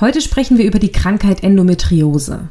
Heute 0.00 0.20
sprechen 0.20 0.58
wir 0.58 0.64
über 0.64 0.80
die 0.80 0.90
Krankheit 0.90 1.44
Endometriose. 1.44 2.48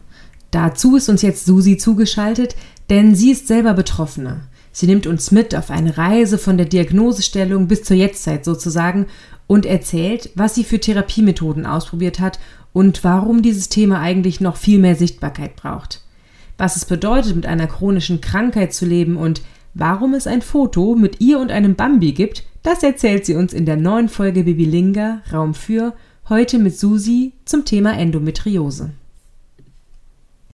Dazu 0.51 0.95
ist 0.95 1.09
uns 1.09 1.21
jetzt 1.21 1.45
Susi 1.45 1.75
zugeschaltet, 1.75 2.55
denn 2.89 3.15
sie 3.15 3.31
ist 3.31 3.49
selber 3.49 3.73
Betroffene. 3.73 4.47
Sie 4.71 4.87
nimmt 4.87 5.07
uns 5.07 5.29
mit 5.29 5.53
auf 5.53 5.69
eine 5.69 5.97
Reise 5.97 6.37
von 6.37 6.55
der 6.55 6.67
Diagnosestellung 6.67 7.67
bis 7.67 7.83
zur 7.83 7.97
Jetztzeit 7.97 8.45
sozusagen 8.45 9.07
und 9.45 9.65
erzählt, 9.65 10.29
was 10.35 10.55
sie 10.55 10.63
für 10.63 10.79
Therapiemethoden 10.79 11.65
ausprobiert 11.65 12.21
hat 12.21 12.39
und 12.71 13.03
warum 13.03 13.41
dieses 13.41 13.67
Thema 13.67 13.99
eigentlich 13.99 14.39
noch 14.39 14.55
viel 14.55 14.79
mehr 14.79 14.95
Sichtbarkeit 14.95 15.57
braucht. 15.57 16.01
Was 16.57 16.77
es 16.77 16.85
bedeutet, 16.85 17.35
mit 17.35 17.45
einer 17.45 17.67
chronischen 17.67 18.21
Krankheit 18.21 18.73
zu 18.73 18.85
leben 18.85 19.17
und 19.17 19.41
warum 19.73 20.13
es 20.13 20.27
ein 20.27 20.41
Foto 20.41 20.95
mit 20.95 21.19
ihr 21.19 21.39
und 21.39 21.51
einem 21.51 21.75
Bambi 21.75 22.13
gibt, 22.13 22.43
das 22.61 22.83
erzählt 22.83 23.25
sie 23.25 23.35
uns 23.35 23.51
in 23.51 23.65
der 23.65 23.75
neuen 23.75 24.07
Folge 24.07 24.45
Bibilinga 24.45 25.23
Raum 25.33 25.53
für 25.53 25.93
Heute 26.29 26.57
mit 26.57 26.79
Susi 26.79 27.33
zum 27.43 27.65
Thema 27.65 27.97
Endometriose. 27.97 28.91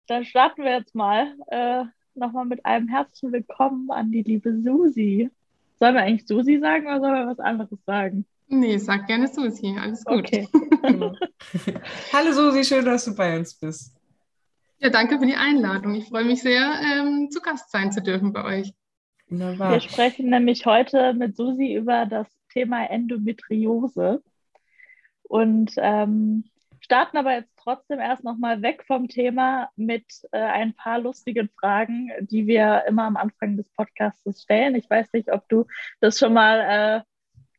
Dann 0.08 0.26
starten 0.26 0.62
wir 0.66 0.72
jetzt 0.72 0.94
mal 0.94 1.34
äh, 1.48 1.86
nochmal 2.16 2.44
mit 2.44 2.66
einem 2.66 2.90
herzlichen 2.90 3.32
Willkommen 3.32 3.90
an 3.90 4.12
die 4.12 4.24
liebe 4.24 4.62
Susi. 4.62 5.30
Sollen 5.80 5.96
wir 5.96 6.02
eigentlich 6.02 6.28
Susi 6.28 6.60
sagen 6.60 6.88
oder 6.88 7.00
sollen 7.00 7.14
wir 7.14 7.28
was 7.28 7.40
anderes 7.40 7.80
sagen? 7.86 8.26
Nee, 8.50 8.78
sag 8.78 9.08
gerne 9.08 9.30
Susi, 9.30 9.74
alles 9.80 10.04
gut. 10.04 10.26
Okay. 10.26 10.50
Hallo 12.12 12.34
Susi, 12.34 12.66
schön, 12.66 12.84
dass 12.84 13.06
du 13.06 13.16
bei 13.16 13.38
uns 13.38 13.54
bist. 13.54 13.96
Ja, 14.80 14.90
danke 14.90 15.18
für 15.18 15.26
die 15.26 15.36
Einladung. 15.36 15.96
Ich 15.96 16.10
freue 16.10 16.26
mich 16.26 16.42
sehr, 16.42 16.74
ähm, 16.84 17.30
zu 17.32 17.40
Gast 17.40 17.72
sein 17.72 17.90
zu 17.94 18.02
dürfen 18.02 18.34
bei 18.34 18.44
euch. 18.44 18.74
Wunderbar. 19.30 19.72
Wir 19.72 19.80
sprechen 19.80 20.30
nämlich 20.30 20.66
heute 20.66 21.14
mit 21.14 21.38
Susi 21.38 21.74
über 21.74 22.06
das 22.06 22.28
Thema 22.52 22.84
Endometriose 22.90 24.22
und 25.24 25.74
ähm, 25.78 26.46
starten 26.84 27.18
aber 27.18 27.34
jetzt 27.34 27.58
trotzdem 27.58 28.00
erst 28.00 28.24
nochmal 28.24 28.62
weg 28.62 28.84
vom 28.86 29.08
Thema 29.08 29.70
mit 29.76 30.06
äh, 30.32 30.40
ein 30.40 30.74
paar 30.74 31.00
lustigen 31.00 31.50
Fragen, 31.60 32.12
die 32.22 32.46
wir 32.46 32.84
immer 32.88 33.06
am 33.06 33.16
Anfang 33.16 33.56
des 33.56 33.70
Podcasts 33.70 34.42
stellen. 34.42 34.76
Ich 34.76 34.90
weiß 34.90 35.14
nicht, 35.14 35.32
ob 35.32 35.48
du 35.48 35.66
das 36.02 36.20
schon 36.20 36.34
mal 36.34 36.60
äh, 36.60 37.02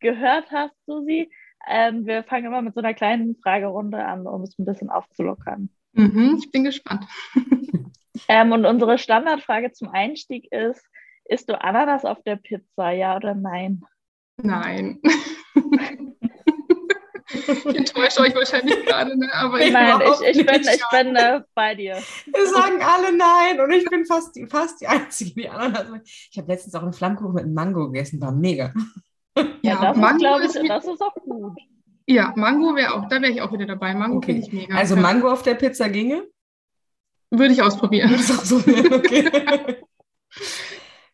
gehört 0.00 0.50
hast, 0.50 0.74
Susi. 0.84 1.30
Ähm, 1.66 2.06
wir 2.06 2.22
fangen 2.24 2.46
immer 2.46 2.60
mit 2.60 2.74
so 2.74 2.80
einer 2.80 2.92
kleinen 2.92 3.36
Fragerunde 3.36 4.04
an, 4.04 4.26
um 4.26 4.42
es 4.42 4.58
ein 4.58 4.66
bisschen 4.66 4.90
aufzulockern. 4.90 5.70
Mhm, 5.92 6.36
ich 6.38 6.50
bin 6.50 6.64
gespannt. 6.64 7.06
ähm, 8.28 8.52
und 8.52 8.66
unsere 8.66 8.98
Standardfrage 8.98 9.72
zum 9.72 9.88
Einstieg 9.88 10.52
ist, 10.52 10.84
isst 11.24 11.48
du 11.48 11.58
Ananas 11.58 12.04
auf 12.04 12.22
der 12.22 12.36
Pizza, 12.36 12.90
ja 12.90 13.16
oder 13.16 13.34
nein? 13.34 13.82
Nein. 14.36 15.00
Ich 17.46 17.76
enttäusche 17.76 18.20
euch 18.20 18.34
wahrscheinlich 18.34 18.84
gerade, 18.84 19.18
ne? 19.18 19.28
aber 19.32 19.60
ich 19.60 19.72
Nein, 19.72 20.00
ich, 20.02 20.36
ich 20.38 20.46
bin, 20.46 20.60
ich 20.62 20.82
bin 20.90 21.16
äh, 21.16 21.40
bei 21.54 21.74
dir. 21.74 21.94
Wir 22.26 22.46
sagen 22.46 22.80
alle 22.82 23.16
nein 23.16 23.60
und 23.60 23.72
ich 23.72 23.84
bin 23.88 24.04
fast 24.04 24.34
die, 24.36 24.46
fast 24.46 24.80
die 24.80 24.86
Einzige, 24.86 25.32
die 25.34 25.48
anderen. 25.48 26.02
Ich 26.04 26.38
habe 26.38 26.48
letztens 26.48 26.74
auch 26.74 26.82
einen 26.82 26.92
Flammkuchen 26.92 27.34
mit 27.34 27.48
Mango 27.48 27.86
gegessen, 27.86 28.20
war 28.20 28.32
mega. 28.32 28.72
Ja, 29.36 29.44
ja 29.62 29.80
das, 29.80 29.96
Mango 29.96 30.36
ist, 30.38 30.56
ich, 30.56 30.68
das 30.68 30.84
ist 30.84 31.00
auch 31.00 31.14
gut. 31.14 31.58
Ja, 32.06 32.32
Mango 32.36 32.74
wäre 32.74 32.94
auch, 32.94 33.08
da 33.08 33.20
wäre 33.20 33.32
ich 33.32 33.40
auch 33.40 33.52
wieder 33.52 33.66
dabei. 33.66 33.94
Mango 33.94 34.18
okay. 34.18 34.34
finde 34.34 34.46
ich 34.46 34.52
mega. 34.52 34.74
Also 34.76 34.96
Mango 34.96 35.30
auf 35.30 35.42
der 35.42 35.54
Pizza 35.54 35.88
ginge? 35.88 36.22
Würde 37.30 37.52
ich 37.52 37.62
ausprobieren. 37.62 38.10
Würde 38.10 38.22
ich 38.22 38.30
ausprobieren, 38.30 38.94
okay. 38.94 39.76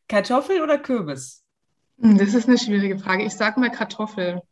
Kartoffel 0.09 0.61
oder 0.61 0.79
Kürbis? 0.79 1.45
Hm, 2.01 2.19
das 2.19 2.35
ist 2.35 2.49
eine 2.49 2.59
schwierige 2.59 2.99
Frage. 2.99 3.25
Ich 3.25 3.35
sage 3.35 3.61
mal 3.61 3.71
Kartoffel. 3.71 4.43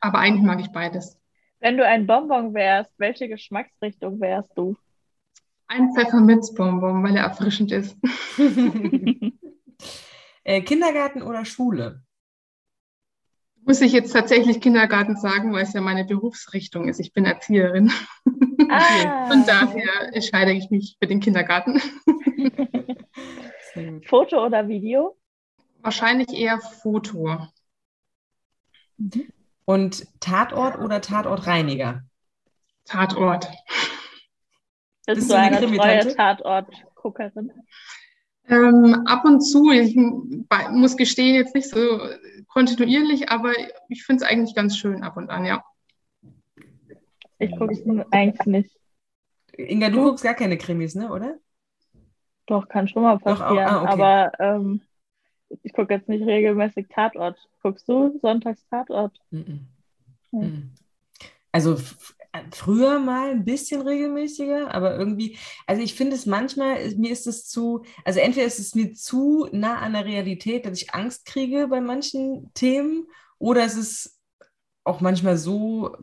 Aber 0.00 0.18
eigentlich 0.18 0.44
mag 0.44 0.60
ich 0.60 0.70
beides. 0.70 1.16
Wenn 1.60 1.76
du 1.76 1.84
ein 1.84 2.06
Bonbon 2.06 2.54
wärst, 2.54 2.92
welche 2.98 3.28
Geschmacksrichtung 3.28 4.20
wärst 4.20 4.50
du? 4.56 4.76
Ein 5.66 5.92
Pfefferminzbonbon, 5.94 7.02
weil 7.02 7.16
er 7.16 7.24
erfrischend 7.24 7.72
ist. 7.72 7.96
äh, 10.44 10.62
Kindergarten 10.62 11.22
oder 11.22 11.44
Schule? 11.44 12.02
Muss 13.64 13.82
ich 13.82 13.92
jetzt 13.92 14.12
tatsächlich 14.12 14.62
Kindergarten 14.62 15.16
sagen, 15.16 15.52
weil 15.52 15.64
es 15.64 15.74
ja 15.74 15.82
meine 15.82 16.06
Berufsrichtung 16.06 16.88
ist. 16.88 17.00
Ich 17.00 17.12
bin 17.12 17.26
Erzieherin. 17.26 17.92
Ah. 18.70 19.26
Von 19.28 19.44
daher 19.44 20.14
entscheide 20.14 20.52
ich 20.52 20.70
mich 20.70 20.96
für 20.98 21.06
den 21.06 21.20
Kindergarten. 21.20 21.82
Foto 24.06 24.46
oder 24.46 24.68
Video? 24.68 25.18
Wahrscheinlich 25.82 26.32
eher 26.32 26.58
Foto. 26.60 27.46
Mhm. 28.96 29.28
Und 29.68 30.06
Tatort 30.20 30.78
oder 30.78 31.02
Tatortreiniger? 31.02 32.02
Tatort. 32.86 33.50
Bist, 35.04 35.18
Bist 35.18 35.30
du 35.30 35.36
eine, 35.36 35.58
eine 35.58 35.76
treue 35.76 36.16
Tatort-Guckerin? 36.16 37.52
Ähm, 38.48 39.02
ab 39.06 39.26
und 39.26 39.42
zu. 39.42 39.70
Ich 39.70 39.94
muss 40.70 40.96
gestehen, 40.96 41.34
jetzt 41.34 41.54
nicht 41.54 41.68
so 41.68 42.00
kontinuierlich, 42.46 43.28
aber 43.28 43.52
ich 43.90 44.04
finde 44.06 44.24
es 44.24 44.30
eigentlich 44.30 44.54
ganz 44.54 44.78
schön 44.78 45.02
ab 45.02 45.18
und 45.18 45.28
an, 45.28 45.44
ja. 45.44 45.62
Ich 47.38 47.54
gucke 47.54 47.74
es 47.74 47.86
eigentlich 48.10 48.46
nicht. 48.46 48.70
Inga, 49.52 49.90
du, 49.90 50.02
guckst 50.02 50.24
gar 50.24 50.32
keine 50.32 50.56
Krimis, 50.56 50.94
ne, 50.94 51.12
oder? 51.12 51.34
Doch, 52.46 52.66
kann 52.70 52.88
schon 52.88 53.02
mal 53.02 53.18
passieren. 53.18 53.54
Doch, 53.54 53.70
ah, 53.70 53.82
okay. 53.82 53.92
Aber 53.92 54.32
ähm, 54.38 54.80
ich 55.62 55.72
gucke 55.72 55.94
jetzt 55.94 56.08
nicht 56.08 56.26
regelmäßig 56.26 56.88
Tatort. 56.88 57.38
Guckst 57.62 57.88
du 57.88 58.18
sonntags 58.20 58.66
Tatort? 58.68 59.18
Mm 59.30 59.60
-mm. 60.32 60.62
Also 61.52 61.76
früher 62.52 62.98
mal 62.98 63.30
ein 63.30 63.44
bisschen 63.44 63.80
regelmäßiger, 63.80 64.72
aber 64.72 64.96
irgendwie, 64.96 65.38
also 65.66 65.82
ich 65.82 65.94
finde 65.94 66.14
es 66.14 66.26
manchmal, 66.26 66.94
mir 66.96 67.10
ist 67.10 67.26
es 67.26 67.48
zu, 67.48 67.84
also 68.04 68.20
entweder 68.20 68.46
ist 68.46 68.58
es 68.58 68.74
mir 68.74 68.92
zu 68.92 69.48
nah 69.50 69.78
an 69.78 69.94
der 69.94 70.04
Realität, 70.04 70.66
dass 70.66 70.80
ich 70.80 70.94
Angst 70.94 71.24
kriege 71.24 71.68
bei 71.68 71.80
manchen 71.80 72.50
Themen, 72.54 73.06
oder 73.38 73.64
es 73.64 73.76
ist 73.76 74.20
auch 74.84 75.00
manchmal 75.00 75.36
so, 75.36 75.96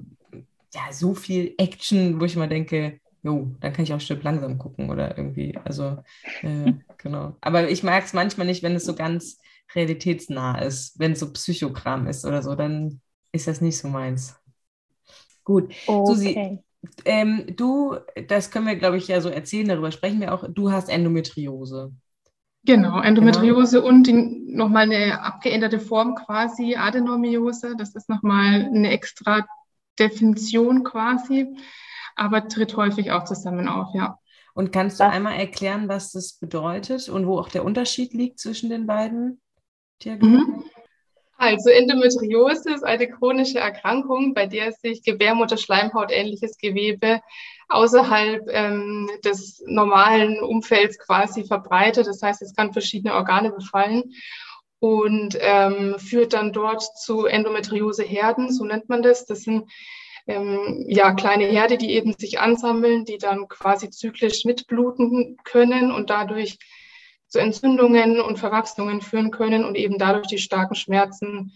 ja, 0.74 0.92
so 0.92 1.14
viel 1.14 1.54
Action, 1.58 2.20
wo 2.20 2.26
ich 2.26 2.36
immer 2.36 2.48
denke, 2.48 3.00
jo, 3.26 3.56
dann 3.60 3.74
kann 3.74 3.84
ich 3.84 3.94
auch 3.94 4.00
Stück 4.00 4.24
langsam 4.24 4.60
gucken 4.60 4.92
oder 4.92 5.18
irgendwie. 5.18 5.58
Also, 5.66 5.98
äh, 6.44 6.74
genau. 7.00 7.36
Aber 7.42 7.70
ich 7.70 7.82
mag 7.82 8.06
es 8.06 8.14
manchmal 8.14 8.46
nicht, 8.46 8.62
wenn 8.62 8.76
es 8.76 8.86
so 8.86 8.94
ganz 8.94 9.40
realitätsnah 9.74 10.60
ist. 10.60 11.00
Wenn 11.00 11.14
es 11.14 11.22
so 11.22 11.34
Psychokram 11.34 12.06
ist 12.08 12.24
oder 12.24 12.44
so, 12.44 12.54
dann 12.54 13.02
ist 13.32 13.48
das 13.48 13.62
nicht 13.62 13.80
so 13.80 13.88
meins. 13.88 14.36
Gut. 15.44 15.74
Okay. 15.88 16.06
Susi, 16.06 16.60
ähm, 17.04 17.48
du, 17.56 17.98
das 18.28 18.52
können 18.52 18.68
wir, 18.68 18.76
glaube 18.76 18.98
ich, 18.98 19.08
ja 19.08 19.20
so 19.22 19.30
erzählen, 19.30 19.68
darüber 19.68 19.92
sprechen 19.92 20.22
wir 20.22 20.32
auch. 20.32 20.46
Du 20.48 20.72
hast 20.72 20.88
Endometriose. 20.88 21.92
Genau, 22.64 23.02
Endometriose 23.02 23.82
genau. 23.82 23.90
und 23.90 24.54
nochmal 24.56 24.84
eine 24.84 25.22
abgeänderte 25.22 25.80
Form 25.80 26.14
quasi, 26.14 26.76
Adenomiose. 26.76 27.76
Das 27.76 27.96
ist 27.96 28.08
nochmal 28.08 28.66
eine 28.66 28.92
extra 28.92 29.48
Definition 29.98 30.84
quasi 30.84 31.48
aber 32.16 32.48
tritt 32.48 32.76
häufig 32.78 33.12
auch 33.12 33.26
zusammen 33.26 33.68
auf, 33.68 33.94
ja. 33.94 34.18
Und 34.54 34.72
kannst 34.72 35.00
du 35.00 35.04
was? 35.04 35.14
einmal 35.14 35.38
erklären, 35.38 35.90
was 35.90 36.12
das 36.12 36.34
bedeutet 36.40 37.10
und 37.10 37.28
wo 37.28 37.38
auch 37.40 37.50
der 37.50 37.66
Unterschied 37.66 38.14
liegt 38.14 38.40
zwischen 38.40 38.70
den 38.70 38.88
beiden 38.88 39.42
Diagnosen? 40.02 40.48
Mhm. 40.48 40.64
Also 41.38 41.70
Endometriose 41.70 42.74
ist 42.74 42.86
eine 42.86 43.10
chronische 43.10 43.60
Erkrankung, 43.60 44.34
bei 44.34 44.48
der 44.48 44.72
sich 44.72 45.04
Gebärmutterschleimhaut 45.04 46.12
ähnliches 46.12 46.58
Gewebe 46.58 47.20
außerhalb 47.68 48.44
ähm, 48.48 49.10
des 49.24 49.62
normalen 49.68 50.40
Umfelds 50.40 50.98
quasi 50.98 51.44
verbreitet. 51.44 52.08
Das 52.08 52.22
heißt, 52.22 52.42
es 52.42 52.56
kann 52.56 52.72
verschiedene 52.72 53.16
Organe 53.16 53.52
befallen 53.52 54.14
und 54.80 55.38
ähm, 55.42 55.96
führt 55.98 56.34
dann 56.34 56.54
dort 56.54 56.84
zu 57.00 57.26
Endometrioseherden, 57.26 58.52
so 58.54 58.64
nennt 58.64 58.88
man 58.88 59.02
das. 59.02 59.26
Das 59.26 59.42
sind 59.42 59.70
ähm, 60.28 60.86
ja, 60.88 61.14
kleine 61.14 61.46
Herde, 61.46 61.78
die 61.78 61.92
eben 61.92 62.14
sich 62.14 62.40
ansammeln, 62.40 63.06
die 63.06 63.18
dann 63.18 63.48
quasi 63.48 63.90
zyklisch 63.90 64.46
mitbluten 64.46 65.38
können 65.44 65.92
und 65.92 66.10
dadurch 66.10 66.58
zu 67.28 67.40
Entzündungen 67.40 68.20
und 68.22 68.40
Verwachsungen 68.40 69.02
führen 69.02 69.32
können 69.32 69.66
und 69.66 69.76
eben 69.76 69.98
dadurch 69.98 70.28
die 70.28 70.38
starken 70.38 70.76
Schmerzen 70.76 71.54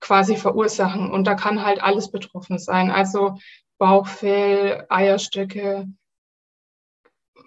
quasi 0.00 0.36
verursachen. 0.36 1.10
Und 1.10 1.26
da 1.26 1.34
kann 1.34 1.64
halt 1.64 1.82
alles 1.82 2.10
betroffen 2.10 2.58
sein. 2.58 2.90
Also 2.90 3.38
Bauchfell, 3.78 4.86
Eierstöcke, 4.88 5.86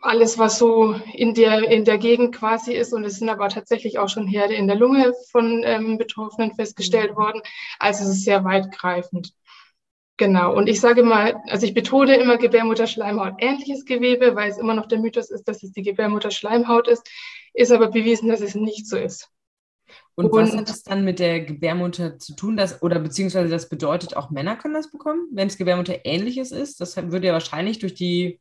alles, 0.01 0.39
was 0.39 0.57
so 0.57 0.95
in 1.13 1.33
der, 1.33 1.69
in 1.69 1.85
der 1.85 1.97
Gegend 1.97 2.35
quasi 2.35 2.73
ist. 2.73 2.93
Und 2.93 3.03
es 3.03 3.17
sind 3.17 3.29
aber 3.29 3.49
tatsächlich 3.49 3.99
auch 3.99 4.09
schon 4.09 4.27
Herde 4.27 4.55
in 4.55 4.67
der 4.67 4.75
Lunge 4.75 5.13
von 5.31 5.61
ähm, 5.63 5.97
Betroffenen 5.97 6.53
festgestellt 6.55 7.11
mhm. 7.11 7.17
worden. 7.17 7.41
Also 7.79 8.03
es 8.03 8.09
ist 8.09 8.25
sehr 8.25 8.43
weitgreifend. 8.43 9.33
Genau. 10.21 10.56
Und 10.56 10.69
ich 10.69 10.79
sage 10.79 11.01
mal, 11.01 11.41
also 11.47 11.65
ich 11.65 11.73
betone 11.73 12.15
immer 12.15 12.38
Gebärmutterschleimhaut 12.38 13.38
ähnliches 13.39 13.85
Gewebe, 13.85 14.35
weil 14.35 14.51
es 14.51 14.59
immer 14.59 14.75
noch 14.75 14.85
der 14.85 15.00
Mythos 15.00 15.31
ist, 15.31 15.47
dass 15.47 15.63
es 15.63 15.71
die 15.71 15.81
Gebärmutterschleimhaut 15.81 16.88
ist. 16.88 17.09
Ist 17.56 17.71
aber 17.71 17.89
bewiesen, 17.89 18.29
dass 18.29 18.39
es 18.39 18.53
nicht 18.53 18.88
so 18.88 18.97
ist. 18.97 19.29
Und, 20.13 20.25
und 20.25 20.33
was 20.33 20.56
hat 20.56 20.69
das 20.69 20.83
dann 20.83 21.03
mit 21.03 21.18
der 21.18 21.39
Gebärmutter 21.39 22.19
zu 22.19 22.35
tun? 22.35 22.56
Dass, 22.56 22.83
oder 22.83 23.00
beziehungsweise 23.00 23.50
das 23.50 23.68
bedeutet, 23.68 24.15
auch 24.15 24.29
Männer 24.29 24.57
können 24.57 24.75
das 24.75 24.91
bekommen, 24.91 25.27
wenn 25.31 25.47
es 25.47 25.57
Gebärmutter 25.57 26.06
ähnliches 26.06 26.51
ist? 26.51 26.79
Das 26.81 26.95
würde 26.95 27.25
ja 27.25 27.33
wahrscheinlich 27.33 27.79
durch 27.79 27.95
die 27.95 28.39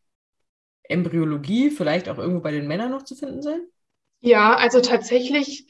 Embryologie 0.83 1.71
vielleicht 1.71 2.11
auch 2.11 2.19
irgendwo 2.19 2.43
bei 2.43 2.53
den 2.53 2.69
Männern 2.69 2.91
noch 2.91 3.05
zu 3.05 3.15
finden 3.15 3.41
sein? 3.41 3.63
Ja, 4.21 4.55
also 4.55 4.83
tatsächlich 4.83 5.67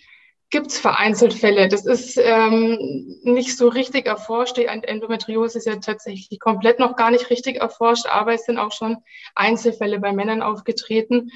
gibt 0.50 0.68
es 0.68 0.78
vereinzelt 0.78 1.32
Fälle. 1.32 1.68
Das 1.68 1.86
ist 1.86 2.18
ähm, 2.22 3.18
nicht 3.22 3.56
so 3.56 3.68
richtig 3.68 4.06
erforscht. 4.06 4.56
Die 4.56 4.66
Endometriose 4.66 5.58
ist 5.58 5.66
ja 5.66 5.76
tatsächlich 5.76 6.40
komplett 6.40 6.78
noch 6.78 6.96
gar 6.96 7.10
nicht 7.10 7.30
richtig 7.30 7.56
erforscht, 7.56 8.06
aber 8.06 8.34
es 8.34 8.44
sind 8.44 8.58
auch 8.58 8.72
schon 8.72 8.98
Einzelfälle 9.34 10.00
bei 10.00 10.12
Männern 10.12 10.42
aufgetreten. 10.42 11.30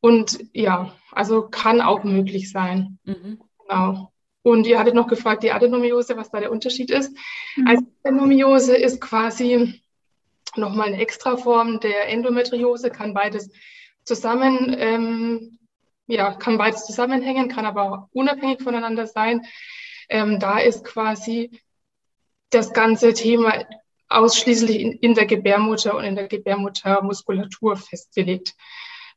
Und 0.00 0.40
ja, 0.52 0.92
also 1.12 1.42
kann 1.42 1.80
auch 1.80 2.02
möglich 2.02 2.50
sein. 2.50 2.98
Mhm. 3.04 3.40
Genau. 3.68 4.12
Und 4.42 4.66
ihr 4.66 4.78
hattet 4.78 4.94
noch 4.94 5.06
gefragt, 5.06 5.42
die 5.42 5.52
Adenomiose, 5.52 6.16
was 6.16 6.30
da 6.30 6.40
der 6.40 6.50
Unterschied 6.50 6.90
ist. 6.90 7.14
Mhm. 7.56 7.68
Also 7.68 7.84
Adenomiose 8.02 8.76
ist 8.76 9.00
quasi 9.00 9.80
nochmal 10.56 10.88
eine 10.88 11.00
Extraform 11.00 11.78
der 11.78 12.08
Endometriose, 12.08 12.90
kann 12.90 13.14
beides 13.14 13.50
zusammen, 14.02 14.74
ähm, 14.76 15.58
ja, 16.10 16.34
kann 16.34 16.58
beides 16.58 16.84
zusammenhängen, 16.84 17.48
kann 17.48 17.66
aber 17.66 17.82
auch 17.82 18.08
unabhängig 18.12 18.62
voneinander 18.62 19.06
sein. 19.06 19.42
Ähm, 20.08 20.38
da 20.40 20.58
ist 20.58 20.84
quasi 20.84 21.60
das 22.50 22.72
ganze 22.72 23.14
Thema 23.14 23.64
ausschließlich 24.08 24.80
in, 24.80 24.92
in 24.92 25.14
der 25.14 25.26
Gebärmutter 25.26 25.96
und 25.96 26.04
in 26.04 26.16
der 26.16 26.28
Gebärmuttermuskulatur 26.28 27.76
festgelegt. 27.76 28.54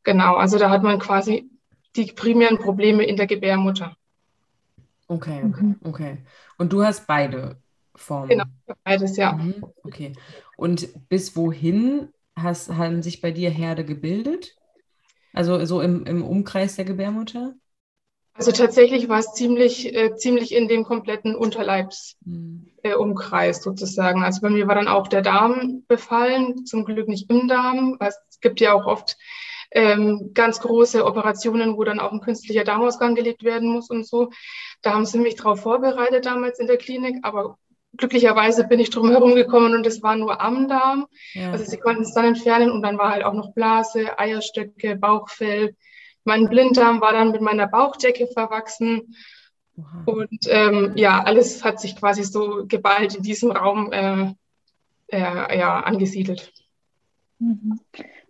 Genau, 0.03 0.35
also 0.35 0.59
da 0.59 0.69
hat 0.69 0.83
man 0.83 0.99
quasi 0.99 1.49
die 1.95 2.11
primären 2.11 2.59
Probleme 2.59 3.03
in 3.03 3.17
der 3.17 3.27
Gebärmutter. 3.27 3.95
Okay, 5.07 5.43
mhm. 5.43 5.75
okay. 5.83 6.17
Und 6.57 6.73
du 6.73 6.83
hast 6.83 7.07
beide 7.07 7.57
Formen? 7.95 8.29
Genau, 8.29 8.45
beides, 8.83 9.17
ja. 9.17 9.33
Mhm, 9.33 9.65
okay. 9.83 10.13
Und 10.57 11.09
bis 11.09 11.35
wohin 11.35 12.09
hast, 12.35 12.71
haben 12.71 13.01
sich 13.03 13.21
bei 13.21 13.31
dir 13.31 13.49
Herde 13.49 13.85
gebildet? 13.85 14.55
Also 15.33 15.65
so 15.65 15.81
im, 15.81 16.06
im 16.06 16.24
Umkreis 16.24 16.75
der 16.75 16.85
Gebärmutter? 16.85 17.56
Also 18.35 18.51
tatsächlich 18.51 19.09
war 19.09 19.19
es 19.19 19.33
ziemlich, 19.33 19.94
äh, 19.94 20.15
ziemlich 20.15 20.53
in 20.53 20.68
dem 20.68 20.83
kompletten 20.83 21.35
Unterleibsumkreis 21.35 23.57
mhm. 23.57 23.62
äh, 23.62 23.63
sozusagen. 23.63 24.24
Also 24.24 24.41
bei 24.41 24.50
mir 24.50 24.68
war 24.68 24.75
dann 24.75 24.88
auch 24.88 25.07
der 25.07 25.21
Darm 25.21 25.83
befallen, 25.88 26.65
zum 26.65 26.83
Glück 26.83 27.07
nicht 27.07 27.30
im 27.30 27.47
Darm. 27.47 27.97
Es 28.00 28.18
gibt 28.41 28.59
ja 28.59 28.74
auch 28.74 28.88
oft 28.88 29.18
ähm, 29.71 30.31
ganz 30.33 30.59
große 30.62 31.06
Operationen, 31.06 31.77
wo 31.77 31.83
dann 31.83 32.00
auch 32.00 32.12
ein 32.12 32.21
künstlicher 32.21 32.63
Darmausgang 32.63 33.15
gelegt 33.15 33.44
werden 33.44 33.69
muss 33.69 33.89
und 33.89 34.07
so. 34.07 34.31
Da 34.81 34.94
haben 34.94 35.06
sie 35.06 35.19
mich 35.19 35.36
darauf 35.36 35.62
vorbereitet 35.62 36.25
damals 36.25 36.59
in 36.59 36.68
der 36.68 36.77
Klinik, 36.77 37.18
aber 37.21 37.59
glücklicherweise 37.97 38.65
bin 38.65 38.79
ich 38.79 38.89
drum 38.89 39.09
herum 39.09 39.35
gekommen 39.35 39.73
und 39.73 39.85
es 39.85 40.01
war 40.01 40.15
nur 40.15 40.41
am 40.41 40.67
Darm. 40.67 41.07
Ja. 41.33 41.51
Also 41.51 41.65
sie 41.65 41.77
konnten 41.77 42.03
es 42.03 42.13
dann 42.13 42.25
entfernen 42.25 42.71
und 42.71 42.81
dann 42.81 42.97
war 42.97 43.11
halt 43.11 43.23
auch 43.23 43.33
noch 43.33 43.53
Blase, 43.53 44.17
Eierstöcke, 44.17 44.95
Bauchfell. 44.95 45.75
Mein 46.23 46.49
Blinddarm 46.49 47.01
war 47.01 47.13
dann 47.13 47.31
mit 47.31 47.41
meiner 47.41 47.67
Bauchdecke 47.67 48.27
verwachsen. 48.27 49.15
Wow. 49.75 50.15
Und 50.15 50.39
ähm, 50.47 50.93
ja, 50.95 51.23
alles 51.23 51.63
hat 51.63 51.79
sich 51.79 51.95
quasi 51.95 52.23
so 52.23 52.65
geballt 52.67 53.15
in 53.15 53.23
diesem 53.23 53.51
Raum 53.51 53.91
äh, 53.91 54.33
äh, 55.07 55.59
ja, 55.59 55.79
angesiedelt. 55.79 56.51
Mhm. 57.39 57.79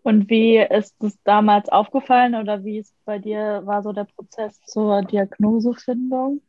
Und 0.01 0.29
wie 0.29 0.57
ist 0.57 0.95
es 1.01 1.17
damals 1.23 1.69
aufgefallen 1.69 2.35
oder 2.35 2.65
wie 2.65 2.79
ist 2.79 2.93
bei 3.05 3.19
dir 3.19 3.61
war 3.63 3.83
so 3.83 3.93
der 3.93 4.03
Prozess 4.03 4.59
zur 4.63 5.01
Diagnosefindung? 5.03 6.41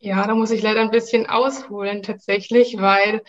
Ja, 0.00 0.26
da 0.26 0.34
muss 0.34 0.50
ich 0.50 0.62
leider 0.62 0.80
ein 0.80 0.90
bisschen 0.90 1.26
ausholen 1.28 2.02
tatsächlich, 2.02 2.80
weil 2.80 3.22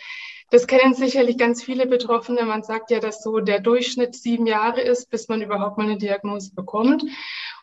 das 0.50 0.66
kennen 0.66 0.94
sicherlich 0.94 1.36
ganz 1.36 1.62
viele 1.62 1.86
Betroffene. 1.86 2.44
Man 2.44 2.62
sagt 2.62 2.90
ja, 2.90 3.00
dass 3.00 3.22
so 3.22 3.40
der 3.40 3.60
Durchschnitt 3.60 4.14
sieben 4.14 4.46
Jahre 4.46 4.80
ist, 4.80 5.10
bis 5.10 5.28
man 5.28 5.42
überhaupt 5.42 5.78
mal 5.78 5.84
eine 5.84 5.98
Diagnose 5.98 6.54
bekommt. 6.54 7.04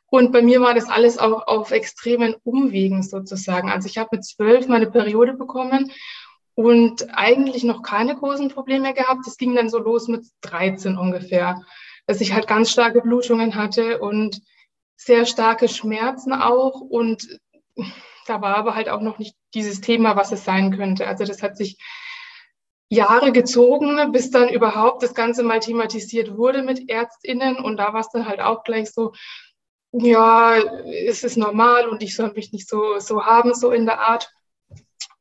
Und 0.10 0.32
bei 0.32 0.42
mir 0.42 0.62
war 0.62 0.74
das 0.74 0.90
alles 0.90 1.18
auch 1.18 1.48
auf 1.48 1.72
extremen 1.72 2.36
Umwegen 2.44 3.04
sozusagen. 3.04 3.70
Also 3.70 3.88
ich 3.88 3.98
habe 3.98 4.10
mit 4.14 4.26
zwölf 4.26 4.68
meine 4.68 4.90
Periode 4.90 5.34
bekommen 5.34 5.92
und 6.56 7.08
eigentlich 7.14 7.64
noch 7.64 7.84
keine 7.84 8.16
großen 8.16 8.50
Probleme 8.50 8.94
gehabt. 8.94 9.26
Das 9.26 9.38
ging 9.38 9.54
dann 9.56 9.70
so 9.70 9.80
los 9.80 10.08
mit 10.08 10.26
13 10.42 10.98
ungefähr, 10.98 11.62
dass 12.08 12.22
ich 12.22 12.34
halt 12.34 12.48
ganz 12.48 12.72
starke 12.72 13.02
Blutungen 13.02 13.56
hatte 13.56 14.00
und 14.00 14.42
sehr 14.96 15.26
starke 15.26 15.68
Schmerzen 15.68 16.34
auch. 16.34 16.80
Und 16.80 17.28
da 18.30 18.42
war 18.42 18.56
aber 18.56 18.76
halt 18.76 18.90
auch 18.90 19.02
noch 19.02 19.18
nicht 19.18 19.36
dieses 19.54 19.82
Thema, 19.82 20.16
was 20.16 20.32
es 20.32 20.44
sein 20.44 20.76
könnte. 20.76 21.08
Also 21.08 21.26
das 21.26 21.42
hat 21.42 21.58
sich 21.58 21.78
Jahre 22.90 23.32
gezogen, 23.32 24.12
bis 24.12 24.32
dann 24.32 24.50
überhaupt 24.50 25.04
das 25.04 25.14
Ganze 25.14 25.44
mal 25.44 25.60
thematisiert 25.60 26.38
wurde 26.38 26.62
mit 26.62 26.90
ÄrztInnen. 26.90 27.58
Und 27.58 27.78
da 27.78 27.94
war 27.94 28.02
es 28.02 28.10
dann 28.10 28.28
halt 28.28 28.40
auch 28.40 28.64
gleich 28.64 28.92
so, 28.92 29.14
ja, 29.92 30.58
es 31.08 31.24
ist 31.24 31.38
normal 31.38 31.88
und 31.88 32.04
ich 32.04 32.16
soll 32.16 32.32
mich 32.34 32.52
nicht 32.52 32.68
so, 32.68 33.00
so 33.00 33.26
haben, 33.26 33.54
so 33.54 33.72
in 33.72 33.86
der 33.86 34.00
Art. 34.00 34.32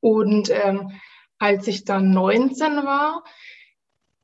Und 0.00 0.50
ähm, 0.50 0.92
als 1.38 1.66
ich 1.66 1.84
dann 1.84 2.10
19 2.10 2.76
war, 2.84 3.24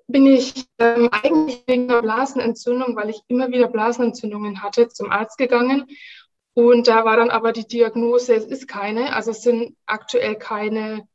bin 0.06 0.26
ich 0.26 0.66
ähm, 0.78 1.08
eigentlich 1.10 1.62
wegen 1.66 1.90
einer 1.90 2.02
Blasenentzündung, 2.02 2.96
weil 2.96 3.10
ich 3.10 3.22
immer 3.28 3.48
wieder 3.48 3.68
Blasenentzündungen 3.68 4.62
hatte, 4.62 4.88
zum 4.88 5.10
Arzt 5.10 5.38
gegangen. 5.38 5.88
Und 6.54 6.86
da 6.86 7.04
war 7.04 7.16
dann 7.16 7.30
aber 7.30 7.52
die 7.52 7.66
Diagnose, 7.66 8.34
es 8.34 8.44
ist 8.44 8.68
keine, 8.68 9.14
also 9.14 9.30
es 9.30 9.42
sind 9.42 9.74
aktuell 9.86 10.36
keine 10.36 11.08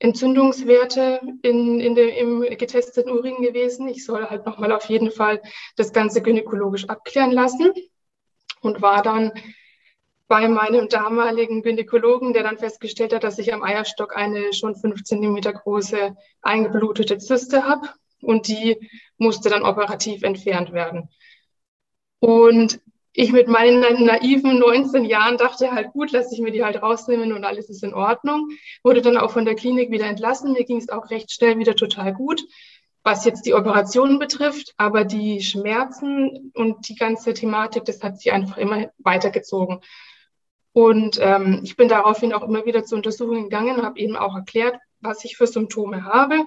Entzündungswerte 0.00 1.20
in, 1.42 1.78
in 1.78 1.94
dem, 1.94 2.08
im 2.08 2.56
getesteten 2.56 3.12
Urin 3.12 3.42
gewesen. 3.42 3.86
Ich 3.88 4.04
soll 4.04 4.28
halt 4.28 4.46
nochmal 4.46 4.72
auf 4.72 4.86
jeden 4.86 5.10
Fall 5.10 5.40
das 5.76 5.92
Ganze 5.92 6.22
gynäkologisch 6.22 6.88
abklären 6.88 7.30
lassen 7.30 7.72
und 8.62 8.82
war 8.82 9.02
dann 9.02 9.32
bei 10.26 10.48
meinem 10.48 10.88
damaligen 10.88 11.62
Gynäkologen, 11.62 12.32
der 12.32 12.44
dann 12.44 12.58
festgestellt 12.58 13.12
hat, 13.12 13.24
dass 13.24 13.38
ich 13.38 13.52
am 13.52 13.62
Eierstock 13.62 14.16
eine 14.16 14.52
schon 14.52 14.76
fünf 14.76 15.02
Zentimeter 15.04 15.52
große 15.52 16.16
eingeblutete 16.40 17.18
Zyste 17.18 17.64
habe 17.64 17.88
und 18.22 18.48
die 18.48 18.90
musste 19.18 19.50
dann 19.50 19.64
operativ 19.64 20.22
entfernt 20.22 20.72
werden. 20.72 21.10
Und 22.20 22.80
ich 23.12 23.32
mit 23.32 23.48
meinen 23.48 24.04
naiven 24.04 24.58
19 24.58 25.04
Jahren 25.04 25.36
dachte 25.36 25.72
halt, 25.72 25.92
gut, 25.92 26.12
lasse 26.12 26.34
ich 26.34 26.40
mir 26.40 26.52
die 26.52 26.64
halt 26.64 26.80
rausnehmen 26.80 27.32
und 27.32 27.44
alles 27.44 27.68
ist 27.68 27.82
in 27.82 27.94
Ordnung. 27.94 28.50
Wurde 28.84 29.02
dann 29.02 29.16
auch 29.16 29.32
von 29.32 29.44
der 29.44 29.56
Klinik 29.56 29.90
wieder 29.90 30.06
entlassen. 30.06 30.52
Mir 30.52 30.64
ging 30.64 30.76
es 30.76 30.88
auch 30.88 31.10
recht 31.10 31.32
schnell 31.32 31.58
wieder 31.58 31.74
total 31.74 32.14
gut, 32.14 32.42
was 33.02 33.24
jetzt 33.24 33.46
die 33.46 33.54
Operationen 33.54 34.20
betrifft. 34.20 34.74
Aber 34.76 35.04
die 35.04 35.42
Schmerzen 35.42 36.52
und 36.54 36.88
die 36.88 36.94
ganze 36.94 37.34
Thematik, 37.34 37.84
das 37.84 38.02
hat 38.02 38.18
sich 38.18 38.32
einfach 38.32 38.58
immer 38.58 38.90
weitergezogen. 38.98 39.80
Und 40.72 41.18
ähm, 41.20 41.62
ich 41.64 41.76
bin 41.76 41.88
daraufhin 41.88 42.32
auch 42.32 42.44
immer 42.44 42.64
wieder 42.64 42.84
zur 42.84 42.98
Untersuchung 42.98 43.44
gegangen 43.44 43.78
und 43.78 43.84
habe 43.84 43.98
eben 43.98 44.16
auch 44.16 44.36
erklärt, 44.36 44.78
was 45.00 45.24
ich 45.24 45.36
für 45.36 45.48
Symptome 45.48 46.04
habe. 46.04 46.46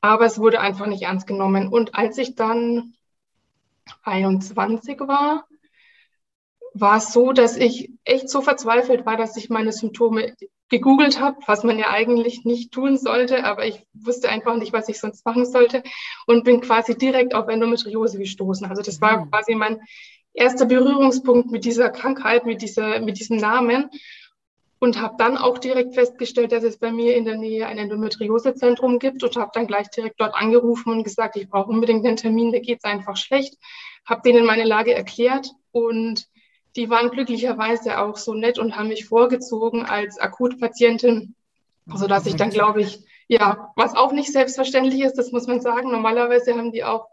Aber 0.00 0.26
es 0.26 0.38
wurde 0.38 0.60
einfach 0.60 0.86
nicht 0.86 1.02
ernst 1.02 1.26
genommen. 1.26 1.66
Und 1.66 1.96
als 1.96 2.18
ich 2.18 2.36
dann 2.36 2.94
21 4.04 5.00
war, 5.00 5.44
war 6.74 6.96
es 6.96 7.12
so, 7.12 7.32
dass 7.32 7.56
ich 7.56 7.90
echt 8.04 8.28
so 8.28 8.40
verzweifelt 8.40 9.06
war, 9.06 9.16
dass 9.16 9.36
ich 9.36 9.50
meine 9.50 9.72
Symptome 9.72 10.34
gegoogelt 10.68 11.20
habe, 11.20 11.36
was 11.46 11.64
man 11.64 11.78
ja 11.78 11.90
eigentlich 11.90 12.44
nicht 12.44 12.72
tun 12.72 12.96
sollte, 12.96 13.44
aber 13.44 13.66
ich 13.66 13.84
wusste 13.92 14.30
einfach 14.30 14.56
nicht, 14.56 14.72
was 14.72 14.88
ich 14.88 14.98
sonst 14.98 15.24
machen 15.26 15.44
sollte 15.44 15.82
und 16.26 16.44
bin 16.44 16.62
quasi 16.62 16.96
direkt 16.96 17.34
auf 17.34 17.48
Endometriose 17.48 18.18
gestoßen. 18.18 18.66
Also 18.66 18.82
das 18.82 19.00
war 19.00 19.18
mhm. 19.24 19.30
quasi 19.30 19.54
mein 19.54 19.80
erster 20.32 20.64
Berührungspunkt 20.64 21.50
mit 21.50 21.66
dieser 21.66 21.90
Krankheit, 21.90 22.46
mit, 22.46 22.62
dieser, 22.62 23.00
mit 23.00 23.18
diesem 23.18 23.36
Namen 23.36 23.90
und 24.78 25.00
habe 25.00 25.14
dann 25.18 25.36
auch 25.36 25.58
direkt 25.58 25.94
festgestellt, 25.94 26.52
dass 26.52 26.64
es 26.64 26.78
bei 26.78 26.90
mir 26.90 27.14
in 27.16 27.24
der 27.24 27.36
Nähe 27.36 27.66
ein 27.66 27.78
Endometriosezentrum 27.78 28.98
gibt 28.98 29.22
und 29.22 29.36
habe 29.36 29.50
dann 29.54 29.66
gleich 29.66 29.90
direkt 29.90 30.20
dort 30.20 30.34
angerufen 30.34 30.90
und 30.90 31.04
gesagt, 31.04 31.36
ich 31.36 31.48
brauche 31.48 31.70
unbedingt 31.70 32.04
einen 32.06 32.16
Termin, 32.16 32.50
da 32.50 32.58
geht 32.58 32.78
es 32.78 32.84
einfach 32.84 33.16
schlecht. 33.16 33.58
Habe 34.06 34.22
denen 34.22 34.44
meine 34.44 34.64
Lage 34.64 34.94
erklärt 34.94 35.52
und 35.70 36.26
die 36.76 36.88
waren 36.88 37.10
glücklicherweise 37.10 37.98
auch 37.98 38.16
so 38.16 38.34
nett 38.34 38.58
und 38.58 38.76
haben 38.76 38.88
mich 38.88 39.06
vorgezogen 39.06 39.84
als 39.84 40.18
Akutpatientin, 40.18 41.34
sodass 41.86 42.26
ich 42.26 42.36
dann, 42.36 42.50
glaube 42.50 42.80
ich, 42.82 43.04
ja, 43.28 43.72
was 43.76 43.94
auch 43.94 44.12
nicht 44.12 44.32
selbstverständlich 44.32 45.00
ist, 45.00 45.18
das 45.18 45.32
muss 45.32 45.46
man 45.46 45.60
sagen. 45.60 45.90
Normalerweise 45.90 46.54
haben 46.54 46.72
die 46.72 46.84
auch 46.84 47.08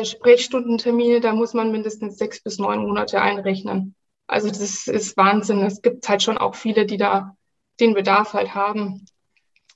Sprechstundentermine, 0.00 1.20
da 1.20 1.32
muss 1.32 1.54
man 1.54 1.72
mindestens 1.72 2.18
sechs 2.18 2.42
bis 2.42 2.58
neun 2.58 2.80
Monate 2.80 3.20
einrechnen. 3.20 3.94
Also 4.26 4.48
das 4.48 4.86
ist 4.86 5.16
Wahnsinn. 5.16 5.62
Es 5.62 5.82
gibt 5.82 6.08
halt 6.08 6.22
schon 6.22 6.38
auch 6.38 6.54
viele, 6.54 6.84
die 6.84 6.96
da 6.96 7.36
den 7.80 7.94
Bedarf 7.94 8.34
halt 8.34 8.54
haben. 8.54 9.06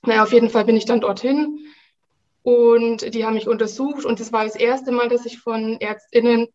Naja, 0.03 0.23
auf 0.23 0.33
jeden 0.33 0.49
Fall 0.49 0.65
bin 0.65 0.77
ich 0.77 0.85
dann 0.85 1.01
dorthin 1.01 1.59
und 2.43 3.13
die 3.13 3.25
haben 3.25 3.35
mich 3.35 3.47
untersucht 3.47 4.05
und 4.05 4.19
das 4.19 4.33
war 4.33 4.43
das 4.43 4.55
erste 4.55 4.91
Mal, 4.91 5.09
dass 5.09 5.25
ich 5.25 5.39
von 5.39 5.77
ÄrztInnen 5.79 6.47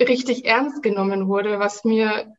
richtig 0.00 0.44
ernst 0.44 0.82
genommen 0.82 1.28
wurde, 1.28 1.58
was 1.58 1.84
mir 1.84 2.34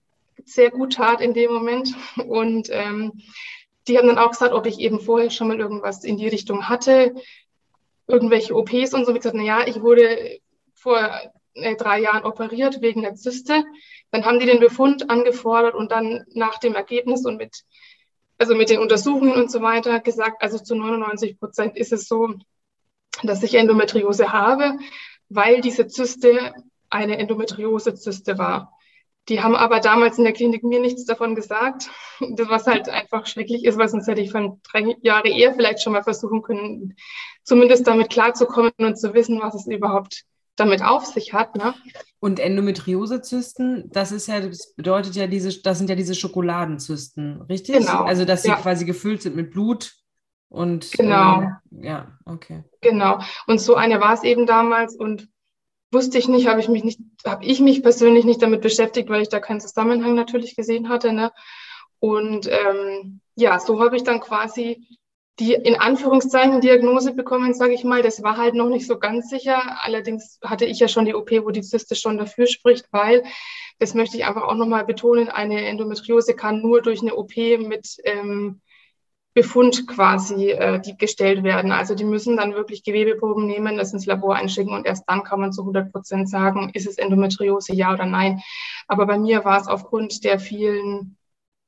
sehr 0.45 0.71
gut 0.71 0.93
tat 0.93 1.21
in 1.21 1.33
dem 1.33 1.51
Moment. 1.51 1.95
Und 2.17 2.69
ähm, 2.71 3.21
die 3.87 3.97
haben 3.97 4.07
dann 4.07 4.17
auch 4.17 4.31
gesagt, 4.31 4.53
ob 4.53 4.65
ich 4.65 4.79
eben 4.79 4.99
vorher 4.99 5.29
schon 5.29 5.47
mal 5.47 5.59
irgendwas 5.59 6.03
in 6.03 6.17
die 6.17 6.27
Richtung 6.27 6.69
hatte, 6.69 7.15
irgendwelche 8.07 8.55
OPs 8.55 8.93
und 8.93 9.05
so. 9.05 9.11
Ich 9.11 9.19
gesagt, 9.19 9.35
na 9.35 9.43
ja, 9.43 9.67
ich 9.67 9.81
wurde 9.81 10.39
vor 10.73 11.09
äh, 11.53 11.75
drei 11.75 11.99
Jahren 11.99 12.23
operiert 12.23 12.81
wegen 12.81 13.01
der 13.01 13.15
Zyste. 13.15 13.63
Dann 14.11 14.25
haben 14.25 14.39
die 14.39 14.45
den 14.45 14.59
Befund 14.59 15.09
angefordert 15.09 15.75
und 15.75 15.91
dann 15.91 16.25
nach 16.33 16.57
dem 16.59 16.75
Ergebnis 16.75 17.25
und 17.25 17.37
mit, 17.37 17.63
also 18.37 18.55
mit 18.55 18.69
den 18.69 18.79
Untersuchungen 18.79 19.33
und 19.33 19.51
so 19.51 19.61
weiter 19.61 19.99
gesagt, 19.99 20.41
also 20.41 20.57
zu 20.57 20.75
99 20.75 21.39
Prozent 21.39 21.77
ist 21.77 21.93
es 21.93 22.07
so, 22.07 22.33
dass 23.23 23.43
ich 23.43 23.55
Endometriose 23.55 24.31
habe, 24.31 24.77
weil 25.29 25.61
diese 25.61 25.87
Zyste 25.87 26.53
eine 26.89 27.17
Endometriose-Zyste 27.17 28.37
war. 28.37 28.73
Die 29.27 29.41
haben 29.41 29.55
aber 29.55 29.79
damals 29.79 30.17
in 30.17 30.23
der 30.23 30.33
Klinik 30.33 30.63
mir 30.63 30.79
nichts 30.79 31.05
davon 31.05 31.35
gesagt, 31.35 31.89
was 32.19 32.65
halt 32.65 32.89
einfach 32.89 33.27
schrecklich 33.27 33.63
ist, 33.65 33.77
weil 33.77 33.89
sonst 33.89 34.07
hätte 34.07 34.21
ich 34.21 34.31
von 34.31 34.61
drei 34.71 34.95
Jahre 35.01 35.29
eher 35.29 35.53
vielleicht 35.53 35.81
schon 35.83 35.93
mal 35.93 36.03
versuchen 36.03 36.41
können, 36.41 36.95
zumindest 37.43 37.87
damit 37.87 38.09
klarzukommen 38.09 38.71
und 38.77 38.97
zu 38.97 39.13
wissen, 39.13 39.39
was 39.41 39.55
es 39.55 39.67
überhaupt 39.67 40.25
damit 40.55 40.83
auf 40.83 41.05
sich 41.05 41.33
hat. 41.33 41.55
Ne? 41.55 41.73
Und 42.19 42.39
Endometriosezysten, 42.39 43.89
das 43.91 44.11
ist 44.11 44.27
ja, 44.27 44.41
das 44.41 44.73
bedeutet 44.75 45.15
ja 45.15 45.27
diese, 45.27 45.61
das 45.61 45.77
sind 45.77 45.89
ja 45.89 45.95
diese 45.95 46.15
Schokoladenzysten, 46.15 47.43
richtig? 47.43 47.77
Genau. 47.77 48.03
Also 48.03 48.25
dass 48.25 48.43
sie 48.43 48.49
ja. 48.49 48.55
quasi 48.55 48.85
gefüllt 48.85 49.21
sind 49.21 49.35
mit 49.35 49.51
Blut 49.51 49.93
und 50.49 50.91
genau. 50.91 51.41
Ähm, 51.41 51.55
ja, 51.83 52.17
okay. 52.25 52.63
Genau. 52.81 53.19
Und 53.47 53.61
so 53.61 53.75
eine 53.75 54.01
war 54.01 54.13
es 54.13 54.23
eben 54.23 54.45
damals 54.45 54.95
und 54.95 55.29
wusste 55.91 56.17
ich 56.17 56.27
nicht, 56.27 56.47
habe 56.47 56.59
ich 56.59 56.69
mich 56.69 56.83
nicht, 56.83 56.99
habe 57.25 57.45
ich 57.45 57.59
mich 57.59 57.81
persönlich 57.81 58.25
nicht 58.25 58.41
damit 58.41 58.61
beschäftigt, 58.61 59.09
weil 59.09 59.21
ich 59.21 59.29
da 59.29 59.39
keinen 59.39 59.61
Zusammenhang 59.61 60.15
natürlich 60.15 60.55
gesehen 60.55 60.89
hatte. 60.89 61.13
Ne? 61.13 61.31
Und 61.99 62.47
ähm, 62.47 63.21
ja, 63.35 63.59
so 63.59 63.81
habe 63.81 63.95
ich 63.95 64.03
dann 64.03 64.19
quasi 64.19 64.85
die 65.39 65.53
in 65.53 65.79
Anführungszeichen 65.79 66.59
Diagnose 66.59 67.13
bekommen, 67.13 67.53
sage 67.53 67.73
ich 67.73 67.83
mal. 67.83 68.01
Das 68.01 68.21
war 68.21 68.37
halt 68.37 68.55
noch 68.55 68.67
nicht 68.67 68.85
so 68.85 68.99
ganz 68.99 69.29
sicher. 69.29 69.77
Allerdings 69.83 70.37
hatte 70.43 70.65
ich 70.65 70.79
ja 70.79 70.87
schon 70.87 71.05
die 71.05 71.15
OP, 71.15 71.31
wo 71.31 71.51
die 71.51 71.61
Zyste 71.61 71.95
schon 71.95 72.17
dafür 72.17 72.45
spricht, 72.45 72.87
weil, 72.91 73.23
das 73.79 73.93
möchte 73.93 74.17
ich 74.17 74.25
einfach 74.25 74.43
auch 74.43 74.55
nochmal 74.55 74.83
betonen, 74.85 75.29
eine 75.29 75.65
Endometriose 75.65 76.35
kann 76.35 76.61
nur 76.61 76.81
durch 76.81 77.01
eine 77.01 77.15
OP 77.15 77.37
mit 77.37 77.95
ähm, 78.03 78.59
Befund 79.33 79.87
quasi 79.87 80.49
äh, 80.49 80.79
die 80.79 80.97
gestellt 80.97 81.43
werden. 81.43 81.71
Also 81.71 81.95
die 81.95 82.03
müssen 82.03 82.37
dann 82.37 82.55
wirklich 82.55 82.83
Gewebeproben 82.83 83.45
nehmen, 83.45 83.77
das 83.77 83.93
ins 83.93 84.05
Labor 84.05 84.35
einschicken 84.35 84.73
und 84.73 84.85
erst 84.85 85.03
dann 85.07 85.23
kann 85.23 85.39
man 85.39 85.53
zu 85.53 85.61
100 85.61 85.91
Prozent 85.91 86.29
sagen, 86.29 86.71
ist 86.73 86.87
es 86.87 86.97
Endometriose, 86.97 87.73
ja 87.73 87.93
oder 87.93 88.05
nein. 88.05 88.41
Aber 88.87 89.05
bei 89.05 89.17
mir 89.17 89.45
war 89.45 89.59
es 89.59 89.67
aufgrund 89.67 90.23
der 90.23 90.39
vielen 90.39 91.15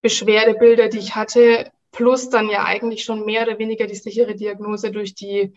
Beschwerdebilder, 0.01 0.89
die 0.89 0.97
ich 0.97 1.15
hatte, 1.15 1.71
plus 1.91 2.29
dann 2.29 2.49
ja 2.49 2.63
eigentlich 2.63 3.03
schon 3.03 3.25
mehr 3.25 3.43
oder 3.43 3.59
weniger 3.59 3.85
die 3.85 3.95
sichere 3.95 4.35
Diagnose 4.35 4.91
durch 4.91 5.13
die 5.13 5.53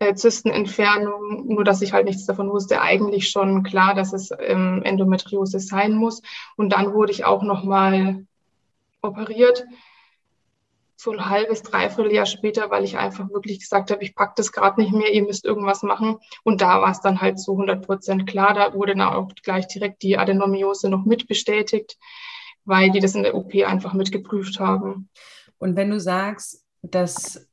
äh, 0.00 0.14
Zystenentfernung, 0.14 1.46
nur 1.46 1.62
dass 1.62 1.82
ich 1.82 1.92
halt 1.92 2.06
nichts 2.06 2.26
davon 2.26 2.50
wusste, 2.50 2.80
eigentlich 2.80 3.30
schon 3.30 3.62
klar, 3.62 3.94
dass 3.94 4.12
es 4.12 4.30
ähm, 4.38 4.82
Endometriose 4.82 5.60
sein 5.60 5.94
muss. 5.94 6.20
Und 6.56 6.70
dann 6.70 6.92
wurde 6.94 7.12
ich 7.12 7.24
auch 7.24 7.42
nochmal 7.42 8.26
operiert, 9.02 9.64
so 11.04 11.12
ein 11.12 11.28
halbes, 11.28 11.62
dreiviertel 11.62 12.12
Jahr 12.12 12.26
später, 12.26 12.70
weil 12.70 12.82
ich 12.82 12.96
einfach 12.96 13.28
wirklich 13.30 13.60
gesagt 13.60 13.90
habe, 13.90 14.02
ich 14.02 14.14
packe 14.14 14.32
das 14.36 14.52
gerade 14.52 14.80
nicht 14.80 14.92
mehr, 14.92 15.12
ihr 15.12 15.22
müsst 15.22 15.44
irgendwas 15.44 15.82
machen. 15.82 16.16
Und 16.42 16.62
da 16.62 16.80
war 16.80 16.90
es 16.90 17.00
dann 17.00 17.20
halt 17.20 17.38
so 17.38 17.52
100 17.52 17.84
Prozent 17.84 18.26
klar. 18.26 18.54
Da 18.54 18.74
wurde 18.74 18.96
dann 18.96 19.02
auch 19.02 19.28
gleich 19.42 19.68
direkt 19.68 20.02
die 20.02 20.16
Adenomiose 20.16 20.88
noch 20.88 21.04
mitbestätigt, 21.04 21.98
weil 22.64 22.90
die 22.90 23.00
das 23.00 23.14
in 23.14 23.22
der 23.22 23.34
OP 23.34 23.54
einfach 23.54 23.92
mitgeprüft 23.92 24.58
haben. 24.58 25.10
Und 25.58 25.76
wenn 25.76 25.90
du 25.90 26.00
sagst, 26.00 26.64
dass 26.82 27.48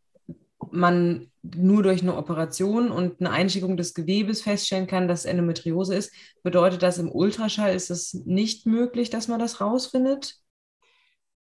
man 0.72 1.30
nur 1.44 1.84
durch 1.84 2.02
eine 2.02 2.16
Operation 2.16 2.92
und 2.92 3.20
eine 3.20 3.32
Einschickung 3.32 3.76
des 3.76 3.94
Gewebes 3.94 4.44
feststellen 4.44 4.88
kann, 4.88 5.08
dass 5.08 5.26
Endometriose 5.26 5.96
ist, 5.96 6.14
bedeutet 6.44 6.84
das 6.84 7.00
im 7.00 7.12
Ultraschall 7.12 7.76
ist 7.76 7.90
es 7.90 8.14
nicht 8.26 8.66
möglich, 8.66 9.10
dass 9.10 9.28
man 9.28 9.40
das 9.40 9.60
rausfindet? 9.60 10.41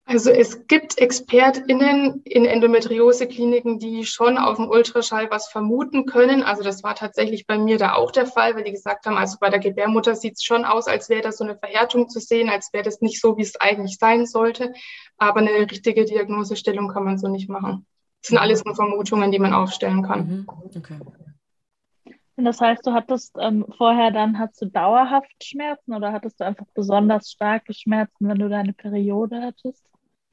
Also 0.09 0.31
es 0.31 0.69
gibt 0.69 0.99
ExpertInnen 0.99 2.23
in 2.23 2.45
Endometriose-Kliniken, 2.45 3.81
die 3.81 4.05
schon 4.05 4.39
auf 4.39 4.57
dem 4.57 4.69
Ultraschall 4.69 5.29
was 5.33 5.49
vermuten 5.49 6.07
können. 6.07 6.45
Also 6.45 6.63
das 6.63 6.85
war 6.85 6.95
tatsächlich 6.95 7.45
bei 7.49 7.59
mir 7.59 7.77
da 7.77 7.95
auch 7.95 8.13
der 8.13 8.27
Fall, 8.27 8.55
weil 8.55 8.63
die 8.63 8.71
gesagt 8.71 9.05
haben, 9.07 9.17
also 9.17 9.37
bei 9.41 9.51
der 9.51 9.59
Gebärmutter 9.59 10.15
sieht 10.15 10.35
es 10.35 10.45
schon 10.45 10.65
aus, 10.65 10.87
als 10.87 11.09
wäre 11.09 11.23
da 11.23 11.33
so 11.33 11.43
eine 11.43 11.59
Verhärtung 11.59 12.09
zu 12.09 12.21
sehen, 12.21 12.49
als 12.49 12.73
wäre 12.73 12.85
das 12.85 13.01
nicht 13.01 13.21
so, 13.21 13.37
wie 13.37 13.43
es 13.43 13.61
eigentlich 13.61 13.99
sein 13.99 14.27
sollte. 14.27 14.75
Aber 15.19 15.41
eine 15.41 15.51
richtige 15.51 16.05
Diagnosestellung 16.05 16.87
kann 16.87 17.03
man 17.03 17.19
so 17.19 17.27
nicht 17.27 17.49
machen. 17.49 17.85
Das 18.23 18.29
sind 18.29 18.39
alles 18.39 18.65
nur 18.65 18.77
Vermutungen, 18.77 19.33
die 19.33 19.41
man 19.41 19.55
aufstellen 19.55 20.05
kann. 20.05 20.29
Mhm. 20.29 20.47
Okay. 20.77 21.01
Und 22.37 22.45
das 22.45 22.61
heißt, 22.61 22.87
du 22.87 22.93
hattest 22.93 23.35
ähm, 23.41 23.67
vorher 23.77 24.13
dann, 24.13 24.39
hast 24.39 24.63
du 24.63 24.67
dauerhaft 24.67 25.43
Schmerzen 25.43 25.95
oder 25.95 26.13
hattest 26.13 26.39
du 26.39 26.45
einfach 26.45 26.67
besonders 26.75 27.33
starke 27.33 27.75
Schmerzen, 27.75 28.29
wenn 28.29 28.39
du 28.39 28.49
deine 28.49 28.73
Periode 28.73 29.43
hattest? 29.43 29.85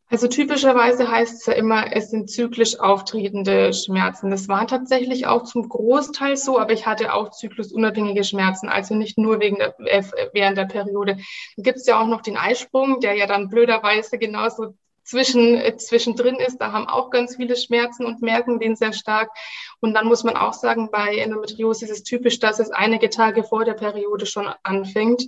Also 0.09 0.27
typischerweise 0.27 1.09
heißt 1.09 1.41
es 1.41 1.45
ja 1.47 1.53
immer, 1.53 1.91
es 1.91 2.11
sind 2.11 2.29
zyklisch 2.29 2.79
auftretende 2.79 3.73
Schmerzen. 3.73 4.29
Das 4.29 4.47
war 4.47 4.67
tatsächlich 4.67 5.25
auch 5.25 5.43
zum 5.43 5.67
Großteil 5.67 6.37
so, 6.37 6.59
aber 6.59 6.71
ich 6.71 6.85
hatte 6.85 7.13
auch 7.13 7.31
zyklusunabhängige 7.31 8.23
Schmerzen, 8.23 8.69
also 8.69 8.93
nicht 8.93 9.17
nur 9.17 9.39
wegen 9.39 9.57
der, 9.57 9.73
äh, 9.79 10.03
während 10.33 10.57
der 10.57 10.65
Periode. 10.65 11.15
Dann 11.55 11.63
gibt 11.63 11.77
es 11.77 11.87
ja 11.87 11.99
auch 11.99 12.07
noch 12.07 12.21
den 12.21 12.37
Eisprung, 12.37 12.99
der 12.99 13.15
ja 13.15 13.25
dann 13.25 13.49
blöderweise 13.49 14.19
genauso 14.19 14.75
zwischen, 15.03 15.55
äh, 15.55 15.75
zwischendrin 15.77 16.35
ist. 16.35 16.57
Da 16.57 16.71
haben 16.71 16.87
auch 16.87 17.09
ganz 17.09 17.35
viele 17.35 17.55
Schmerzen 17.55 18.05
und 18.05 18.21
merken 18.21 18.59
den 18.59 18.75
sehr 18.75 18.93
stark. 18.93 19.29
Und 19.79 19.93
dann 19.93 20.07
muss 20.07 20.23
man 20.23 20.37
auch 20.37 20.53
sagen, 20.53 20.89
bei 20.91 21.17
Endometriose 21.17 21.85
ist 21.85 21.91
es 21.91 22.03
typisch, 22.03 22.39
dass 22.39 22.59
es 22.59 22.71
einige 22.71 23.09
Tage 23.09 23.43
vor 23.43 23.65
der 23.65 23.73
Periode 23.73 24.25
schon 24.25 24.49
anfängt. 24.63 25.27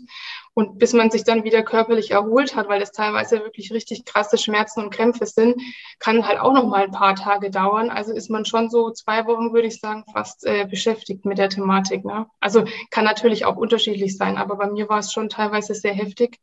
Und 0.53 0.79
bis 0.79 0.93
man 0.93 1.11
sich 1.11 1.25
dann 1.25 1.43
wieder 1.43 1.63
körperlich 1.63 2.11
erholt 2.11 2.55
hat, 2.55 2.69
weil 2.69 2.81
es 2.81 2.93
teilweise 2.93 3.39
wirklich 3.43 3.73
richtig 3.73 4.05
krasse 4.05 4.37
Schmerzen 4.37 4.81
und 4.81 4.89
Krämpfe 4.89 5.25
sind, 5.25 5.61
kann 5.99 6.25
halt 6.25 6.39
auch 6.39 6.53
noch 6.53 6.65
mal 6.65 6.85
ein 6.85 6.91
paar 6.91 7.15
Tage 7.15 7.51
dauern. 7.51 7.89
Also 7.89 8.13
ist 8.13 8.29
man 8.29 8.45
schon 8.45 8.69
so 8.69 8.91
zwei 8.91 9.25
Wochen, 9.25 9.51
würde 9.51 9.67
ich 9.67 9.81
sagen, 9.81 10.05
fast 10.13 10.45
äh, 10.45 10.65
beschäftigt 10.65 11.25
mit 11.25 11.37
der 11.37 11.49
Thematik. 11.49 12.05
Ne? 12.05 12.27
Also 12.39 12.63
kann 12.89 13.03
natürlich 13.03 13.43
auch 13.43 13.57
unterschiedlich 13.57 14.15
sein, 14.15 14.37
aber 14.37 14.55
bei 14.55 14.67
mir 14.67 14.87
war 14.87 14.99
es 14.99 15.11
schon 15.11 15.27
teilweise 15.27 15.75
sehr 15.75 15.93
heftig 15.93 16.39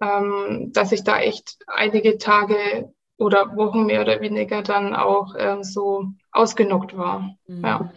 ähm, 0.00 0.70
dass 0.72 0.92
ich 0.92 1.04
da 1.04 1.20
echt 1.20 1.58
einige 1.66 2.18
Tage 2.18 2.92
oder 3.16 3.56
Wochen 3.56 3.86
mehr 3.86 4.02
oder 4.02 4.20
weniger 4.20 4.62
dann 4.62 4.94
auch 4.94 5.34
ähm, 5.36 5.64
so 5.64 6.06
ausgenockt 6.30 6.96
war. 6.96 7.34
Mhm. 7.46 7.64
Ja. 7.64 7.92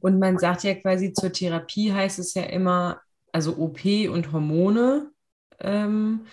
Und 0.00 0.18
man 0.18 0.38
sagt 0.38 0.64
ja 0.64 0.74
quasi 0.74 1.12
zur 1.12 1.32
Therapie 1.32 1.92
heißt 1.92 2.18
es 2.18 2.34
ja 2.34 2.42
immer, 2.44 3.00
also 3.32 3.56
OP 3.56 3.84
und 4.10 4.32
Hormone. 4.32 5.10
Ähm, 5.60 6.26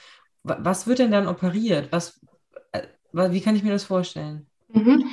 was 0.44 0.86
wird 0.86 1.00
denn 1.00 1.12
dann 1.12 1.28
operiert? 1.28 1.88
Was, 1.92 2.22
äh, 2.72 2.84
wie 3.14 3.42
kann 3.42 3.56
ich 3.56 3.64
mir 3.64 3.72
das 3.72 3.86
vorstellen? 3.86 4.48
Mhm. 4.68 5.10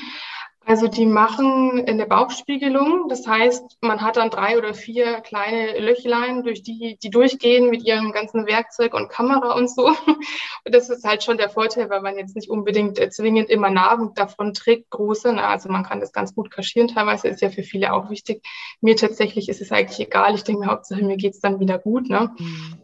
Also 0.64 0.86
die 0.86 1.06
machen 1.06 1.84
eine 1.86 2.06
Bauchspiegelung. 2.06 3.08
Das 3.08 3.26
heißt, 3.26 3.78
man 3.80 4.00
hat 4.00 4.16
dann 4.16 4.30
drei 4.30 4.56
oder 4.56 4.74
vier 4.74 5.20
kleine 5.20 5.78
Löchlein, 5.80 6.44
durch 6.44 6.62
die 6.62 6.96
die 7.02 7.10
durchgehen 7.10 7.68
mit 7.68 7.84
ihrem 7.84 8.12
ganzen 8.12 8.46
Werkzeug 8.46 8.94
und 8.94 9.08
Kamera 9.08 9.54
und 9.54 9.68
so. 9.68 9.88
Und 10.64 10.72
das 10.72 10.90
ist 10.90 11.04
halt 11.04 11.24
schon 11.24 11.38
der 11.38 11.48
Vorteil, 11.48 11.90
weil 11.90 12.02
man 12.02 12.16
jetzt 12.16 12.36
nicht 12.36 12.48
unbedingt 12.48 12.96
äh, 12.98 13.10
zwingend 13.10 13.50
immer 13.50 13.68
Narben 13.68 14.14
davon 14.14 14.54
trägt, 14.54 14.90
große. 14.90 15.32
Ne? 15.32 15.44
Also 15.44 15.68
man 15.68 15.82
kann 15.82 15.98
das 15.98 16.12
ganz 16.12 16.36
gut 16.36 16.52
kaschieren. 16.52 16.86
Teilweise 16.86 17.26
ist 17.26 17.40
ja 17.40 17.50
für 17.50 17.64
viele 17.64 17.92
auch 17.92 18.10
wichtig. 18.10 18.46
Mir 18.80 18.94
tatsächlich 18.94 19.48
ist 19.48 19.60
es 19.60 19.72
eigentlich 19.72 19.98
egal. 19.98 20.36
Ich 20.36 20.44
denke 20.44 20.60
mir, 20.60 20.70
Hauptsache 20.70 21.02
mir 21.02 21.16
geht's 21.16 21.40
dann 21.40 21.58
wieder 21.58 21.80
gut. 21.80 22.08
Ne? 22.08 22.30
Mhm. 22.38 22.78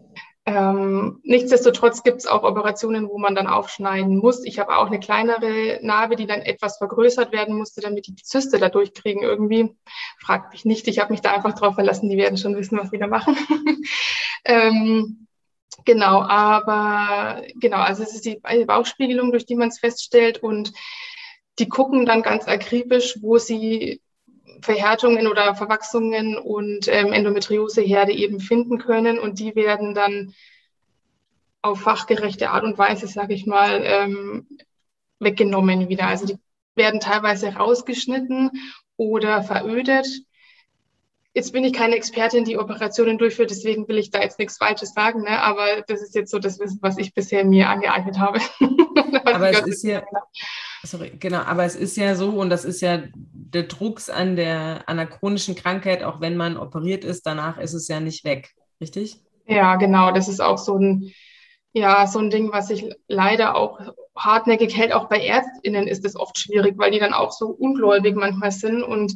Ähm, 0.49 1.21
nichtsdestotrotz 1.25 2.02
gibt 2.02 2.21
es 2.21 2.26
auch 2.26 2.43
Operationen, 2.43 3.11
wo 3.11 3.19
man 3.19 3.35
dann 3.35 3.47
aufschneiden 3.47 4.17
muss. 4.17 4.43
Ich 4.45 4.59
habe 4.59 4.78
auch 4.78 4.87
eine 4.87 4.99
kleinere 4.99 5.78
Narbe, 5.83 6.17
die 6.17 6.26
dann 6.26 6.40
etwas 6.40 6.78
vergrößert 6.78 7.33
werden 7.33 7.55
musste, 7.55 7.83
damit 7.83 8.07
die 8.07 8.14
die 8.14 8.23
Zyste 8.23 8.59
da 8.59 8.71
durchkriegen 8.71 9.23
irgendwie. 9.23 9.76
Fragt 10.19 10.52
mich 10.52 10.64
nicht, 10.64 10.88
ich 10.88 11.00
habe 11.00 11.12
mich 11.12 11.21
da 11.21 11.35
einfach 11.35 11.55
drauf 11.55 11.75
verlassen, 11.75 12.09
die 12.09 12.17
werden 12.17 12.38
schon 12.38 12.57
wissen, 12.57 12.78
was 12.78 12.90
wir 12.93 12.99
da 12.99 13.09
machen. 13.09 13.37
ähm, 14.47 15.26
genau, 15.85 16.23
aber 16.23 17.43
genau, 17.57 17.81
also 17.81 18.02
es 18.02 18.14
ist 18.14 18.25
die 18.25 18.40
Bauchspiegelung, 18.67 19.33
durch 19.33 19.45
die 19.45 19.57
man 19.57 19.69
es 19.69 19.78
feststellt 19.78 20.43
und 20.43 20.73
die 21.59 21.69
gucken 21.69 22.07
dann 22.07 22.23
ganz 22.23 22.49
akribisch, 22.49 23.19
wo 23.21 23.37
sie 23.37 24.00
Verhärtungen 24.61 25.27
oder 25.27 25.55
Verwachsungen 25.55 26.37
und 26.37 26.88
ähm, 26.88 27.12
Endometrioseherde 27.12 28.12
eben 28.12 28.41
finden 28.41 28.79
können 28.79 29.19
und 29.19 29.38
die 29.38 29.55
werden 29.55 29.95
dann 29.95 30.35
auf 31.62 31.81
fachgerechte 31.81 32.50
Art 32.50 32.65
und 32.65 32.79
Weise, 32.79 33.07
sage 33.07 33.35
ich 33.35 33.47
mal, 33.47 33.83
ähm, 33.85 34.47
weggenommen 35.19 35.88
wieder. 35.88 36.07
Also 36.07 36.27
die 36.27 36.38
werden 36.75 37.00
teilweise 37.00 37.55
rausgeschnitten 37.55 38.50
oder 38.97 39.43
verödet. 39.43 40.07
Jetzt 41.35 41.53
bin 41.53 41.65
ich 41.65 41.73
keine 41.73 41.97
Expertin, 41.97 42.45
die 42.45 42.59
Operationen 42.59 43.19
durchführt, 43.19 43.50
deswegen 43.50 43.87
will 43.87 43.99
ich 43.99 44.11
da 44.11 44.21
jetzt 44.21 44.38
nichts 44.38 44.57
Falsches 44.57 44.93
sagen, 44.93 45.23
ne? 45.23 45.41
aber 45.43 45.83
das 45.87 46.03
ist 46.03 46.15
jetzt 46.15 46.31
so 46.31 46.38
das 46.38 46.59
Wissen, 46.59 46.79
was 46.81 46.99
ich 46.99 47.15
bisher 47.15 47.45
mir 47.45 47.69
angeeignet 47.69 48.19
habe. 48.19 48.41
aber 49.25 49.50
es 49.50 49.67
ist 49.67 49.85
ja, 49.85 50.03
sorry, 50.82 51.12
genau, 51.18 51.38
aber 51.38 51.64
es 51.64 51.75
ist 51.75 51.97
ja 51.97 52.14
so 52.14 52.30
und 52.30 52.50
das 52.50 52.64
ist 52.64 52.80
ja 52.80 53.02
der 53.12 53.64
Drucks 53.64 54.11
an 54.11 54.37
der, 54.37 54.82
an 54.87 54.97
der 54.97 55.06
chronischen 55.06 55.54
Krankheit, 55.54 56.02
auch 56.02 56.20
wenn 56.20 56.37
man 56.37 56.56
operiert 56.56 57.04
ist, 57.04 57.26
danach 57.26 57.58
ist 57.58 57.75
es 57.75 57.88
ja 57.88 58.00
nicht 58.00 58.25
weg, 58.25 58.54
richtig? 58.80 59.20
Ja, 59.47 59.76
genau, 59.76 60.12
das 60.12 60.28
ist 60.28 60.40
auch 60.40 60.58
so 60.58 60.76
ein, 60.78 61.12
ja, 61.73 62.06
so 62.06 62.18
ein 62.18 62.30
Ding, 62.30 62.52
was 62.52 62.68
sich 62.68 62.85
leider 63.08 63.56
auch 63.56 63.80
hartnäckig 64.16 64.76
hält. 64.76 64.92
Auch 64.92 65.08
bei 65.08 65.20
ÄrztInnen 65.20 65.87
ist 65.87 66.04
es 66.04 66.16
oft 66.16 66.38
schwierig, 66.38 66.75
weil 66.76 66.90
die 66.90 66.99
dann 66.99 67.14
auch 67.14 67.32
so 67.32 67.49
ungläubig 67.49 68.14
manchmal 68.14 68.52
sind 68.52 68.82
und 68.82 69.14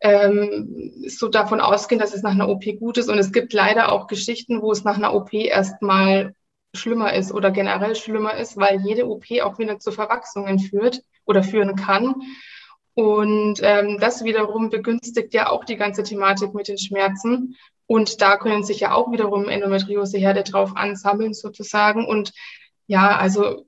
ähm, 0.00 0.92
so 1.06 1.28
davon 1.28 1.60
ausgehen, 1.60 2.00
dass 2.00 2.14
es 2.14 2.22
nach 2.22 2.32
einer 2.32 2.48
OP 2.48 2.64
gut 2.78 2.98
ist. 2.98 3.08
Und 3.08 3.18
es 3.18 3.32
gibt 3.32 3.52
leider 3.52 3.92
auch 3.92 4.08
Geschichten, 4.08 4.60
wo 4.60 4.72
es 4.72 4.84
nach 4.84 4.96
einer 4.96 5.14
OP 5.14 5.32
erstmal 5.32 6.34
schlimmer 6.74 7.12
ist 7.14 7.32
oder 7.32 7.50
generell 7.50 7.94
schlimmer 7.94 8.34
ist, 8.34 8.56
weil 8.56 8.80
jede 8.80 9.06
OP 9.08 9.24
auch 9.42 9.58
wieder 9.58 9.78
zu 9.78 9.92
Verwachsungen 9.92 10.58
führt 10.58 11.02
oder 11.24 11.42
führen 11.42 11.76
kann. 11.76 12.22
Und 12.94 13.60
ähm, 13.62 13.98
das 14.00 14.24
wiederum 14.24 14.70
begünstigt 14.70 15.32
ja 15.34 15.48
auch 15.48 15.64
die 15.64 15.76
ganze 15.76 16.02
Thematik 16.02 16.54
mit 16.54 16.68
den 16.68 16.78
Schmerzen. 16.78 17.56
Und 17.86 18.20
da 18.20 18.36
können 18.36 18.64
sich 18.64 18.80
ja 18.80 18.92
auch 18.92 19.12
wiederum 19.12 19.48
Endometrioseherde 19.48 20.42
drauf 20.44 20.72
ansammeln 20.76 21.34
sozusagen. 21.34 22.06
Und 22.06 22.32
ja, 22.86 23.16
also 23.16 23.66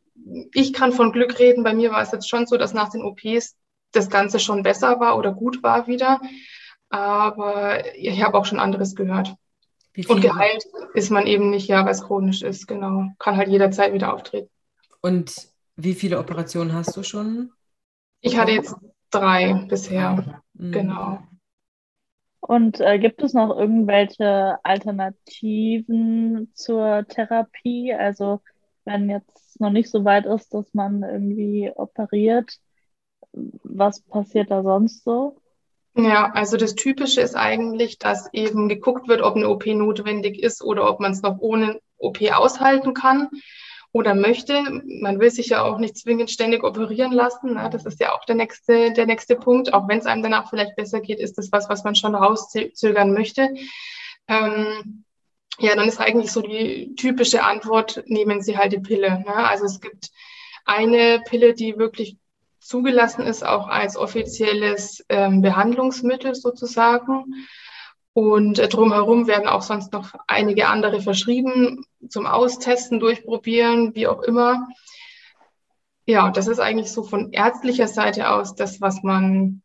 ich 0.52 0.72
kann 0.72 0.92
von 0.92 1.12
Glück 1.12 1.38
reden. 1.38 1.64
Bei 1.64 1.74
mir 1.74 1.90
war 1.90 2.02
es 2.02 2.12
jetzt 2.12 2.28
schon 2.28 2.46
so, 2.46 2.56
dass 2.56 2.74
nach 2.74 2.90
den 2.90 3.02
OPs 3.02 3.56
das 3.92 4.10
Ganze 4.10 4.40
schon 4.40 4.62
besser 4.62 5.00
war 5.00 5.18
oder 5.18 5.32
gut 5.32 5.62
war 5.62 5.86
wieder. 5.86 6.20
Aber 6.88 7.94
ich 7.96 8.22
habe 8.22 8.38
auch 8.38 8.44
schon 8.44 8.60
anderes 8.60 8.94
gehört. 8.94 9.34
Und 10.08 10.20
geheilt 10.20 10.64
ist 10.94 11.10
man 11.10 11.26
eben 11.26 11.50
nicht, 11.50 11.68
ja, 11.68 11.84
weil 11.84 11.92
es 11.92 12.02
chronisch 12.02 12.42
ist, 12.42 12.66
genau. 12.66 13.08
Kann 13.18 13.36
halt 13.36 13.48
jederzeit 13.48 13.92
wieder 13.92 14.12
auftreten. 14.12 14.50
Und 15.00 15.48
wie 15.76 15.94
viele 15.94 16.18
Operationen 16.18 16.72
hast 16.72 16.96
du 16.96 17.02
schon? 17.02 17.52
Ich 18.20 18.36
hatte 18.36 18.52
jetzt 18.52 18.74
drei 19.10 19.66
bisher, 19.68 20.42
mhm. 20.54 20.72
genau. 20.72 21.18
Und 22.40 22.80
äh, 22.80 22.98
gibt 22.98 23.22
es 23.22 23.32
noch 23.32 23.56
irgendwelche 23.56 24.58
Alternativen 24.64 26.50
zur 26.54 27.06
Therapie? 27.08 27.94
Also 27.94 28.40
wenn 28.84 29.08
jetzt 29.08 29.60
noch 29.60 29.70
nicht 29.70 29.90
so 29.90 30.04
weit 30.04 30.26
ist, 30.26 30.52
dass 30.52 30.74
man 30.74 31.02
irgendwie 31.02 31.72
operiert, 31.74 32.58
was 33.32 34.00
passiert 34.02 34.50
da 34.50 34.62
sonst 34.62 35.04
so? 35.04 35.40
Ja, 35.96 36.32
also 36.32 36.56
das 36.56 36.74
Typische 36.74 37.20
ist 37.20 37.36
eigentlich, 37.36 37.98
dass 37.98 38.32
eben 38.32 38.68
geguckt 38.68 39.06
wird, 39.06 39.22
ob 39.22 39.36
eine 39.36 39.48
OP 39.48 39.66
notwendig 39.66 40.42
ist 40.42 40.62
oder 40.62 40.90
ob 40.90 40.98
man 40.98 41.12
es 41.12 41.22
noch 41.22 41.38
ohne 41.38 41.80
OP 41.98 42.20
aushalten 42.32 42.94
kann 42.94 43.28
oder 43.92 44.16
möchte. 44.16 44.60
Man 44.84 45.20
will 45.20 45.30
sich 45.30 45.50
ja 45.50 45.62
auch 45.62 45.78
nicht 45.78 45.96
zwingend 45.96 46.32
ständig 46.32 46.64
operieren 46.64 47.12
lassen. 47.12 47.54
Ne? 47.54 47.70
Das 47.70 47.86
ist 47.86 48.00
ja 48.00 48.12
auch 48.12 48.24
der 48.24 48.34
nächste, 48.34 48.92
der 48.92 49.06
nächste 49.06 49.36
Punkt. 49.36 49.72
Auch 49.72 49.86
wenn 49.86 50.00
es 50.00 50.06
einem 50.06 50.24
danach 50.24 50.50
vielleicht 50.50 50.74
besser 50.74 51.00
geht, 51.00 51.20
ist 51.20 51.38
das 51.38 51.52
was, 51.52 51.68
was 51.68 51.84
man 51.84 51.94
schon 51.94 52.16
rauszögern 52.16 53.12
möchte. 53.12 53.54
Ähm, 54.26 55.04
ja, 55.60 55.76
dann 55.76 55.86
ist 55.86 56.00
eigentlich 56.00 56.32
so 56.32 56.42
die 56.42 56.96
typische 56.96 57.44
Antwort, 57.44 58.02
nehmen 58.06 58.42
Sie 58.42 58.58
halt 58.58 58.72
die 58.72 58.80
Pille. 58.80 59.20
Ne? 59.20 59.34
Also 59.34 59.64
es 59.64 59.80
gibt 59.80 60.10
eine 60.64 61.22
Pille, 61.28 61.54
die 61.54 61.78
wirklich 61.78 62.16
zugelassen 62.64 63.26
ist, 63.26 63.44
auch 63.44 63.68
als 63.68 63.96
offizielles 63.96 65.04
ähm, 65.08 65.42
Behandlungsmittel 65.42 66.34
sozusagen. 66.34 67.34
Und 68.14 68.58
äh, 68.58 68.68
drumherum 68.68 69.26
werden 69.26 69.48
auch 69.48 69.62
sonst 69.62 69.92
noch 69.92 70.14
einige 70.26 70.68
andere 70.68 71.00
verschrieben 71.00 71.84
zum 72.08 72.26
Austesten, 72.26 73.00
durchprobieren, 73.00 73.94
wie 73.94 74.06
auch 74.06 74.22
immer. 74.22 74.66
Ja, 76.06 76.30
das 76.30 76.46
ist 76.46 76.58
eigentlich 76.58 76.90
so 76.92 77.02
von 77.02 77.32
ärztlicher 77.32 77.88
Seite 77.88 78.30
aus 78.30 78.54
das, 78.54 78.80
was 78.80 79.02
man 79.02 79.62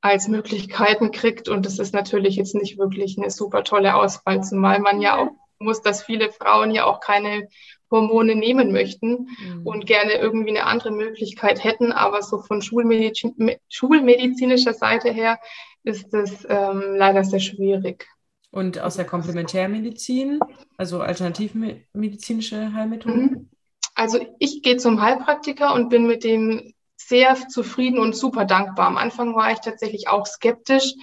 als 0.00 0.28
Möglichkeiten 0.28 1.10
kriegt. 1.10 1.48
Und 1.48 1.66
das 1.66 1.78
ist 1.78 1.94
natürlich 1.94 2.36
jetzt 2.36 2.54
nicht 2.54 2.78
wirklich 2.78 3.18
eine 3.18 3.30
super 3.30 3.64
tolle 3.64 3.94
Auswahl, 3.94 4.42
zumal 4.42 4.78
man 4.78 5.00
ja 5.00 5.16
auch 5.16 5.30
muss, 5.60 5.82
dass 5.82 6.04
viele 6.04 6.30
Frauen 6.30 6.70
ja 6.70 6.84
auch 6.84 7.00
keine 7.00 7.48
Hormone 7.90 8.34
nehmen 8.34 8.72
möchten 8.72 9.28
mhm. 9.38 9.66
und 9.66 9.86
gerne 9.86 10.14
irgendwie 10.14 10.50
eine 10.50 10.64
andere 10.64 10.90
Möglichkeit 10.90 11.62
hätten. 11.64 11.92
Aber 11.92 12.22
so 12.22 12.38
von 12.38 12.62
Schulmedizin, 12.62 13.56
schulmedizinischer 13.68 14.74
Seite 14.74 15.10
her 15.10 15.38
ist 15.84 16.12
es 16.14 16.46
ähm, 16.48 16.94
leider 16.96 17.24
sehr 17.24 17.40
schwierig. 17.40 18.06
Und 18.50 18.78
aus 18.78 18.96
der 18.96 19.04
Komplementärmedizin, 19.04 20.40
also 20.76 21.00
alternativmedizinische 21.00 22.72
Heilmethoden? 22.72 23.22
Mhm. 23.22 23.50
Also 23.94 24.18
ich 24.38 24.62
gehe 24.62 24.76
zum 24.76 25.02
Heilpraktiker 25.02 25.74
und 25.74 25.88
bin 25.88 26.06
mit 26.06 26.24
dem 26.24 26.72
sehr 26.96 27.36
zufrieden 27.48 27.98
und 27.98 28.16
super 28.16 28.44
dankbar. 28.44 28.86
Am 28.86 28.96
Anfang 28.96 29.34
war 29.34 29.52
ich 29.52 29.60
tatsächlich 29.60 30.08
auch 30.08 30.26
skeptisch, 30.26 30.94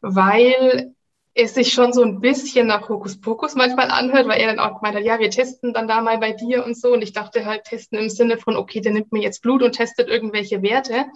weil 0.00 0.94
es 1.42 1.54
sich 1.54 1.72
schon 1.72 1.92
so 1.92 2.02
ein 2.02 2.20
bisschen 2.20 2.66
nach 2.66 2.88
Hokuspokus 2.88 3.54
manchmal 3.54 3.90
anhört, 3.90 4.28
weil 4.28 4.40
er 4.40 4.54
dann 4.54 4.58
auch 4.58 4.80
gemeint 4.80 4.96
hat, 4.96 5.04
ja, 5.04 5.18
wir 5.18 5.30
testen 5.30 5.72
dann 5.72 5.88
da 5.88 6.00
mal 6.00 6.18
bei 6.18 6.32
dir 6.32 6.64
und 6.64 6.76
so. 6.76 6.92
Und 6.92 7.02
ich 7.02 7.12
dachte 7.12 7.44
halt, 7.44 7.64
testen 7.64 7.98
im 7.98 8.08
Sinne 8.08 8.38
von, 8.38 8.56
okay, 8.56 8.80
der 8.80 8.92
nimmt 8.92 9.12
mir 9.12 9.22
jetzt 9.22 9.42
Blut 9.42 9.62
und 9.62 9.72
testet 9.72 10.08
irgendwelche 10.08 10.62
Werte. 10.62 11.06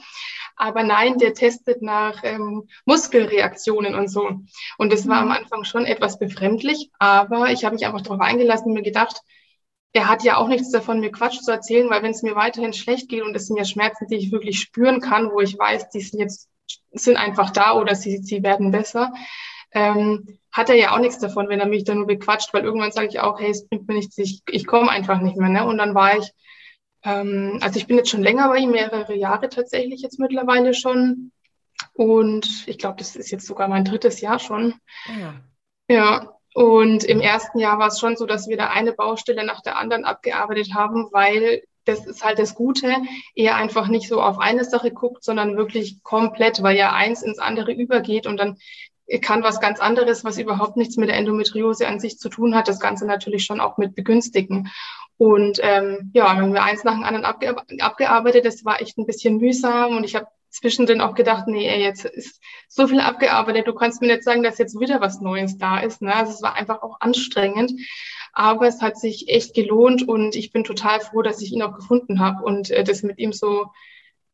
Aber 0.57 0.83
nein, 0.83 1.19
der 1.19 1.35
testet 1.35 1.83
nach 1.83 2.23
ähm, 2.23 2.69
Muskelreaktionen 2.85 3.95
und 3.95 4.09
so. 4.09 4.41
Und 4.79 4.93
das 4.93 5.09
war 5.09 5.19
am 5.19 5.27
mhm. 5.27 5.33
Anfang 5.33 5.65
schon 5.65 5.85
etwas 5.85 6.19
befremdlich, 6.19 6.91
aber 6.99 7.51
ich 7.51 7.65
habe 7.65 7.75
mich 7.75 7.87
einfach 7.87 8.03
darauf 8.03 8.21
eingelassen 8.21 8.69
und 8.69 8.75
mir 8.75 8.83
gedacht, 8.83 9.21
er 9.93 10.09
hat 10.09 10.25
ja 10.25 10.37
auch 10.37 10.49
nichts 10.49 10.71
davon, 10.71 11.01
mir 11.01 11.13
Quatsch 11.13 11.41
zu 11.41 11.53
erzählen, 11.53 11.89
weil 11.89 12.03
wenn 12.03 12.11
es 12.11 12.23
mir 12.23 12.35
weiterhin 12.35 12.73
schlecht 12.73 13.09
geht 13.09 13.23
und 13.23 13.35
es 13.37 13.47
sind 13.47 13.57
ja 13.57 13.65
Schmerzen, 13.65 14.07
die 14.09 14.17
ich 14.17 14.33
wirklich 14.33 14.61
spüren 14.61 15.01
kann, 15.01 15.31
wo 15.31 15.41
ich 15.41 15.57
weiß, 15.57 15.91
die 15.91 16.01
sind 16.01 16.21
jetzt 16.21 16.49
sind 16.93 17.17
einfach 17.17 17.51
da 17.51 17.75
oder 17.75 17.95
sie, 17.95 18.19
sie 18.19 18.43
werden 18.43 18.71
besser, 18.71 19.13
ähm, 19.75 20.39
hat 20.53 20.71
er 20.71 20.77
ja 20.77 20.93
auch 20.93 20.99
nichts 20.99 21.19
davon, 21.19 21.49
wenn 21.49 21.61
er 21.61 21.67
mich 21.67 21.85
dann 21.85 21.99
nur 21.99 22.07
bequatscht, 22.07 22.55
weil 22.55 22.65
irgendwann 22.65 22.93
sage 22.93 23.09
ich 23.09 23.21
auch, 23.21 23.41
hey, 23.41 23.51
es 23.51 23.67
bringt 23.69 23.89
mir 23.89 23.95
nichts, 23.95 24.17
ich, 24.19 24.43
ich 24.49 24.67
komme 24.67 24.89
einfach 24.89 25.21
nicht 25.21 25.37
mehr. 25.37 25.49
Ne? 25.49 25.67
Und 25.67 25.79
dann 25.79 25.95
war 25.95 26.17
ich, 26.17 26.33
ähm, 27.03 27.59
also 27.61 27.77
ich 27.79 27.87
bin 27.89 27.97
jetzt 27.97 28.11
schon 28.11 28.23
länger 28.23 28.49
bei 28.49 28.59
ihm, 28.59 28.71
mehrere 28.71 29.15
Jahre 29.15 29.49
tatsächlich 29.49 30.01
jetzt 30.01 30.21
mittlerweile 30.21 30.73
schon. 30.73 31.33
Und 31.93 32.69
ich 32.69 32.79
glaube, 32.79 32.97
das 32.99 33.17
ist 33.17 33.33
jetzt 33.33 33.47
sogar 33.47 33.67
mein 33.67 33.85
drittes 33.85 34.21
Jahr 34.21 34.39
schon. 34.39 34.75
Ja. 35.09 35.35
ja. 35.89 36.31
Und 36.55 37.03
im 37.03 37.21
ersten 37.21 37.59
Jahr 37.59 37.81
war 37.81 37.89
es 37.89 37.99
schon 37.99 38.17
so, 38.17 38.27
dass 38.27 38.49
wir 38.49 38.57
da 38.57 38.69
eine 38.69 38.93
Baustelle 38.93 39.45
nach 39.45 39.61
der 39.61 39.77
anderen 39.77 40.05
abgearbeitet 40.05 40.73
haben, 40.73 41.09
weil 41.11 41.65
das 41.85 42.07
ist 42.07 42.25
halt 42.25 42.39
das 42.39 42.55
Gute, 42.55 42.95
er 43.35 43.57
einfach 43.57 43.89
nicht 43.89 44.09
so 44.09 44.21
auf 44.21 44.39
eine 44.39 44.65
Sache 44.65 44.91
guckt, 44.91 45.25
sondern 45.25 45.57
wirklich 45.57 46.03
komplett, 46.03 46.63
weil 46.63 46.77
ja 46.77 46.93
eins 46.93 47.23
ins 47.23 47.39
andere 47.39 47.73
übergeht 47.73 48.27
und 48.27 48.37
dann 48.37 48.57
kann 49.21 49.43
was 49.43 49.61
ganz 49.61 49.81
anderes, 49.81 50.25
was 50.25 50.39
überhaupt 50.39 50.77
nichts 50.77 50.97
mit 50.97 51.09
der 51.09 51.17
Endometriose 51.17 51.87
an 51.87 52.01
sich 52.01 52.19
zu 52.19 52.29
tun 52.29 52.55
hat, 52.55 52.69
das 52.69 52.81
Ganze 52.81 53.07
natürlich 53.07 53.45
schon 53.45 53.61
auch 53.61 53.77
mit 53.77 53.95
begünstigen. 53.95 54.71
Und 55.17 55.61
ähm, 55.63 56.11
ja, 56.15 56.37
haben 56.37 56.55
wir 56.55 56.65
eins 56.65 56.85
nach 56.85 56.95
dem 56.95 57.05
anderen 57.05 57.25
abge 57.25 57.55
abgearbeitet. 57.81 58.45
Das 58.45 58.65
war 58.65 58.81
echt 58.81 58.99
ein 58.99 59.07
bisschen 59.07 59.37
mühsam 59.37 59.97
und 59.97 60.05
ich 60.05 60.17
habe 60.17 60.27
zwischendrin 60.55 61.01
auch 61.01 61.15
gedacht, 61.15 61.49
nee, 61.49 61.83
jetzt 61.83 62.05
ist 62.05 62.41
so 62.69 62.87
viel 62.87 63.01
abgearbeitet, 63.01 63.67
du 63.67 63.75
kannst 63.75 64.01
mir 64.01 64.07
nicht 64.07 64.23
sagen, 64.23 64.45
dass 64.45 64.59
jetzt 64.59 64.79
wieder 64.79 65.01
was 65.01 65.21
Neues 65.21 65.59
da 65.59 65.79
ist. 65.79 66.01
Ne? 66.01 66.15
Also 66.15 66.33
es 66.33 66.43
war 66.43 66.55
einfach 66.55 66.83
auch 66.83 67.01
anstrengend. 67.01 67.73
Aber 68.33 68.67
es 68.67 68.81
hat 68.81 68.99
sich 68.99 69.29
echt 69.29 69.55
gelohnt 69.55 70.07
und 70.07 70.35
ich 70.35 70.51
bin 70.51 70.65
total 70.65 71.01
froh, 71.01 71.23
dass 71.23 71.41
ich 71.41 71.53
ihn 71.53 71.63
auch 71.63 71.75
gefunden 71.75 72.19
habe 72.19 72.45
und 72.45 72.71
äh, 72.71 72.83
das 72.83 73.03
mit 73.03 73.19
ihm 73.19 73.33
so 73.33 73.67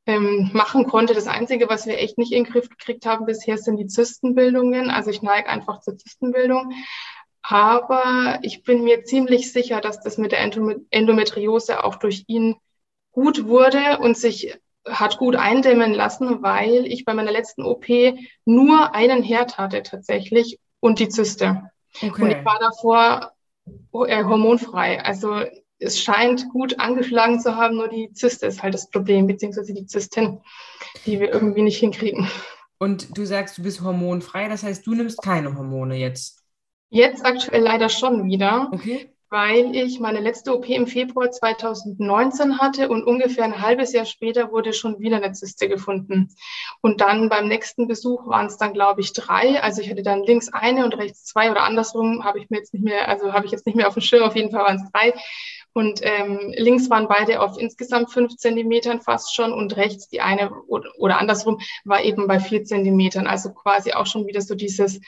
ähm, 0.06 0.50
machen 0.52 0.86
konnte. 0.86 1.14
Das 1.14 1.26
Einzige, 1.26 1.68
was 1.68 1.86
wir 1.86 1.98
echt 1.98 2.18
nicht 2.18 2.32
in 2.32 2.44
den 2.44 2.52
Griff 2.52 2.68
gekriegt 2.68 3.06
haben 3.06 3.26
bisher, 3.26 3.58
sind 3.58 3.76
die 3.76 3.86
Zystenbildungen. 3.86 4.90
Also 4.90 5.10
ich 5.10 5.22
neige 5.22 5.48
einfach 5.48 5.80
zur 5.80 5.96
Zystenbildung. 5.96 6.72
Aber 7.42 8.38
ich 8.42 8.62
bin 8.62 8.84
mir 8.84 9.04
ziemlich 9.04 9.52
sicher, 9.52 9.80
dass 9.80 10.00
das 10.00 10.18
mit 10.18 10.32
der 10.32 10.40
Endometriose 10.40 11.84
auch 11.84 11.96
durch 11.96 12.24
ihn 12.26 12.56
gut 13.12 13.46
wurde 13.46 13.98
und 13.98 14.16
sich 14.16 14.58
hat 14.86 15.18
gut 15.18 15.36
eindämmen 15.36 15.92
lassen, 15.92 16.42
weil 16.42 16.86
ich 16.86 17.04
bei 17.04 17.14
meiner 17.14 17.32
letzten 17.32 17.64
OP 17.64 17.86
nur 18.44 18.94
einen 18.94 19.22
Herd 19.22 19.58
hatte 19.58 19.82
tatsächlich 19.82 20.58
und 20.80 20.98
die 20.98 21.08
Zyste. 21.08 21.70
Okay. 22.02 22.22
Und 22.22 22.30
ich 22.30 22.44
war 22.44 22.58
davor 22.60 23.32
äh, 24.08 24.24
hormonfrei. 24.24 25.02
Also 25.02 25.44
es 25.80 26.00
scheint 26.00 26.48
gut 26.50 26.78
angeschlagen 26.78 27.40
zu 27.40 27.56
haben, 27.56 27.76
nur 27.76 27.88
die 27.88 28.12
Zyste 28.12 28.46
ist 28.46 28.62
halt 28.62 28.74
das 28.74 28.90
Problem, 28.90 29.26
beziehungsweise 29.26 29.74
die 29.74 29.86
Zysten, 29.86 30.40
die 31.06 31.18
wir 31.18 31.32
irgendwie 31.32 31.62
nicht 31.62 31.78
hinkriegen. 31.78 32.28
Und 32.78 33.16
du 33.16 33.26
sagst, 33.26 33.58
du 33.58 33.62
bist 33.62 33.82
hormonfrei, 33.82 34.48
das 34.48 34.62
heißt, 34.62 34.86
du 34.86 34.94
nimmst 34.94 35.20
keine 35.22 35.56
Hormone 35.56 35.96
jetzt. 35.96 36.42
Jetzt 36.90 37.24
aktuell 37.24 37.62
leider 37.62 37.88
schon 37.88 38.24
wieder. 38.26 38.68
Okay 38.72 39.10
weil 39.30 39.76
ich 39.76 40.00
meine 40.00 40.18
letzte 40.18 40.52
OP 40.52 40.68
im 40.68 40.88
Februar 40.88 41.30
2019 41.30 42.58
hatte 42.58 42.88
und 42.88 43.04
ungefähr 43.04 43.44
ein 43.44 43.62
halbes 43.62 43.92
Jahr 43.92 44.04
später 44.04 44.50
wurde 44.50 44.72
schon 44.72 44.98
wieder 44.98 45.18
eine 45.18 45.32
Zyste 45.32 45.68
gefunden. 45.68 46.34
Und 46.80 47.00
dann 47.00 47.28
beim 47.28 47.46
nächsten 47.46 47.86
Besuch 47.86 48.26
waren 48.26 48.46
es 48.46 48.56
dann, 48.56 48.72
glaube 48.72 49.00
ich, 49.00 49.12
drei. 49.12 49.62
Also 49.62 49.82
ich 49.82 49.90
hatte 49.90 50.02
dann 50.02 50.24
links 50.24 50.52
eine 50.52 50.84
und 50.84 50.96
rechts 50.98 51.24
zwei 51.24 51.50
oder 51.52 51.62
andersrum 51.62 52.24
habe 52.24 52.40
ich 52.40 52.50
mir 52.50 52.58
jetzt 52.58 52.74
nicht 52.74 52.82
mehr, 52.82 53.08
also 53.08 53.32
habe 53.32 53.46
ich 53.46 53.52
jetzt 53.52 53.66
nicht 53.66 53.76
mehr 53.76 53.86
auf 53.86 53.94
dem 53.94 54.02
Schirm, 54.02 54.24
auf 54.24 54.34
jeden 54.34 54.50
Fall 54.50 54.64
waren 54.64 54.76
es 54.76 54.90
drei. 54.92 55.14
Und 55.72 56.00
ähm, 56.02 56.52
links 56.56 56.90
waren 56.90 57.06
beide 57.06 57.40
auf 57.40 57.56
insgesamt 57.56 58.10
fünf 58.10 58.36
Zentimetern 58.36 59.00
fast 59.00 59.32
schon 59.32 59.52
und 59.52 59.76
rechts 59.76 60.08
die 60.08 60.20
eine 60.20 60.50
oder, 60.66 61.18
andersrum 61.18 61.60
war 61.84 62.02
eben 62.02 62.26
bei 62.26 62.40
vier 62.40 62.64
Zentimetern. 62.64 63.28
Also 63.28 63.52
quasi 63.52 63.92
auch 63.92 64.06
schon 64.06 64.26
wieder 64.26 64.40
so 64.40 64.56
dieses, 64.56 65.00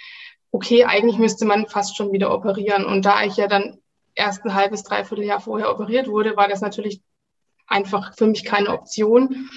okay, 0.52 0.85
eigentlich 0.85 1.18
müsste 1.18 1.46
man 1.46 1.66
fast 1.66 1.96
schon 1.96 2.12
wieder 2.12 2.32
operieren. 2.32 2.85
Und 2.85 3.04
da 3.04 3.24
ich 3.24 3.37
ja 3.37 3.48
dann 3.48 3.81
erst 4.14 4.44
ein 4.44 4.55
halbes, 4.55 4.83
dreiviertel 4.83 5.25
Jahr 5.25 5.40
vorher 5.40 5.70
operiert 5.70 6.09
wurde, 6.09 6.37
war 6.37 6.48
das 6.48 6.61
natürlich 6.61 7.01
einfach 7.66 8.14
für 8.16 8.27
mich 8.27 8.44
keine 8.44 8.70
Option. 8.70 9.48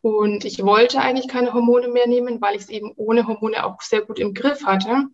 Und 0.00 0.44
ich 0.44 0.62
wollte 0.62 1.00
eigentlich 1.00 1.26
keine 1.26 1.52
Hormone 1.52 1.88
mehr 1.88 2.06
nehmen, 2.06 2.40
weil 2.40 2.54
ich 2.54 2.62
es 2.62 2.68
eben 2.68 2.92
ohne 2.96 3.26
Hormone 3.26 3.64
auch 3.64 3.80
sehr 3.80 4.02
gut 4.02 4.20
im 4.20 4.34
Griff 4.34 4.64
hatte. 4.64 5.06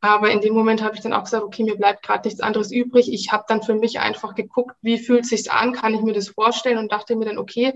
Aber 0.00 0.30
in 0.30 0.40
dem 0.40 0.54
Moment 0.54 0.82
habe 0.82 0.94
ich 0.94 1.02
dann 1.02 1.12
auch 1.12 1.24
gesagt, 1.24 1.44
okay, 1.44 1.64
mir 1.64 1.76
bleibt 1.76 2.02
gerade 2.02 2.26
nichts 2.26 2.40
anderes 2.40 2.72
übrig. 2.72 3.12
Ich 3.12 3.30
habe 3.30 3.44
dann 3.46 3.62
für 3.62 3.74
mich 3.74 4.00
einfach 4.00 4.34
geguckt, 4.34 4.74
wie 4.80 4.98
fühlt 4.98 5.26
sich 5.26 5.52
an, 5.52 5.72
kann 5.72 5.94
ich 5.94 6.00
mir 6.00 6.14
das 6.14 6.28
vorstellen 6.28 6.78
und 6.78 6.90
dachte 6.90 7.14
mir 7.14 7.26
dann, 7.26 7.38
okay, 7.38 7.74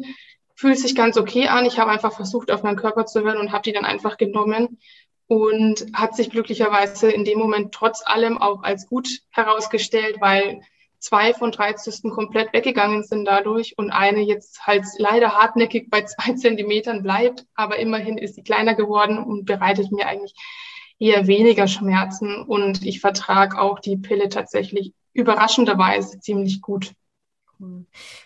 fühlt 0.55 0.79
sich 0.79 0.95
ganz 0.95 1.19
okay 1.19 1.49
an. 1.49 1.67
Ich 1.67 1.79
habe 1.79 1.91
einfach 1.91 2.15
versucht, 2.15 2.51
auf 2.51 2.63
meinen 2.63 2.77
Körper 2.77 3.05
zu 3.05 3.23
hören 3.23 3.39
und 3.39 3.53
habe 3.53 3.63
die 3.63 3.73
dann 3.73 3.85
einfach 3.85 4.17
genommen 4.17 4.79
und 5.29 5.87
hat 5.93 6.15
sich 6.15 6.31
glücklicherweise 6.31 7.11
in 7.11 7.25
dem 7.25 7.39
Moment 7.39 7.73
trotz 7.73 8.03
allem 8.07 8.39
auch 8.39 8.63
als 8.63 8.87
gut 8.87 9.09
herausgestellt, 9.31 10.17
weil 10.21 10.61
zwei 10.99 11.35
von 11.35 11.53
drei 11.53 11.73
Zysten 11.75 12.11
komplett 12.11 12.53
weggegangen 12.53 13.03
sind 13.03 13.25
dadurch 13.27 13.77
und 13.77 13.91
eine 13.91 14.21
jetzt 14.21 14.67
halt 14.67 14.85
leider 14.99 15.33
hartnäckig 15.33 15.91
bei 15.91 16.03
zwei 16.03 16.33
Zentimetern 16.37 17.03
bleibt, 17.03 17.45
aber 17.55 17.79
immerhin 17.79 18.19
ist 18.19 18.35
sie 18.35 18.43
kleiner 18.43 18.75
geworden 18.75 19.19
und 19.19 19.45
bereitet 19.45 19.93
mir 19.93 20.07
eigentlich 20.07 20.35
eher 20.99 21.27
weniger 21.27 21.69
Schmerzen. 21.69 22.43
Und 22.43 22.85
ich 22.85 23.01
vertrage 23.01 23.61
auch 23.61 23.81
die 23.81 23.97
Pille 23.97 24.29
tatsächlich 24.29 24.93
überraschenderweise 25.13 26.21
ziemlich 26.21 26.61
gut. 26.61 26.93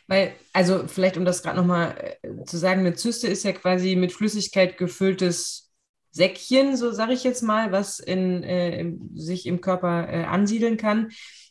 Weil, 0.08 0.34
also 0.52 0.86
vielleicht 0.88 1.16
um 1.16 1.24
das 1.24 1.42
gerade 1.42 1.56
nochmal 1.56 2.16
äh, 2.22 2.44
zu 2.44 2.56
sagen, 2.56 2.80
eine 2.80 2.94
Zyste 2.94 3.28
ist 3.28 3.44
ja 3.44 3.52
quasi 3.52 3.94
mit 3.94 4.12
Flüssigkeit 4.12 4.76
gefülltes 4.76 5.69
Säckchen, 6.10 6.76
so 6.76 6.90
sage 6.92 7.12
ich 7.12 7.24
jetzt 7.24 7.42
mal, 7.42 7.72
was 7.72 7.98
in, 7.98 8.42
äh, 8.42 8.92
sich 9.14 9.46
im 9.46 9.60
Körper 9.60 10.08
äh, 10.08 10.24
ansiedeln 10.24 10.76
kann. 10.76 11.10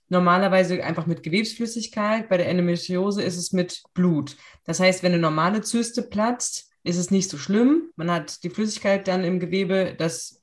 Normalerweise 0.10 0.84
einfach 0.84 1.06
mit 1.06 1.24
Gewebsflüssigkeit. 1.24 2.30
Bei 2.30 2.38
der 2.38 2.50
Endometriose 2.50 3.22
ist 3.22 3.38
es 3.38 3.54
mit 3.54 3.84
Blut. 3.94 4.36
Das 4.66 4.80
heißt, 4.80 5.04
wenn 5.04 5.14
eine 5.14 5.22
normale 5.22 5.62
Zyste 5.62 6.02
platzt, 6.02 6.72
ist 6.84 6.98
es 6.98 7.12
nicht 7.12 7.30
so 7.30 7.38
schlimm. 7.38 7.92
Man 7.96 8.10
hat 8.10 8.44
die 8.44 8.50
Flüssigkeit 8.50 9.08
dann 9.08 9.24
im 9.24 9.40
Gewebe, 9.40 9.96
das 9.98 10.40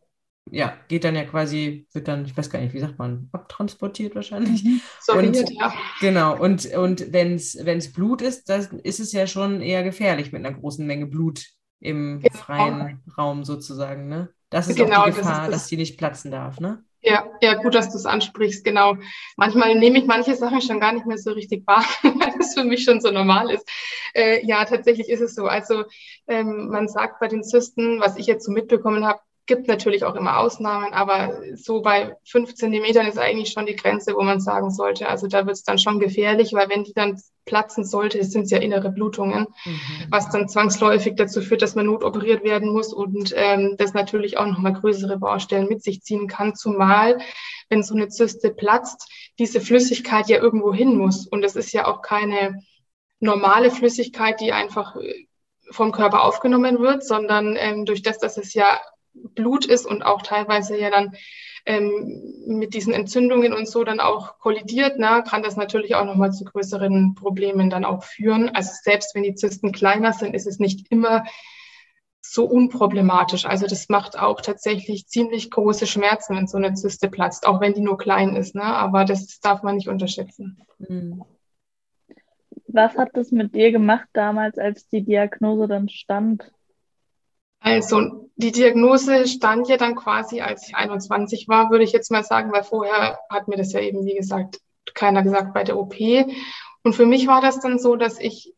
ja, 0.51 0.77
geht 0.89 1.05
dann 1.05 1.17
ja 1.17 1.25
quasi, 1.25 1.87
wird 1.93 2.07
dann, 2.07 2.25
ich 2.25 2.37
weiß 2.37 2.51
gar 2.51 2.61
nicht, 2.61 2.73
wie 2.73 2.79
sagt 2.79 2.99
man, 2.99 3.29
abtransportiert 3.33 4.15
wahrscheinlich. 4.15 4.63
Mhm. 4.63 4.81
Sortiert, 5.01 5.51
ja. 5.51 5.75
Genau, 6.01 6.41
und, 6.41 6.67
und 6.77 7.13
wenn 7.13 7.35
es 7.35 7.93
Blut 7.93 8.23
ist, 8.23 8.49
dann 8.49 8.79
ist 8.81 9.01
es 9.01 9.13
ja 9.13 9.27
schon 9.27 9.61
eher 9.61 9.83
gefährlich 9.83 10.33
mit 10.33 10.47
einer 10.47 10.57
großen 10.57 10.87
Menge 10.87 11.07
Blut 11.07 11.45
im 11.81 12.21
genau. 12.21 12.37
freien 12.37 13.03
Raum 13.17 13.45
sozusagen. 13.45 14.09
Ne? 14.09 14.31
Das 14.51 14.69
ist 14.69 14.77
genau, 14.77 15.03
auch 15.03 15.05
die 15.07 15.13
Gefahr, 15.13 15.33
das 15.33 15.41
das. 15.41 15.51
dass 15.51 15.67
die 15.69 15.77
nicht 15.77 15.99
platzen 15.99 16.31
darf. 16.31 16.61
Ne? 16.61 16.83
Ja, 17.03 17.25
ja, 17.41 17.55
gut, 17.55 17.75
dass 17.75 17.91
du 17.91 17.99
es 17.99 18.05
ansprichst, 18.05 18.65
genau. 18.65 18.97
Manchmal 19.37 19.77
nehme 19.77 19.99
ich 19.99 20.07
manche 20.07 20.35
Sachen 20.35 20.61
schon 20.61 20.81
gar 20.81 20.93
nicht 20.93 21.07
mehr 21.07 21.19
so 21.19 21.31
richtig 21.31 21.65
wahr, 21.67 21.85
weil 22.03 22.35
das 22.37 22.55
für 22.55 22.65
mich 22.65 22.83
schon 22.83 23.01
so 23.01 23.13
normal 23.13 23.51
ist. 23.51 23.69
Äh, 24.13 24.45
ja, 24.45 24.65
tatsächlich 24.65 25.09
ist 25.09 25.21
es 25.21 25.37
so. 25.37 25.47
Also 25.47 25.85
ähm, 26.27 26.69
man 26.69 26.89
sagt 26.89 27.21
bei 27.21 27.29
den 27.29 27.45
Zysten, 27.45 28.01
was 28.01 28.17
ich 28.17 28.27
jetzt 28.27 28.45
so 28.45 28.51
mitbekommen 28.51 29.07
habe, 29.07 29.21
gibt 29.47 29.69
natürlich 29.69 30.05
auch 30.05 30.15
immer 30.15 30.39
Ausnahmen, 30.39 30.93
aber 30.93 31.41
so 31.55 31.81
bei 31.81 32.17
fünf 32.25 32.55
Zentimetern 32.55 33.07
ist 33.07 33.19
eigentlich 33.19 33.53
schon 33.53 33.67
die 33.67 33.77
Grenze, 33.77 34.15
wo 34.15 34.23
man 34.23 34.41
sagen 34.41 34.71
sollte, 34.71 35.09
also 35.09 35.27
da 35.27 35.47
wird 35.47 35.57
es 35.57 35.63
dann 35.63 35.79
schon 35.79 36.01
gefährlich, 36.01 36.53
weil 36.53 36.69
wenn 36.69 36.85
die 36.85 36.93
dann 36.93 37.21
platzen 37.45 37.85
sollte, 37.85 38.23
sind 38.25 38.43
es 38.43 38.51
ja 38.51 38.59
innere 38.59 38.91
Blutungen, 38.91 39.47
mhm. 39.65 39.81
was 40.11 40.29
dann 40.31 40.49
zwangsläufig 40.49 41.15
dazu 41.17 41.41
führt, 41.41 41.63
dass 41.63 41.77
man 41.77 41.87
notoperiert 41.87 42.43
werden 42.43 42.73
muss 42.73 42.93
und 42.93 43.33
ähm, 43.37 43.77
das 43.79 43.95
natürlich 43.95 44.37
auch 44.37 44.47
nochmal 44.47 44.73
größere 44.73 45.19
Baustellen 45.19 45.69
mit 45.69 45.83
sich 45.83 46.03
ziehen 46.03 46.27
kann, 46.27 46.55
zumal 46.55 47.19
wenn 47.69 47.83
so 47.83 47.95
eine 47.95 48.09
Zyste 48.09 48.51
platzt, 48.51 49.11
diese 49.39 49.61
Flüssigkeit 49.61 50.29
ja 50.29 50.39
irgendwo 50.39 50.73
hin 50.73 50.97
muss. 50.97 51.27
Und 51.27 51.43
das 51.43 51.57
ist 51.57 51.73
ja 51.73 51.87
auch 51.87 52.03
keine 52.03 52.63
normale 53.21 53.71
Flüssigkeit, 53.71 54.41
die 54.41 54.53
einfach 54.53 54.97
äh, 54.97 55.27
vom 55.71 55.93
Körper 55.93 56.23
aufgenommen 56.23 56.79
wird, 56.79 57.05
sondern 57.05 57.57
ähm, 57.59 57.85
durch 57.85 58.03
das, 58.03 58.19
dass 58.19 58.37
es 58.39 58.55
ja 58.55 58.81
Blut 59.35 59.67
ist 59.67 59.87
und 59.87 60.03
auch 60.03 60.23
teilweise 60.23 60.79
ja 60.79 60.91
dann 60.91 61.15
ähm, 61.67 62.23
mit 62.47 62.75
diesen 62.75 62.93
Entzündungen 62.93 63.53
und 63.53 63.69
so 63.69 63.83
dann 63.85 64.01
auch 64.01 64.39
kollidiert, 64.39 64.95
na, 64.99 65.23
kann 65.23 65.43
das 65.43 65.57
natürlich 65.57 65.95
auch 65.97 66.05
nochmal 66.05 66.33
zu 66.33 66.45
größeren 66.45 67.15
Problemen 67.17 67.71
dann 67.71 67.85
auch 67.85 68.05
führen. 68.05 68.49
Also 68.51 68.71
selbst 68.83 69.15
wenn 69.15 69.25
die 69.25 69.35
Zysten 69.35 69.73
kleiner 69.73 70.13
sind, 70.13 70.35
ist 70.35 70.47
es 70.47 70.59
nicht 70.59 70.87
immer 70.91 71.25
so 72.21 72.45
unproblematisch. 72.45 73.47
Also 73.47 73.67
das 73.67 73.89
macht 73.89 74.19
auch 74.19 74.41
tatsächlich 74.41 75.07
ziemlich 75.09 75.51
große 75.51 75.87
Schmerzen, 75.87 76.37
wenn 76.37 76.47
so 76.47 76.57
eine 76.57 76.75
Zyste 76.75 77.09
platzt, 77.09 77.47
auch 77.47 77.61
wenn 77.61 77.75
die 77.75 77.81
nur 77.81 77.99
klein 77.99 78.37
ist. 78.37 78.55
Ne? 78.55 78.63
Aber 78.63 79.05
das 79.05 79.41
darf 79.41 79.63
man 79.63 79.77
nicht 79.77 79.89
unterschätzen. 79.89 80.59
Hm. 80.87 81.25
Was 82.69 82.97
hat 82.97 83.11
das 83.15 83.31
mit 83.33 83.55
dir 83.55 83.73
gemacht 83.73 84.09
damals, 84.13 84.59
als 84.59 84.89
die 84.89 85.03
Diagnose 85.03 85.67
dann 85.67 85.89
stand? 85.89 86.53
Also 87.61 88.29
die 88.37 88.53
Diagnose 88.53 89.27
stand 89.27 89.69
ja 89.69 89.77
dann 89.77 89.97
quasi, 89.97 90.41
als 90.41 90.69
ich 90.69 90.77
21 90.77 91.49
war, 91.49 91.71
würde 91.71 91.85
ich 91.85 91.93
jetzt 91.93 92.11
mal 92.11 92.23
sagen, 92.23 92.53
weil 92.53 92.65
vorher 92.65 93.19
hat 93.31 93.49
mir 93.49 93.57
das 93.57 93.73
ja 93.73 93.81
eben, 93.81 94.05
wie 94.05 94.15
gesagt, 94.15 94.61
keiner 94.95 95.23
gesagt 95.23 95.55
bei 95.55 95.65
der 95.65 95.79
OP. 95.79 95.97
Und 96.83 96.95
für 96.95 97.07
mich 97.07 97.27
war 97.27 97.41
das 97.41 97.61
dann 97.61 97.79
so, 97.79 97.97
dass 97.97 98.21
ich 98.21 98.55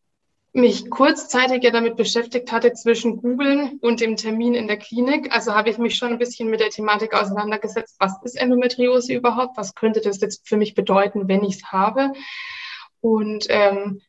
mich 0.52 0.90
kurzzeitig 0.90 1.62
ja 1.62 1.70
damit 1.70 1.96
beschäftigt 1.96 2.50
hatte 2.52 2.72
zwischen 2.72 3.20
Googlen 3.22 3.78
und 3.80 4.00
dem 4.00 4.16
Termin 4.16 4.54
in 4.54 4.66
der 4.66 4.78
Klinik. 4.78 5.32
Also 5.32 5.54
habe 5.54 5.70
ich 5.70 5.78
mich 5.78 5.94
schon 5.94 6.12
ein 6.12 6.18
bisschen 6.18 6.50
mit 6.50 6.61
der 6.61 6.70
Thematik 6.70 7.14
auseinandergesetzt, 7.14 7.96
was 7.98 8.14
ist 8.24 8.37
Endometriose 8.37 9.14
überhaupt, 9.14 9.56
was 9.56 9.74
könnte 9.74 10.00
das 10.00 10.20
jetzt 10.20 10.48
für 10.48 10.56
mich 10.56 10.74
bedeuten, 10.74 11.28
wenn 11.28 11.44
ich 11.44 11.56
es 11.56 11.64
habe. 11.66 12.12
Und 13.00 13.46
ähm, 13.48 14.00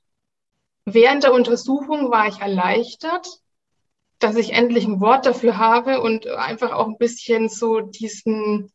während 0.85 1.23
der 1.23 1.33
Untersuchung 1.33 2.09
war 2.09 2.27
ich 2.27 2.39
erleichtert, 2.39 3.27
dass 4.19 4.35
ich 4.35 4.53
endlich 4.53 4.85
ein 4.85 4.99
Wort 4.99 5.25
dafür 5.25 5.57
habe 5.57 6.01
und 6.01 6.27
einfach 6.27 6.71
auch 6.73 6.87
ein 6.87 6.97
bisschen 6.97 7.47
so 7.49 7.79
diesen, 7.79 8.71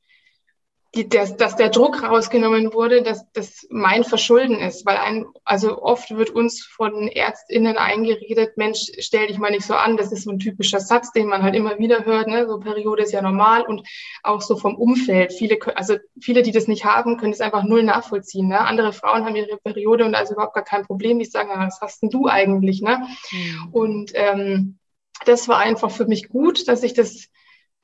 die, 0.94 1.08
der, 1.08 1.26
dass 1.26 1.56
der 1.56 1.68
Druck 1.68 2.02
rausgenommen 2.02 2.72
wurde, 2.72 3.02
dass 3.02 3.30
das 3.32 3.66
mein 3.68 4.04
Verschulden 4.04 4.58
ist, 4.58 4.86
weil 4.86 4.96
ein, 4.96 5.26
also 5.44 5.82
oft 5.82 6.16
wird 6.16 6.30
uns 6.30 6.64
von 6.64 7.08
ÄrztInnen 7.08 7.76
eingeredet, 7.76 8.56
Mensch, 8.56 8.90
stell 9.00 9.26
dich 9.26 9.38
mal 9.38 9.50
nicht 9.50 9.66
so 9.66 9.74
an, 9.74 9.96
das 9.96 10.12
ist 10.12 10.24
so 10.24 10.30
ein 10.30 10.38
typischer 10.38 10.80
Satz, 10.80 11.12
den 11.12 11.26
man 11.26 11.42
halt 11.42 11.54
immer 11.54 11.78
wieder 11.78 12.04
hört, 12.04 12.28
ne? 12.28 12.46
so 12.46 12.58
Periode 12.60 13.02
ist 13.02 13.12
ja 13.12 13.20
normal 13.20 13.62
und 13.62 13.86
auch 14.22 14.40
so 14.40 14.56
vom 14.56 14.76
Umfeld. 14.76 15.32
Viele, 15.32 15.58
also 15.76 15.96
viele, 16.20 16.42
die 16.42 16.52
das 16.52 16.68
nicht 16.68 16.84
haben, 16.84 17.18
können 17.18 17.32
es 17.32 17.40
einfach 17.40 17.64
null 17.64 17.82
nachvollziehen. 17.82 18.48
Ne? 18.48 18.60
Andere 18.60 18.92
Frauen 18.92 19.24
haben 19.24 19.36
ihre 19.36 19.58
Periode 19.58 20.04
und 20.04 20.14
ist 20.14 20.30
überhaupt 20.30 20.54
gar 20.54 20.64
kein 20.64 20.86
Problem, 20.86 21.18
die 21.18 21.24
sagen, 21.24 21.50
was 21.54 21.80
hast 21.80 22.02
denn 22.02 22.10
du 22.10 22.28
eigentlich? 22.28 22.80
Ne? 22.80 23.06
Mhm. 23.30 23.68
Und 23.72 24.12
ähm, 24.14 24.78
das 25.24 25.48
war 25.48 25.58
einfach 25.58 25.90
für 25.90 26.06
mich 26.06 26.28
gut, 26.28 26.68
dass 26.68 26.82
ich 26.82 26.94
das, 26.94 27.28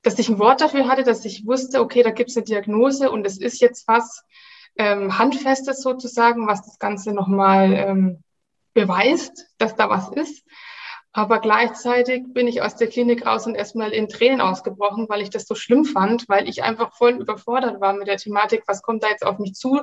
dass 0.03 0.19
ich 0.19 0.29
ein 0.29 0.39
Wort 0.39 0.61
dafür 0.61 0.89
hatte, 0.89 1.05
dass 1.05 1.25
ich 1.25 1.47
wusste, 1.47 1.81
okay, 1.81 2.03
da 2.03 2.11
gibt 2.11 2.31
es 2.31 2.37
eine 2.37 2.45
Diagnose 2.45 3.11
und 3.11 3.27
es 3.27 3.39
ist 3.39 3.61
jetzt 3.61 3.87
was 3.89 4.25
ähm, 4.77 5.19
Handfestes 5.19 5.83
sozusagen, 5.83 6.47
was 6.47 6.63
das 6.63 6.79
Ganze 6.79 7.13
nochmal 7.13 7.73
ähm, 7.73 8.23
beweist, 8.73 9.47
dass 9.59 9.77
da 9.77 9.91
was 9.91 10.09
ist. 10.11 10.45
Aber 11.13 11.41
gleichzeitig 11.41 12.23
bin 12.33 12.47
ich 12.47 12.63
aus 12.63 12.77
der 12.77 12.87
Klinik 12.87 13.27
raus 13.27 13.47
und 13.47 13.57
erstmal 13.57 13.91
in 13.91 14.09
Tränen 14.09 14.41
ausgebrochen, 14.41 15.09
weil 15.09 15.23
ich 15.23 15.31
das 15.31 15.47
so 15.47 15.57
schlimm 15.57 15.85
fand, 15.85 16.29
weil 16.29 16.49
ich 16.49 16.63
einfach 16.63 16.95
voll 16.95 17.15
überfordert 17.15 17.81
war 17.81 17.95
mit 17.95 18.07
der 18.07 18.17
Thematik, 18.17 18.63
was 18.67 18.83
kommt 18.83 19.03
da 19.03 19.09
jetzt 19.09 19.27
auf 19.27 19.39
mich 19.39 19.55
zu. 19.55 19.83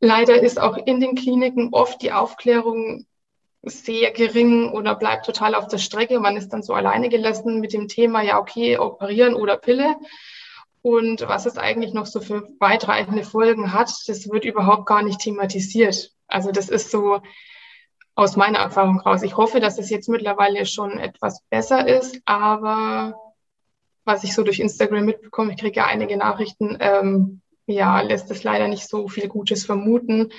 Leider 0.00 0.42
ist 0.42 0.58
auch 0.58 0.78
in 0.78 1.00
den 1.00 1.14
Kliniken 1.14 1.68
oft 1.72 2.00
die 2.00 2.12
Aufklärung 2.12 3.06
sehr 3.62 4.10
gering 4.10 4.70
oder 4.70 4.94
bleibt 4.94 5.26
total 5.26 5.54
auf 5.54 5.68
der 5.68 5.78
Strecke. 5.78 6.18
Man 6.18 6.36
ist 6.36 6.48
dann 6.48 6.62
so 6.62 6.74
alleine 6.74 7.08
gelassen 7.08 7.60
mit 7.60 7.72
dem 7.72 7.88
Thema, 7.88 8.22
ja, 8.22 8.38
okay, 8.38 8.78
operieren 8.78 9.34
oder 9.34 9.56
Pille. 9.56 9.96
Und 10.82 11.28
was 11.28 11.46
es 11.46 11.58
eigentlich 11.58 11.94
noch 11.94 12.06
so 12.06 12.20
für 12.20 12.48
weitreichende 12.58 13.22
Folgen 13.22 13.72
hat, 13.72 13.92
das 14.08 14.28
wird 14.28 14.44
überhaupt 14.44 14.86
gar 14.86 15.02
nicht 15.02 15.20
thematisiert. 15.20 16.10
Also 16.26 16.50
das 16.50 16.68
ist 16.68 16.90
so 16.90 17.20
aus 18.16 18.36
meiner 18.36 18.58
Erfahrung 18.58 19.00
raus. 19.00 19.22
Ich 19.22 19.36
hoffe, 19.36 19.60
dass 19.60 19.78
es 19.78 19.90
jetzt 19.90 20.08
mittlerweile 20.08 20.66
schon 20.66 20.98
etwas 20.98 21.42
besser 21.48 21.86
ist, 21.86 22.20
aber 22.24 23.14
was 24.04 24.24
ich 24.24 24.34
so 24.34 24.42
durch 24.42 24.58
Instagram 24.58 25.04
mitbekomme, 25.04 25.52
ich 25.52 25.58
kriege 25.58 25.76
ja 25.76 25.86
einige 25.86 26.16
Nachrichten, 26.16 26.76
ähm, 26.80 27.42
ja, 27.66 28.00
lässt 28.00 28.30
es 28.32 28.42
leider 28.42 28.66
nicht 28.66 28.88
so 28.88 29.06
viel 29.08 29.28
Gutes 29.28 29.64
vermuten. 29.64 30.32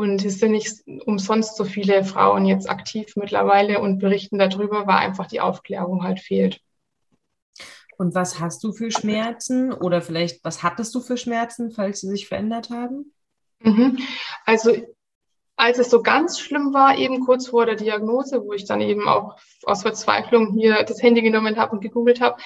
Und 0.00 0.24
es 0.24 0.38
sind 0.38 0.52
nicht 0.52 0.80
umsonst 1.04 1.58
so 1.58 1.66
viele 1.66 2.04
Frauen 2.04 2.46
jetzt 2.46 2.70
aktiv 2.70 3.16
mittlerweile 3.16 3.80
und 3.80 3.98
berichten 3.98 4.38
darüber, 4.38 4.86
weil 4.86 4.96
einfach 4.96 5.26
die 5.26 5.42
Aufklärung 5.42 6.04
halt 6.04 6.20
fehlt. 6.20 6.62
Und 7.98 8.14
was 8.14 8.40
hast 8.40 8.64
du 8.64 8.72
für 8.72 8.90
Schmerzen 8.90 9.74
oder 9.74 10.00
vielleicht 10.00 10.42
was 10.42 10.62
hattest 10.62 10.94
du 10.94 11.00
für 11.00 11.18
Schmerzen, 11.18 11.70
falls 11.70 12.00
sie 12.00 12.08
sich 12.08 12.28
verändert 12.28 12.70
haben? 12.70 13.12
Mhm. 13.58 13.98
Also 14.46 14.74
als 15.56 15.78
es 15.78 15.90
so 15.90 16.00
ganz 16.00 16.40
schlimm 16.40 16.72
war, 16.72 16.96
eben 16.96 17.20
kurz 17.26 17.48
vor 17.48 17.66
der 17.66 17.76
Diagnose, 17.76 18.42
wo 18.42 18.54
ich 18.54 18.64
dann 18.64 18.80
eben 18.80 19.06
auch 19.06 19.36
aus 19.64 19.82
Verzweiflung 19.82 20.54
hier 20.54 20.82
das 20.82 21.02
Handy 21.02 21.20
genommen 21.20 21.58
habe 21.58 21.72
und 21.72 21.82
gegoogelt 21.82 22.22
habe, 22.22 22.40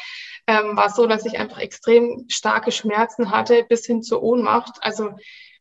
ähm, 0.48 0.76
war 0.76 0.86
es 0.86 0.96
so, 0.96 1.06
dass 1.06 1.24
ich 1.24 1.38
einfach 1.38 1.58
extrem 1.58 2.24
starke 2.26 2.72
Schmerzen 2.72 3.30
hatte 3.30 3.64
bis 3.68 3.86
hin 3.86 4.02
zur 4.02 4.24
Ohnmacht. 4.24 4.78
Also 4.80 5.12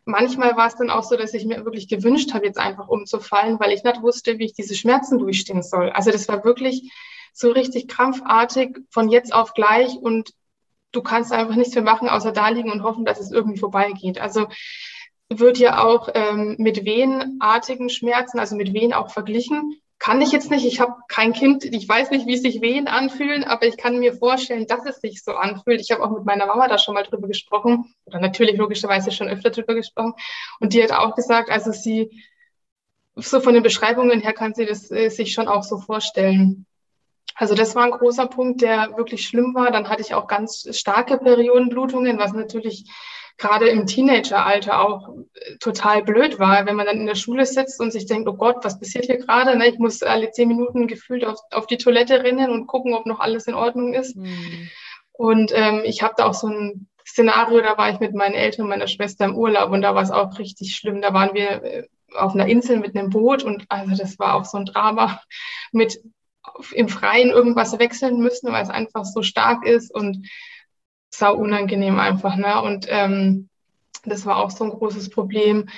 manchmal 0.05 0.55
war 0.57 0.67
es 0.67 0.75
dann 0.75 0.89
auch 0.89 1.03
so, 1.03 1.15
dass 1.15 1.33
ich 1.33 1.45
mir 1.45 1.65
wirklich 1.65 1.87
gewünscht 1.87 2.33
habe, 2.33 2.45
jetzt 2.45 2.59
einfach 2.59 2.87
umzufallen, 2.87 3.59
weil 3.59 3.71
ich 3.71 3.83
nicht 3.83 4.01
wusste, 4.01 4.37
wie 4.39 4.45
ich 4.45 4.53
diese 4.53 4.75
Schmerzen 4.75 5.19
durchstehen 5.19 5.63
soll. 5.63 5.89
Also 5.91 6.11
das 6.11 6.27
war 6.27 6.43
wirklich 6.43 6.91
so 7.33 7.51
richtig 7.51 7.87
krampfartig 7.87 8.77
von 8.89 9.09
jetzt 9.09 9.33
auf 9.33 9.53
gleich 9.53 9.97
und 9.97 10.33
du 10.91 11.01
kannst 11.01 11.31
einfach 11.31 11.55
nichts 11.55 11.73
mehr 11.75 11.83
machen, 11.83 12.07
außer 12.07 12.31
da 12.31 12.49
liegen 12.49 12.71
und 12.71 12.83
hoffen, 12.83 13.05
dass 13.05 13.19
es 13.19 13.31
irgendwie 13.31 13.57
vorbeigeht. 13.57 14.19
Also 14.19 14.47
wird 15.29 15.57
ja 15.57 15.83
auch 15.83 16.09
ähm, 16.13 16.55
mit 16.59 16.85
wehenartigen 16.85 17.89
Schmerzen, 17.89 18.39
also 18.39 18.55
mit 18.55 18.73
Wehen 18.73 18.93
auch 18.93 19.09
verglichen. 19.09 19.75
Kann 20.03 20.19
ich 20.19 20.33
jetzt 20.33 20.51
nicht, 20.51 20.65
ich 20.65 20.81
habe 20.81 20.95
kein 21.07 21.31
Kind, 21.31 21.63
ich 21.63 21.87
weiß 21.87 22.11
nicht, 22.11 22.27
wie 22.27 22.35
sich 22.35 22.59
Wehen 22.59 22.89
anfühlen, 22.89 23.45
aber 23.45 23.67
ich 23.67 23.77
kann 23.77 23.99
mir 23.99 24.13
vorstellen, 24.13 24.67
dass 24.67 24.85
es 24.85 24.99
sich 24.99 25.23
so 25.23 25.31
anfühlt. 25.31 25.79
Ich 25.79 25.91
habe 25.91 26.03
auch 26.03 26.11
mit 26.11 26.25
meiner 26.25 26.45
Mama 26.45 26.67
da 26.67 26.77
schon 26.77 26.93
mal 26.93 27.03
drüber 27.03 27.29
gesprochen, 27.29 27.95
oder 28.03 28.19
natürlich 28.19 28.57
logischerweise 28.57 29.11
schon 29.11 29.29
öfter 29.29 29.49
drüber 29.49 29.75
gesprochen. 29.75 30.13
Und 30.59 30.73
die 30.73 30.83
hat 30.83 30.91
auch 30.91 31.15
gesagt, 31.15 31.49
also 31.49 31.71
sie, 31.71 32.21
so 33.15 33.39
von 33.39 33.53
den 33.53 33.63
Beschreibungen 33.63 34.19
her 34.19 34.33
kann 34.33 34.53
sie 34.53 34.65
das 34.65 34.91
äh, 34.91 35.07
sich 35.07 35.31
schon 35.31 35.47
auch 35.47 35.63
so 35.63 35.77
vorstellen. 35.77 36.65
Also 37.35 37.55
das 37.55 37.73
war 37.73 37.85
ein 37.85 37.91
großer 37.91 38.27
Punkt, 38.27 38.61
der 38.61 38.97
wirklich 38.97 39.25
schlimm 39.25 39.55
war. 39.55 39.71
Dann 39.71 39.87
hatte 39.87 40.01
ich 40.01 40.13
auch 40.15 40.27
ganz 40.27 40.67
starke 40.77 41.17
Periodenblutungen, 41.17 42.17
was 42.17 42.33
natürlich 42.33 42.91
gerade 43.37 43.67
im 43.69 43.85
Teenageralter 43.87 44.81
auch 44.81 45.09
äh, 45.33 45.57
total 45.59 46.03
blöd 46.03 46.39
war, 46.39 46.65
wenn 46.65 46.75
man 46.75 46.85
dann 46.85 46.99
in 46.99 47.07
der 47.07 47.15
Schule 47.15 47.45
sitzt 47.45 47.79
und 47.79 47.91
sich 47.91 48.05
denkt, 48.05 48.27
oh 48.27 48.33
Gott, 48.33 48.63
was 48.63 48.79
passiert 48.79 49.05
hier 49.05 49.17
gerade? 49.17 49.57
Ne? 49.57 49.67
Ich 49.67 49.79
muss 49.79 50.03
alle 50.03 50.31
zehn 50.31 50.47
Minuten 50.47 50.87
gefühlt 50.87 51.25
auf, 51.25 51.39
auf 51.51 51.67
die 51.67 51.77
Toilette 51.77 52.23
rennen 52.23 52.51
und 52.51 52.67
gucken, 52.67 52.93
ob 52.93 53.05
noch 53.05 53.19
alles 53.19 53.47
in 53.47 53.53
Ordnung 53.53 53.93
ist. 53.93 54.15
Mhm. 54.15 54.69
Und 55.11 55.51
ähm, 55.53 55.81
ich 55.85 56.01
habe 56.01 56.13
da 56.17 56.25
auch 56.25 56.33
so 56.33 56.47
ein 56.47 56.87
Szenario, 57.05 57.61
da 57.61 57.77
war 57.77 57.91
ich 57.91 57.99
mit 57.99 58.13
meinen 58.15 58.33
Eltern 58.33 58.63
und 58.63 58.69
meiner 58.69 58.87
Schwester 58.87 59.25
im 59.25 59.35
Urlaub 59.35 59.71
und 59.71 59.81
da 59.81 59.93
war 59.93 60.03
es 60.03 60.11
auch 60.11 60.39
richtig 60.39 60.75
schlimm. 60.75 61.01
Da 61.01 61.13
waren 61.13 61.33
wir 61.33 61.63
äh, 61.63 61.87
auf 62.15 62.33
einer 62.33 62.47
Insel 62.47 62.79
mit 62.79 62.95
einem 62.95 63.09
Boot 63.09 63.43
und 63.43 63.65
also 63.69 63.95
das 63.95 64.19
war 64.19 64.35
auch 64.35 64.45
so 64.45 64.57
ein 64.57 64.65
Drama 64.65 65.19
mit 65.71 65.99
im 66.73 66.89
Freien 66.89 67.29
irgendwas 67.29 67.77
wechseln 67.79 68.19
müssen, 68.19 68.51
weil 68.51 68.63
es 68.63 68.69
einfach 68.69 69.05
so 69.05 69.21
stark 69.21 69.65
ist 69.65 69.93
und 69.93 70.27
sau 71.13 71.35
unangenehm 71.35 71.99
einfach. 71.99 72.35
Ne? 72.35 72.61
Und 72.61 72.87
ähm, 72.89 73.49
das 74.05 74.25
war 74.25 74.37
auch 74.37 74.51
so 74.51 74.63
ein 74.63 74.71
großes 74.71 75.09
Problem. 75.09 75.69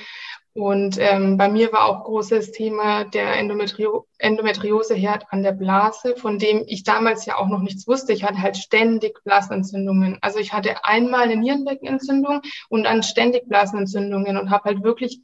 Und 0.53 0.97
ähm, 0.99 1.37
bei 1.37 1.49
mir 1.49 1.73
war 1.73 1.83
auch 1.83 2.05
großes 2.05 2.53
Thema 2.53 3.03
der 3.03 3.37
Endometrio 3.37 4.07
Endometrioseherd 4.19 5.25
an 5.29 5.43
der 5.43 5.51
Blase, 5.51 6.15
von 6.15 6.39
dem 6.39 6.63
ich 6.65 6.83
damals 6.83 7.25
ja 7.25 7.37
auch 7.37 7.47
noch 7.47 7.59
nichts 7.59 7.85
wusste. 7.89 8.13
Ich 8.13 8.23
hatte 8.23 8.41
halt 8.41 8.55
ständig 8.55 9.21
Blasenentzündungen. 9.25 10.17
Also 10.21 10.39
ich 10.39 10.53
hatte 10.53 10.85
einmal 10.85 11.23
eine 11.23 11.35
Nierenbeckenentzündung 11.35 12.41
und 12.69 12.83
dann 12.83 13.03
ständig 13.03 13.49
Blasenentzündungen 13.49 14.37
und 14.37 14.49
habe 14.49 14.63
halt 14.63 14.83
wirklich 14.83 15.19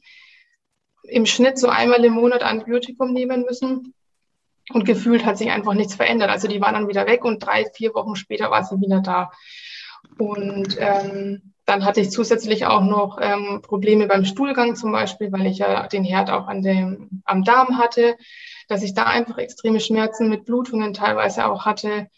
im 1.04 1.24
Schnitt 1.24 1.58
so 1.58 1.68
einmal 1.68 2.04
im 2.04 2.12
Monat 2.12 2.42
Antibiotikum 2.42 3.14
nehmen 3.14 3.42
müssen. 3.42 3.94
Und 4.70 4.84
gefühlt 4.84 5.24
hat 5.24 5.38
sich 5.38 5.50
einfach 5.50 5.72
nichts 5.72 5.94
verändert. 5.94 6.28
Also 6.28 6.46
die 6.46 6.60
waren 6.60 6.74
dann 6.74 6.88
wieder 6.88 7.06
weg 7.06 7.24
und 7.24 7.38
drei, 7.40 7.64
vier 7.74 7.94
Wochen 7.94 8.16
später 8.16 8.50
war 8.50 8.64
sie 8.64 8.80
wieder 8.80 9.00
da. 9.00 9.30
Und 10.18 10.76
ähm, 10.78 11.52
dann 11.64 11.84
hatte 11.84 12.00
ich 12.00 12.10
zusätzlich 12.10 12.66
auch 12.66 12.82
noch 12.82 13.18
ähm, 13.20 13.60
Probleme 13.62 14.06
beim 14.06 14.24
Stuhlgang 14.24 14.74
zum 14.74 14.92
Beispiel, 14.92 15.30
weil 15.32 15.46
ich 15.46 15.58
ja 15.58 15.86
den 15.86 16.04
Herd 16.04 16.30
auch 16.30 16.48
an 16.48 16.62
dem, 16.62 17.22
am 17.24 17.44
Darm 17.44 17.78
hatte, 17.78 18.16
dass 18.68 18.82
ich 18.82 18.94
da 18.94 19.04
einfach 19.04 19.38
extreme 19.38 19.80
Schmerzen 19.80 20.28
mit 20.28 20.44
Blutungen 20.44 20.92
teilweise 20.92 21.46
auch 21.46 21.64
hatte. 21.64 22.08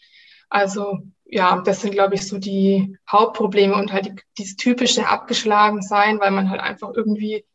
Also 0.49 0.99
ja, 1.25 1.61
das 1.65 1.81
sind, 1.81 1.91
glaube 1.91 2.15
ich, 2.15 2.27
so 2.27 2.37
die 2.37 2.97
Hauptprobleme 3.09 3.75
und 3.75 3.91
halt 3.91 4.05
die, 4.05 4.15
dieses 4.37 4.55
typische 4.55 5.07
Abgeschlagensein, 5.07 6.19
weil 6.19 6.31
man 6.31 6.49
halt 6.49 6.61
einfach 6.61 6.91
irgendwie 6.95 7.45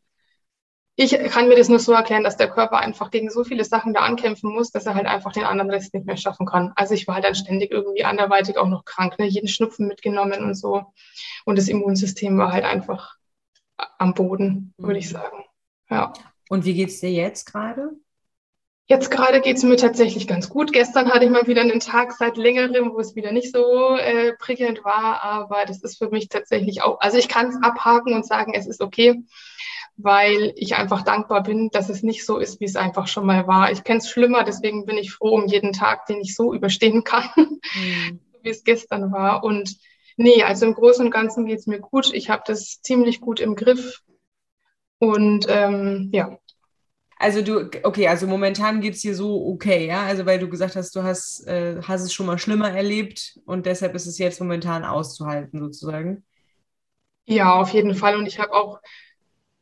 ich 0.95 1.17
kann 1.31 1.47
mir 1.47 1.55
das 1.55 1.69
nur 1.69 1.79
so 1.79 1.93
erklären, 1.93 2.23
dass 2.23 2.37
der 2.37 2.49
Körper 2.49 2.77
einfach 2.79 3.11
gegen 3.11 3.29
so 3.29 3.43
viele 3.43 3.63
Sachen 3.63 3.93
da 3.93 4.01
ankämpfen 4.01 4.51
muss, 4.51 4.71
dass 4.71 4.85
er 4.85 4.95
halt 4.95 5.05
einfach 5.05 5.31
den 5.31 5.45
anderen 5.45 5.71
Rest 5.71 5.93
nicht 5.93 6.05
mehr 6.05 6.17
schaffen 6.17 6.45
kann. 6.45 6.73
Also 6.75 6.93
ich 6.93 7.07
war 7.07 7.15
halt 7.15 7.23
dann 7.23 7.35
ständig 7.35 7.71
irgendwie 7.71 8.03
anderweitig 8.03 8.57
auch 8.57 8.67
noch 8.67 8.83
krank, 8.83 9.17
ne? 9.17 9.25
jeden 9.25 9.47
Schnupfen 9.47 9.87
mitgenommen 9.87 10.43
und 10.43 10.55
so. 10.55 10.83
Und 11.45 11.57
das 11.57 11.69
Immunsystem 11.69 12.37
war 12.37 12.51
halt 12.51 12.65
einfach 12.65 13.15
am 13.97 14.13
Boden, 14.13 14.73
würde 14.77 14.99
ich 14.99 15.07
mhm. 15.07 15.13
sagen. 15.13 15.45
Ja. 15.89 16.13
Und 16.49 16.65
wie 16.65 16.73
geht's 16.73 16.99
dir 16.99 17.11
jetzt 17.11 17.45
gerade? 17.45 17.91
Jetzt 18.87 19.09
gerade 19.09 19.39
geht's 19.39 19.63
mir 19.63 19.77
tatsächlich 19.77 20.27
ganz 20.27 20.49
gut. 20.49 20.73
Gestern 20.73 21.09
hatte 21.11 21.23
ich 21.23 21.31
mal 21.31 21.47
wieder 21.47 21.61
einen 21.61 21.79
Tag 21.79 22.11
seit 22.11 22.35
längerem, 22.35 22.91
wo 22.91 22.99
es 22.99 23.15
wieder 23.15 23.31
nicht 23.31 23.53
so 23.53 23.95
äh, 23.95 24.33
prickelnd 24.33 24.83
war, 24.83 25.23
aber 25.23 25.63
das 25.65 25.81
ist 25.81 25.97
für 25.97 26.09
mich 26.09 26.27
tatsächlich 26.27 26.81
auch, 26.81 26.99
also 26.99 27.17
ich 27.17 27.29
kann 27.29 27.47
es 27.47 27.55
abhaken 27.63 28.13
und 28.13 28.25
sagen, 28.25 28.53
es 28.53 28.67
ist 28.67 28.81
okay 28.81 29.23
weil 29.97 30.53
ich 30.55 30.75
einfach 30.75 31.03
dankbar 31.03 31.43
bin, 31.43 31.69
dass 31.71 31.89
es 31.89 32.03
nicht 32.03 32.25
so 32.25 32.37
ist, 32.37 32.59
wie 32.59 32.65
es 32.65 32.75
einfach 32.75 33.07
schon 33.07 33.25
mal 33.25 33.47
war. 33.47 33.71
Ich 33.71 33.83
kenne 33.83 33.99
es 33.99 34.09
schlimmer, 34.09 34.43
deswegen 34.43 34.85
bin 34.85 34.97
ich 34.97 35.11
froh 35.11 35.35
um 35.35 35.47
jeden 35.47 35.73
Tag, 35.73 36.05
den 36.05 36.21
ich 36.21 36.35
so 36.35 36.53
überstehen 36.53 37.03
kann, 37.03 37.29
mhm. 37.35 38.19
wie 38.41 38.49
es 38.49 38.63
gestern 38.63 39.11
war. 39.11 39.43
Und 39.43 39.77
nee, 40.17 40.43
also 40.43 40.65
im 40.65 40.73
Großen 40.73 41.05
und 41.05 41.11
Ganzen 41.11 41.45
geht 41.45 41.59
es 41.59 41.67
mir 41.67 41.79
gut. 41.79 42.13
Ich 42.13 42.29
habe 42.29 42.43
das 42.45 42.81
ziemlich 42.81 43.21
gut 43.21 43.39
im 43.39 43.55
Griff. 43.55 44.01
Und 44.99 45.45
ähm, 45.49 46.09
ja. 46.13 46.37
Also 47.17 47.43
du, 47.43 47.69
okay, 47.83 48.07
also 48.07 48.25
momentan 48.25 48.81
geht 48.81 48.95
es 48.95 49.01
dir 49.01 49.13
so 49.13 49.45
okay, 49.47 49.85
ja? 49.85 50.03
Also 50.03 50.25
weil 50.25 50.39
du 50.39 50.49
gesagt 50.49 50.75
hast, 50.75 50.95
du 50.95 51.03
hast, 51.03 51.45
äh, 51.47 51.79
hast 51.83 52.01
es 52.01 52.13
schon 52.13 52.25
mal 52.25 52.39
schlimmer 52.39 52.71
erlebt 52.71 53.39
und 53.45 53.67
deshalb 53.67 53.93
ist 53.93 54.07
es 54.07 54.17
jetzt 54.17 54.41
momentan 54.41 54.83
auszuhalten, 54.83 55.59
sozusagen. 55.59 56.23
Ja, 57.27 57.53
auf 57.53 57.69
jeden 57.69 57.93
Fall. 57.93 58.17
Und 58.17 58.25
ich 58.25 58.39
habe 58.39 58.53
auch 58.53 58.79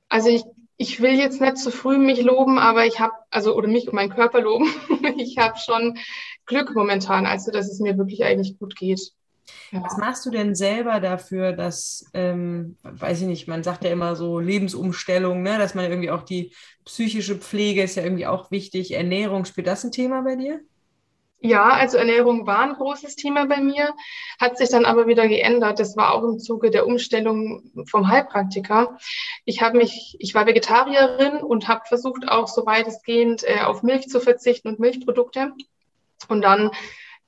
also 0.10 0.30
ich, 0.30 0.44
ich 0.78 1.02
will 1.02 1.18
jetzt 1.18 1.40
nicht 1.40 1.58
zu 1.58 1.72
früh 1.72 1.98
mich 1.98 2.22
loben, 2.22 2.58
aber 2.58 2.86
ich 2.86 3.00
habe, 3.00 3.14
also 3.30 3.56
oder 3.56 3.68
mich 3.68 3.88
und 3.88 3.94
meinen 3.94 4.12
Körper 4.12 4.42
loben, 4.42 4.68
ich 5.18 5.38
habe 5.38 5.58
schon 5.58 5.98
Glück 6.46 6.76
momentan, 6.76 7.26
also 7.26 7.52
dass 7.52 7.72
es 7.72 7.80
mir 7.80 7.98
wirklich 7.98 8.24
eigentlich 8.24 8.58
gut 8.60 8.76
geht. 8.76 9.14
Ja. 9.72 9.84
Was 9.84 9.98
machst 9.98 10.26
du 10.26 10.32
denn 10.32 10.56
selber 10.56 11.00
dafür, 11.00 11.54
dass, 11.54 12.06
ähm, 12.14 12.76
weiß 12.84 13.22
ich 13.22 13.28
nicht, 13.28 13.48
man 13.48 13.64
sagt 13.64 13.84
ja 13.84 13.92
immer 13.92 14.16
so 14.16 14.40
Lebensumstellung, 14.40 15.42
ne, 15.42 15.58
dass 15.58 15.76
man 15.76 15.86
irgendwie 15.86 16.12
auch 16.12 16.24
die 16.24 16.54
psychische 16.86 17.36
Pflege 17.36 17.84
ist 17.84 17.96
ja 17.96 18.04
irgendwie 18.04 18.28
auch 18.28 18.52
wichtig. 18.52 18.92
Ernährung, 18.92 19.46
spielt 19.46 19.68
das 19.68 19.84
ein 19.84 19.92
Thema 19.92 20.22
bei 20.22 20.36
dir? 20.36 20.62
Ja, 21.42 21.70
also 21.70 21.98
Ernährung 21.98 22.46
war 22.46 22.60
ein 22.60 22.74
großes 22.74 23.16
Thema 23.16 23.46
bei 23.46 23.62
mir, 23.62 23.94
hat 24.42 24.58
sich 24.58 24.70
dann 24.70 24.84
aber 24.84 25.08
wieder 25.08 25.28
geändert. 25.30 25.80
Das 25.80 25.96
war 25.96 26.14
auch 26.14 26.24
im 26.24 26.38
Zuge 26.38 26.70
der 26.70 26.86
Umstellung 26.86 27.72
vom 27.88 28.10
Heilpraktiker. 28.10 28.98
Ich 29.46 29.62
habe 29.62 29.78
mich, 29.78 30.18
ich 30.20 30.36
war 30.36 30.46
Vegetarierin 30.46 31.38
und 31.38 31.70
habe 31.70 31.86
versucht 31.88 32.28
auch 32.28 32.48
so 32.48 32.66
weitestgehend 32.66 33.44
äh, 33.46 33.62
auf 33.62 33.84
Milch 33.84 34.10
zu 34.10 34.20
verzichten 34.20 34.68
und 34.68 34.80
Milchprodukte. 34.80 35.54
Und 36.28 36.42
dann 36.42 36.72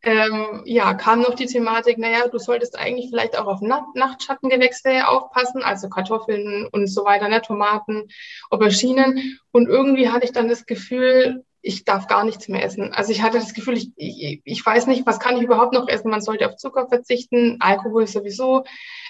ähm, 0.04 0.64
ja, 0.66 0.94
kam 0.94 1.22
noch 1.22 1.36
die 1.36 1.46
Thematik, 1.46 1.98
naja, 1.98 2.28
du 2.28 2.38
solltest 2.38 2.78
eigentlich 2.78 3.10
vielleicht 3.10 3.38
auch 3.38 3.46
auf 3.46 3.62
Nacht 3.62 3.96
Nachtschattengewächse 3.96 5.08
aufpassen, 5.08 5.64
also 5.64 5.90
Kartoffeln 5.90 6.68
und 6.72 6.88
so 6.88 7.06
weiter, 7.06 7.30
ne, 7.30 7.42
Tomaten, 7.42 8.10
Auberginen. 8.50 9.40
Und 9.52 9.70
irgendwie 9.70 10.10
hatte 10.10 10.26
ich 10.26 10.32
dann 10.32 10.50
das 10.50 10.66
Gefühl, 10.66 11.46
ich 11.62 11.86
darf 11.86 12.08
gar 12.08 12.24
nichts 12.24 12.48
mehr 12.48 12.64
essen. 12.64 12.92
Also 12.94 13.12
ich 13.12 13.22
hatte 13.22 13.38
das 13.38 13.54
Gefühl, 13.54 13.78
ich, 13.78 13.92
ich, 13.96 14.42
ich 14.44 14.66
weiß 14.66 14.88
nicht, 14.88 15.06
was 15.06 15.20
kann 15.20 15.38
ich 15.38 15.44
überhaupt 15.44 15.74
noch 15.74 15.88
essen? 15.88 16.10
Man 16.10 16.22
sollte 16.22 16.48
auf 16.48 16.58
Zucker 16.58 16.88
verzichten, 16.88 17.58
Alkohol 17.60 18.08
sowieso, 18.08 18.64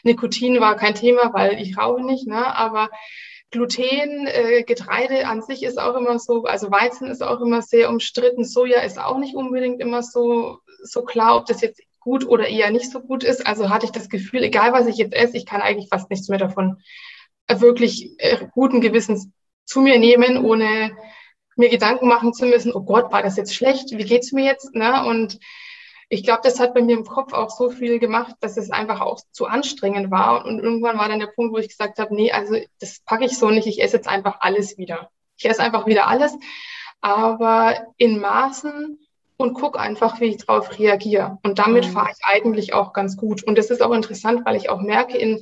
Nikotin 0.03 0.59
war 0.59 0.75
kein 0.75 0.95
Thema, 0.95 1.33
weil 1.33 1.61
ich 1.61 1.77
rauche 1.77 2.03
nicht, 2.03 2.27
ne? 2.27 2.55
aber 2.55 2.89
Gluten, 3.51 4.27
äh, 4.27 4.63
Getreide 4.63 5.27
an 5.27 5.41
sich 5.41 5.63
ist 5.63 5.79
auch 5.79 5.95
immer 5.95 6.19
so, 6.19 6.43
also 6.43 6.71
Weizen 6.71 7.07
ist 7.07 7.21
auch 7.21 7.41
immer 7.41 7.61
sehr 7.61 7.89
umstritten, 7.89 8.45
Soja 8.45 8.81
ist 8.81 8.99
auch 8.99 9.17
nicht 9.17 9.35
unbedingt 9.35 9.81
immer 9.81 10.03
so, 10.03 10.59
so 10.83 11.03
klar, 11.03 11.37
ob 11.37 11.45
das 11.45 11.61
jetzt 11.61 11.81
gut 11.99 12.25
oder 12.27 12.47
eher 12.47 12.71
nicht 12.71 12.89
so 12.89 13.01
gut 13.01 13.23
ist. 13.23 13.45
Also 13.45 13.69
hatte 13.69 13.85
ich 13.85 13.91
das 13.91 14.09
Gefühl, 14.09 14.43
egal 14.43 14.73
was 14.73 14.87
ich 14.87 14.97
jetzt 14.97 15.13
esse, 15.13 15.37
ich 15.37 15.45
kann 15.45 15.61
eigentlich 15.61 15.89
fast 15.89 16.09
nichts 16.09 16.29
mehr 16.29 16.39
davon 16.39 16.81
wirklich 17.47 18.13
äh, 18.17 18.47
guten 18.53 18.81
Gewissens 18.81 19.27
zu 19.65 19.81
mir 19.81 19.99
nehmen, 19.99 20.37
ohne 20.43 20.91
mir 21.61 21.69
Gedanken 21.69 22.07
machen 22.07 22.33
zu 22.33 22.45
müssen, 22.45 22.73
oh 22.73 22.81
Gott, 22.81 23.11
war 23.11 23.23
das 23.23 23.37
jetzt 23.37 23.55
schlecht? 23.55 23.91
Wie 23.91 24.03
geht's 24.03 24.31
mir 24.31 24.43
jetzt? 24.43 24.75
Ne? 24.75 25.05
Und 25.05 25.39
ich 26.09 26.23
glaube, 26.23 26.41
das 26.43 26.59
hat 26.59 26.73
bei 26.73 26.81
mir 26.81 26.97
im 26.97 27.05
Kopf 27.05 27.31
auch 27.31 27.49
so 27.49 27.69
viel 27.69 27.99
gemacht, 27.99 28.35
dass 28.41 28.57
es 28.57 28.71
einfach 28.71 28.99
auch 28.99 29.21
zu 29.31 29.45
anstrengend 29.45 30.11
war. 30.11 30.45
Und 30.45 30.59
irgendwann 30.59 30.97
war 30.97 31.07
dann 31.07 31.19
der 31.19 31.27
Punkt, 31.27 31.53
wo 31.53 31.57
ich 31.57 31.69
gesagt 31.69 31.99
habe, 31.99 32.13
nee, 32.13 32.31
also 32.31 32.57
das 32.79 32.99
packe 33.05 33.25
ich 33.25 33.37
so 33.37 33.49
nicht, 33.49 33.67
ich 33.67 33.81
esse 33.81 33.97
jetzt 33.97 34.09
einfach 34.09 34.37
alles 34.41 34.77
wieder. 34.77 35.09
Ich 35.37 35.45
esse 35.45 35.61
einfach 35.61 35.85
wieder 35.85 36.07
alles, 36.07 36.33
aber 36.99 37.87
in 37.97 38.19
Maßen 38.19 38.99
und 39.37 39.53
gucke 39.53 39.79
einfach, 39.79 40.19
wie 40.19 40.25
ich 40.25 40.37
darauf 40.45 40.77
reagiere. 40.77 41.39
Und 41.43 41.59
damit 41.59 41.87
mhm. 41.87 41.91
fahre 41.91 42.11
ich 42.11 42.25
eigentlich 42.25 42.73
auch 42.73 42.91
ganz 42.91 43.15
gut. 43.15 43.43
Und 43.43 43.57
das 43.57 43.69
ist 43.69 43.81
auch 43.81 43.93
interessant, 43.93 44.45
weil 44.45 44.55
ich 44.55 44.69
auch 44.69 44.81
merke, 44.81 45.17
in 45.17 45.41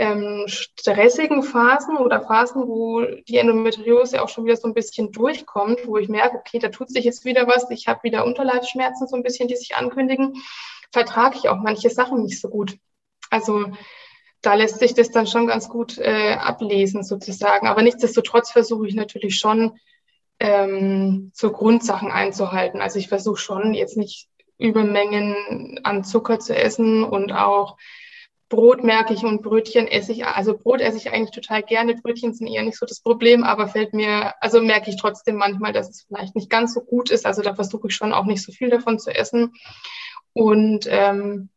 ähm, 0.00 0.44
stressigen 0.46 1.42
Phasen 1.42 1.98
oder 1.98 2.22
Phasen, 2.22 2.66
wo 2.66 3.04
die 3.28 3.36
Endometriose 3.36 4.22
auch 4.22 4.30
schon 4.30 4.46
wieder 4.46 4.56
so 4.56 4.66
ein 4.66 4.72
bisschen 4.72 5.12
durchkommt, 5.12 5.86
wo 5.86 5.98
ich 5.98 6.08
merke, 6.08 6.38
okay, 6.38 6.58
da 6.58 6.70
tut 6.70 6.88
sich 6.88 7.04
jetzt 7.04 7.26
wieder 7.26 7.46
was, 7.46 7.70
ich 7.70 7.86
habe 7.86 8.02
wieder 8.02 8.24
Unterleibsschmerzen 8.24 9.06
so 9.06 9.16
ein 9.16 9.22
bisschen, 9.22 9.46
die 9.46 9.56
sich 9.56 9.76
ankündigen, 9.76 10.42
vertrage 10.90 11.36
ich 11.36 11.50
auch 11.50 11.58
manche 11.58 11.90
Sachen 11.90 12.22
nicht 12.22 12.40
so 12.40 12.48
gut. 12.48 12.78
Also 13.28 13.66
da 14.40 14.54
lässt 14.54 14.78
sich 14.78 14.94
das 14.94 15.10
dann 15.10 15.26
schon 15.26 15.46
ganz 15.46 15.68
gut 15.68 15.98
äh, 15.98 16.32
ablesen 16.32 17.04
sozusagen. 17.04 17.68
Aber 17.68 17.82
nichtsdestotrotz 17.82 18.50
versuche 18.50 18.88
ich 18.88 18.94
natürlich 18.94 19.38
schon, 19.38 19.78
ähm, 20.38 21.30
so 21.34 21.52
Grundsachen 21.52 22.10
einzuhalten. 22.10 22.80
Also 22.80 22.98
ich 22.98 23.08
versuche 23.08 23.36
schon 23.36 23.74
jetzt 23.74 23.98
nicht 23.98 24.28
Übermengen 24.56 25.78
an 25.84 26.04
Zucker 26.04 26.38
zu 26.38 26.56
essen 26.56 27.04
und 27.04 27.32
auch 27.32 27.76
Brot 28.50 28.82
merke 28.82 29.14
ich 29.14 29.24
und 29.24 29.42
Brötchen 29.42 29.86
esse 29.86 30.10
ich, 30.10 30.26
also 30.26 30.58
Brot 30.58 30.80
esse 30.80 30.96
ich 30.98 31.12
eigentlich 31.12 31.30
total 31.30 31.62
gerne, 31.62 31.94
Brötchen 31.94 32.34
sind 32.34 32.48
eher 32.48 32.64
nicht 32.64 32.76
so 32.76 32.84
das 32.84 33.00
Problem, 33.00 33.44
aber 33.44 33.68
fällt 33.68 33.94
mir, 33.94 34.34
also 34.42 34.60
merke 34.60 34.90
ich 34.90 34.96
trotzdem 34.96 35.36
manchmal, 35.36 35.72
dass 35.72 35.88
es 35.88 36.02
vielleicht 36.02 36.34
nicht 36.34 36.50
ganz 36.50 36.74
so 36.74 36.80
gut 36.80 37.10
ist. 37.10 37.26
Also 37.26 37.42
da 37.42 37.54
versuche 37.54 37.86
ich 37.86 37.94
schon 37.94 38.12
auch 38.12 38.26
nicht 38.26 38.42
so 38.42 38.50
viel 38.50 38.68
davon 38.68 38.98
zu 38.98 39.14
essen. 39.14 39.54
Und 40.32 40.86
ähm, 40.90 41.48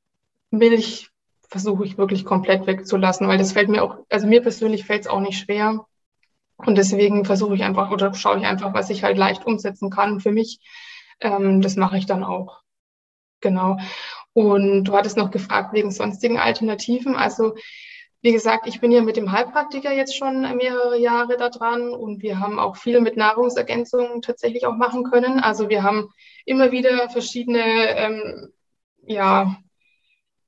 Milch 0.52 1.10
versuche 1.50 1.84
ich 1.84 1.98
wirklich 1.98 2.26
komplett 2.26 2.68
wegzulassen, 2.68 3.28
weil 3.28 3.40
das 3.40 3.54
fällt 3.54 3.70
mir 3.70 3.84
auch, 3.84 3.98
also 4.10 4.28
mir 4.28 4.42
persönlich 4.42 4.86
fällt 4.86 5.02
es 5.02 5.08
auch 5.08 5.20
nicht 5.20 5.40
schwer. 5.40 5.86
Und 6.58 6.78
deswegen 6.78 7.26
versuche 7.26 7.56
ich 7.56 7.64
einfach 7.64 7.90
oder 7.90 8.14
schaue 8.14 8.38
ich 8.38 8.46
einfach, 8.46 8.76
was 8.76 8.92
ich 8.92 9.04
halt 9.04 9.18
leicht 9.18 9.48
umsetzen 9.48 9.90
kann 9.90 10.20
für 10.20 10.32
mich. 10.32 10.60
Ähm, 11.20 11.62
das 11.62 11.76
mache 11.76 11.98
ich 11.98 12.06
dann 12.06 12.24
auch. 12.24 12.62
Genau. 13.42 13.78
Und 14.34 14.86
du 14.86 14.94
hattest 14.94 15.18
noch 15.18 15.32
gefragt 15.32 15.74
wegen 15.74 15.92
sonstigen 15.92 16.40
Alternativen. 16.40 17.16
Also 17.16 17.56
wie 18.24 18.32
gesagt, 18.32 18.68
ich 18.68 18.80
bin 18.80 18.92
ja 18.92 19.02
mit 19.02 19.18
dem 19.18 19.34
Heilpraktiker 19.34 19.92
jetzt 19.92 20.16
schon 20.16 20.42
mehrere 20.56 20.98
Jahre 20.98 21.36
da 21.36 21.50
dran 21.50 21.90
und 21.90 22.24
wir 22.24 22.40
haben 22.40 22.58
auch 22.58 22.78
viel 22.78 23.02
mit 23.02 23.18
Nahrungsergänzungen 23.18 24.22
tatsächlich 24.22 24.66
auch 24.66 24.78
machen 24.78 25.04
können. 25.04 25.42
Also 25.42 25.68
wir 25.68 25.84
haben 25.84 26.10
immer 26.46 26.72
wieder 26.72 27.10
verschiedene 27.10 27.60
ähm, 27.98 28.54
ja, 29.06 29.58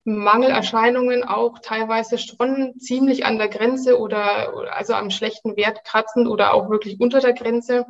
Mangelerscheinungen, 0.06 1.26
auch 1.26 1.60
teilweise 1.60 2.18
schon 2.18 2.76
ziemlich 2.80 3.26
an 3.26 3.38
der 3.38 3.50
Grenze 3.50 4.00
oder 4.00 4.74
also 4.74 4.94
am 4.94 5.10
schlechten 5.10 5.58
Wert 5.58 5.84
kratzen 5.84 6.28
oder 6.28 6.54
auch 6.54 6.70
wirklich 6.70 7.02
unter 7.02 7.20
der 7.20 7.34
Grenze, 7.34 7.86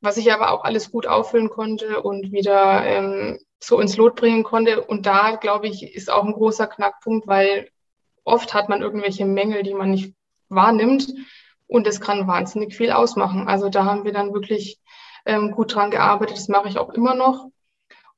was 0.00 0.16
ich 0.16 0.32
aber 0.32 0.52
auch 0.52 0.64
alles 0.64 0.90
gut 0.90 1.06
auffüllen 1.06 1.50
konnte 1.50 2.02
und 2.02 2.32
wieder 2.32 2.84
ähm, 2.84 3.38
so 3.62 3.80
ins 3.80 3.96
Lot 3.96 4.16
bringen 4.16 4.44
konnte. 4.44 4.82
Und 4.82 5.06
da, 5.06 5.36
glaube 5.36 5.66
ich, 5.66 5.94
ist 5.94 6.10
auch 6.10 6.24
ein 6.24 6.34
großer 6.34 6.66
Knackpunkt, 6.66 7.26
weil 7.26 7.70
oft 8.24 8.54
hat 8.54 8.68
man 8.68 8.82
irgendwelche 8.82 9.24
Mängel, 9.24 9.62
die 9.62 9.74
man 9.74 9.90
nicht 9.90 10.14
wahrnimmt. 10.48 11.08
Und 11.66 11.86
das 11.86 12.00
kann 12.00 12.28
wahnsinnig 12.28 12.76
viel 12.76 12.92
ausmachen. 12.92 13.48
Also 13.48 13.68
da 13.68 13.84
haben 13.84 14.04
wir 14.04 14.12
dann 14.12 14.34
wirklich 14.34 14.80
ähm, 15.24 15.50
gut 15.50 15.74
dran 15.74 15.90
gearbeitet. 15.90 16.36
Das 16.36 16.48
mache 16.48 16.68
ich 16.68 16.78
auch 16.78 16.90
immer 16.90 17.14
noch. 17.14 17.50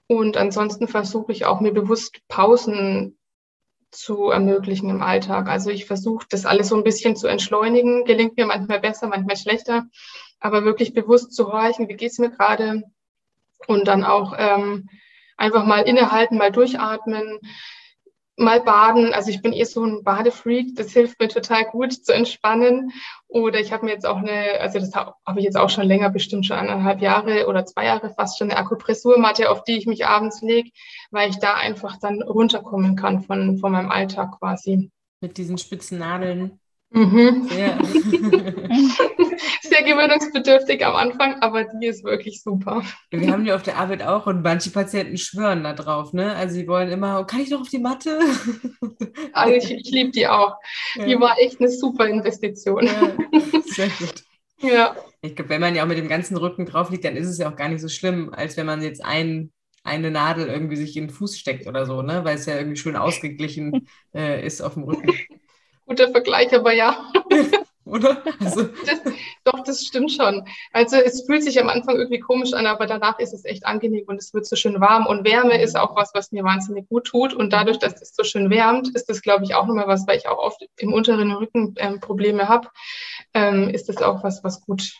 Und 0.07 0.37
ansonsten 0.37 0.89
versuche 0.89 1.33
ich 1.33 1.47
auch 1.47 1.61
mir 1.61 1.73
bewusst 1.73 2.21
Pausen 2.29 3.19
zu 3.91 4.29
ermöglichen 4.31 4.91
im 4.91 5.03
Alltag. 5.03 5.49
Also 5.49 5.71
ich 5.71 5.87
versuche 5.87 6.27
das 6.29 6.45
alles 6.45 6.69
so 6.69 6.77
ein 6.77 6.85
bisschen 6.85 7.17
zu 7.17 7.27
entschleunigen. 7.27 8.05
Gelingt 8.05 8.37
mir 8.37 8.47
manchmal 8.47 8.81
besser, 8.81 9.09
manchmal 9.09 9.37
schlechter. 9.37 9.87
Aber 10.41 10.65
wirklich 10.65 10.95
bewusst 10.95 11.33
zu 11.33 11.53
horchen, 11.53 11.89
wie 11.89 11.95
geht's 11.95 12.19
mir 12.19 12.31
gerade? 12.31 12.83
Und 13.67 13.89
dann 13.89 14.05
auch 14.05 14.35
ähm, 14.39 14.89
einfach 15.37 15.65
mal 15.65 15.81
innehalten, 15.83 16.39
mal 16.39 16.53
durchatmen, 16.53 17.41
mal 18.39 18.61
baden. 18.61 19.13
Also 19.13 19.31
ich 19.31 19.43
bin 19.43 19.53
eh 19.53 19.65
so 19.65 19.85
ein 19.85 20.05
Badefreak, 20.05 20.77
das 20.77 20.93
hilft 20.93 21.21
mir 21.21 21.29
total 21.29 21.65
gut 21.65 21.93
zu 21.93 22.15
entspannen. 22.15 22.93
Oder 23.27 23.61
ich 23.61 23.73
habe 23.73 23.85
mir 23.85 23.93
jetzt 23.93 24.07
auch 24.07 24.19
eine, 24.19 24.61
also 24.61 24.79
das 24.79 24.95
habe 24.95 25.39
ich 25.39 25.45
jetzt 25.45 25.57
auch 25.57 25.71
schon 25.71 25.87
länger, 25.87 26.11
bestimmt 26.11 26.47
schon 26.47 26.57
anderthalb 26.57 27.01
Jahre 27.03 27.47
oder 27.47 27.67
zwei 27.67 27.85
Jahre 27.85 28.11
fast 28.11 28.39
schon 28.39 28.51
eine 28.51 28.59
Akupressurmatte, 28.59 29.51
auf 29.51 29.65
die 29.65 29.77
ich 29.77 29.87
mich 29.87 30.07
abends 30.07 30.41
lege, 30.41 30.71
weil 31.11 31.31
ich 31.31 31.39
da 31.39 31.55
einfach 31.55 31.99
dann 31.99 32.23
runterkommen 32.23 32.97
kann 32.97 33.23
von, 33.23 33.59
von 33.59 33.73
meinem 33.73 33.91
Alltag 33.91 34.39
quasi. 34.39 34.91
Mit 35.21 35.37
diesen 35.37 35.59
spitzen 35.59 35.99
Nadeln. 35.99 36.61
Mhm. 36.91 37.49
Ja. 37.59 37.77
Sehr 39.63 39.83
gewöhnungsbedürftig 39.83 40.85
am 40.85 40.97
Anfang, 40.97 41.41
aber 41.41 41.65
die 41.65 41.87
ist 41.87 42.05
wirklich 42.05 42.43
super. 42.43 42.83
Wir 43.11 43.31
haben 43.31 43.45
die 43.45 43.53
auf 43.53 43.63
der 43.63 43.77
Arbeit 43.77 44.03
auch 44.03 44.27
und 44.27 44.43
manche 44.43 44.71
Patienten 44.71 45.17
schwören 45.17 45.65
da 45.65 45.73
drauf, 45.73 46.13
ne? 46.13 46.35
Also 46.35 46.55
sie 46.55 46.67
wollen 46.69 46.91
immer, 46.91 47.25
kann 47.25 47.41
ich 47.41 47.51
doch 47.51 47.61
auf 47.61 47.69
die 47.69 47.79
Matte? 47.79 48.19
Also 49.33 49.55
ich, 49.55 49.71
ich 49.71 49.91
liebe 49.91 50.11
die 50.11 50.27
auch. 50.27 50.57
Ja. 50.97 51.05
Die 51.07 51.21
war 51.21 51.39
echt 51.39 51.61
eine 51.61 51.71
super 51.71 52.07
Investition. 52.07 52.87
Ja, 52.87 53.13
sehr 53.67 53.89
gut. 53.89 54.15
Ja. 54.61 54.97
Ich 55.23 55.37
glaube, 55.37 55.51
wenn 55.51 55.61
man 55.61 55.77
ja 55.77 55.85
auch 55.85 55.87
mit 55.87 55.99
dem 55.99 56.09
ganzen 56.09 56.37
Rücken 56.37 56.67
drauf 56.67 56.91
liegt, 56.91 57.05
dann 57.05 57.15
ist 57.15 57.29
es 57.29 57.39
ja 57.39 57.49
auch 57.49 57.55
gar 57.55 57.69
nicht 57.69 57.81
so 57.81 57.89
schlimm, 57.89 58.35
als 58.35 58.57
wenn 58.57 58.67
man 58.67 58.83
jetzt 58.83 59.05
ein, 59.05 59.53
eine 59.85 60.11
Nadel 60.11 60.49
irgendwie 60.49 60.75
sich 60.75 60.97
in 60.97 61.05
den 61.05 61.11
Fuß 61.11 61.39
steckt 61.39 61.69
oder 61.69 61.87
so, 61.87 62.03
ne? 62.03 62.25
Weil 62.25 62.35
es 62.35 62.47
ja 62.47 62.57
irgendwie 62.57 62.77
schön 62.77 62.97
ausgeglichen 62.97 63.87
äh, 64.13 64.45
ist 64.45 64.61
auf 64.61 64.75
dem 64.75 64.83
Rücken 64.83 65.13
guter 65.89 66.11
Vergleich, 66.11 66.55
aber 66.55 66.73
ja. 66.73 67.11
Oder? 67.89 68.23
Also. 68.41 68.65
Das, 68.87 69.01
doch, 69.45 69.65
das 69.65 69.85
stimmt 69.85 70.13
schon. 70.13 70.45
Also 70.73 70.97
es 70.97 71.25
fühlt 71.27 71.43
sich 71.43 71.61
am 71.61 71.69
Anfang 71.69 71.97
irgendwie 71.97 72.21
komisch 72.21 72.53
an, 72.53 72.67
aber 72.67 72.87
danach 72.87 73.19
ist 73.19 73.35
es 73.35 73.45
echt 73.45 73.67
angenehm 73.67 74.05
und 74.07 74.17
es 74.17 74.33
wird 74.33 74.47
so 74.47 74.57
schön 74.57 74.81
warm. 74.81 75.07
Und 75.07 75.25
Wärme 75.25 75.61
ist 75.61 75.77
auch 75.77 75.97
was, 75.97 76.13
was 76.15 76.31
mir 76.33 76.45
wahnsinnig 76.45 76.89
gut 76.89 77.07
tut. 77.07 77.35
Und 77.35 77.53
dadurch, 77.53 77.79
dass 77.79 78.01
es 78.01 78.15
so 78.15 78.23
schön 78.25 78.51
wärmt, 78.51 78.95
ist 78.95 79.09
das, 79.09 79.23
glaube 79.23 79.45
ich, 79.45 79.55
auch 79.55 79.67
nochmal 79.67 79.89
was, 79.89 80.07
weil 80.07 80.19
ich 80.19 80.29
auch 80.29 80.39
oft 80.39 80.65
im 80.77 80.93
unteren 80.93 81.33
Rücken 81.33 81.75
ähm, 81.79 82.01
Probleme 82.01 82.49
habe, 82.49 82.69
ähm, 83.35 83.69
ist 83.69 83.89
das 83.89 83.99
auch 83.99 84.23
was, 84.23 84.45
was 84.45 84.61
gut, 84.61 84.93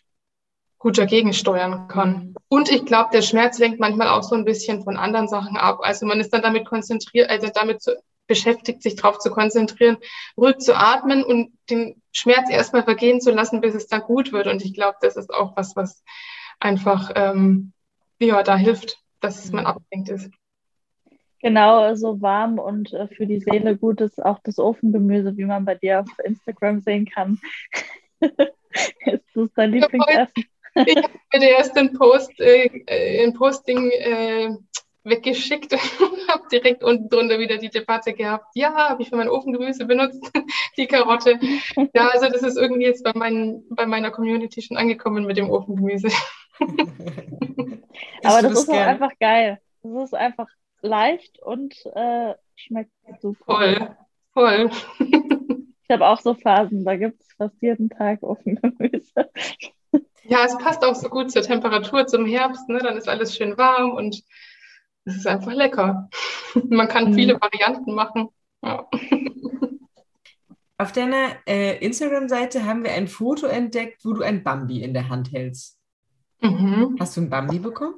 gut 0.79 0.99
dagegen 0.99 1.33
steuern 1.33 1.89
kann. 1.89 2.35
Und 2.49 2.71
ich 2.71 2.85
glaube, 2.85 3.11
der 3.13 3.23
Schmerz 3.23 3.59
lenkt 3.59 3.81
manchmal 3.81 4.09
auch 4.09 4.23
so 4.23 4.35
ein 4.35 4.45
bisschen 4.45 4.83
von 4.83 4.97
anderen 4.97 5.29
Sachen 5.29 5.57
ab. 5.57 5.81
Also 5.83 6.07
man 6.07 6.21
ist 6.21 6.33
dann 6.33 6.43
damit 6.43 6.67
konzentriert, 6.67 7.31
also 7.31 7.49
damit 7.55 7.83
zu, 7.83 7.95
beschäftigt, 8.29 8.83
sich 8.83 8.95
darauf 8.95 9.19
zu 9.19 9.31
konzentrieren, 9.31 9.97
ruhig 10.37 10.59
zu 10.59 10.77
atmen 10.77 11.25
und 11.25 11.51
den 11.69 12.01
Schmerz 12.13 12.49
erstmal 12.51 12.85
vergehen 12.85 13.21
zu 13.21 13.33
lassen, 13.33 13.61
bis 13.61 13.75
es 13.75 13.89
dann 13.89 14.03
gut 14.03 14.33
wird. 14.33 14.47
Und 14.47 14.65
ich 14.65 14.75
glaube, 14.75 14.99
das 15.01 15.17
ist 15.17 15.33
auch 15.35 15.57
was, 15.57 15.75
was 15.75 16.05
einfach 16.61 17.11
ähm, 17.17 17.73
ja, 18.21 18.43
da 18.43 18.57
hilft, 18.57 18.99
dass 19.21 19.51
man 19.53 19.67
abgelenkt 19.67 20.11
ist. 20.11 20.31
Genau, 21.41 21.95
so 21.95 22.21
warm 22.21 22.59
und 22.59 22.93
äh, 22.93 23.07
für 23.09 23.27
die 23.27 23.39
Seele 23.39 23.77
gut 23.77 24.01
ist 24.01 24.21
auch 24.21 24.41
das 24.43 24.59
Ofengemüse, 24.59 25.37
wie 25.37 25.45
man 25.45 25.65
bei 25.65 25.77
dir 25.77 26.01
auf 26.01 26.09
Instagram 26.25 26.81
sehen 26.81 27.07
kann. 27.07 27.39
ist 28.21 29.25
das 29.35 29.49
dein 29.55 29.73
Lieblingsessen? 29.73 30.45
Ich 30.75 30.97
habe 30.97 31.39
mir 31.39 31.51
erst 31.51 31.77
ein 31.77 31.93
Post, 31.93 32.33
äh, 32.41 33.25
ein 33.25 33.35
Posting 33.35 33.89
äh, 33.91 34.51
weggeschickt 35.05 35.73
und 36.01 36.29
habe 36.29 36.49
direkt 36.51 36.83
unten 36.83 37.09
drunter 37.09 37.39
wieder 37.39 37.59
die 37.59 37.71
Debatte 37.71 38.13
gehabt. 38.13 38.47
Ja, 38.55 38.75
habe 38.75 39.03
ich 39.03 39.09
für 39.09 39.17
mein 39.17 39.29
Ofengemüse 39.29 39.87
benutzt, 39.87 40.31
die 40.77 40.87
Karotte. 40.87 41.39
Ja, 41.95 42.09
also 42.09 42.29
das 42.29 42.43
ist 42.43 42.57
irgendwie 42.57 42.85
jetzt 42.85 43.05
bei, 43.05 43.13
meinen, 43.15 43.65
bei 43.71 43.87
meiner 43.87 44.11
Community 44.11 44.63
schon 44.63 44.77
angekommen 44.77 45.25
mit 45.27 45.37
dem 45.37 45.51
Ofengemüse. 45.51 46.09
Aber 48.25 48.43
das, 48.43 48.53
ist 48.53 48.69
auch 48.69 48.75
einfach 48.75 49.13
geil. 49.21 49.61
Das 49.83 50.05
ist 50.05 50.15
einfach 50.15 50.49
leicht 50.83 51.41
und 51.43 51.75
äh, 51.95 52.35
schmeckt 52.57 52.91
super. 53.21 53.45
Voll, 53.45 53.97
voll. 54.33 54.71
Ich 55.89 55.91
habe 55.91 56.07
auch 56.07 56.21
so 56.21 56.35
Phasen, 56.35 56.85
da 56.85 56.97
gibt 56.97 57.21
es 57.23 57.33
fast 57.33 57.57
jeden 57.63 57.89
Tag 57.89 58.23
Ofengemüse. 58.23 59.31
Ja, 60.25 60.45
es 60.45 60.59
passt 60.59 60.85
auch 60.85 60.95
so 60.95 61.09
gut 61.09 61.31
zur 61.31 61.41
Temperatur 61.41 62.07
zum 62.07 62.27
Herbst, 62.27 62.69
ne? 62.69 62.81
Dann 62.81 62.99
ist 62.99 63.09
alles 63.09 63.35
schön 63.35 63.57
warm 63.57 63.93
und 63.93 64.23
es 65.09 65.17
ist 65.17 65.27
einfach 65.27 65.53
lecker. 65.53 66.09
Man 66.69 66.89
kann 66.89 67.11
mhm. 67.11 67.15
viele 67.15 67.41
Varianten 67.41 67.95
machen. 67.95 68.29
Ja. 68.63 68.89
Auf 70.77 70.93
deiner 70.93 71.31
äh, 71.47 71.79
Instagram-Seite 71.85 72.65
haben 72.65 72.85
wir 72.85 72.93
ein 72.93 73.09
Foto 73.09 73.47
entdeckt, 73.47 74.05
wo 74.05 74.13
du 74.13 74.23
ein 74.23 74.45
Bambi 74.45 74.83
in 74.83 74.95
der 74.95 75.09
Hand 75.09 75.33
hältst. 75.33 75.79
Mhm. 76.41 76.97
Hast 77.01 77.17
du 77.17 77.23
ein 77.23 77.31
Bambi 77.31 77.59
bekommen? 77.59 77.95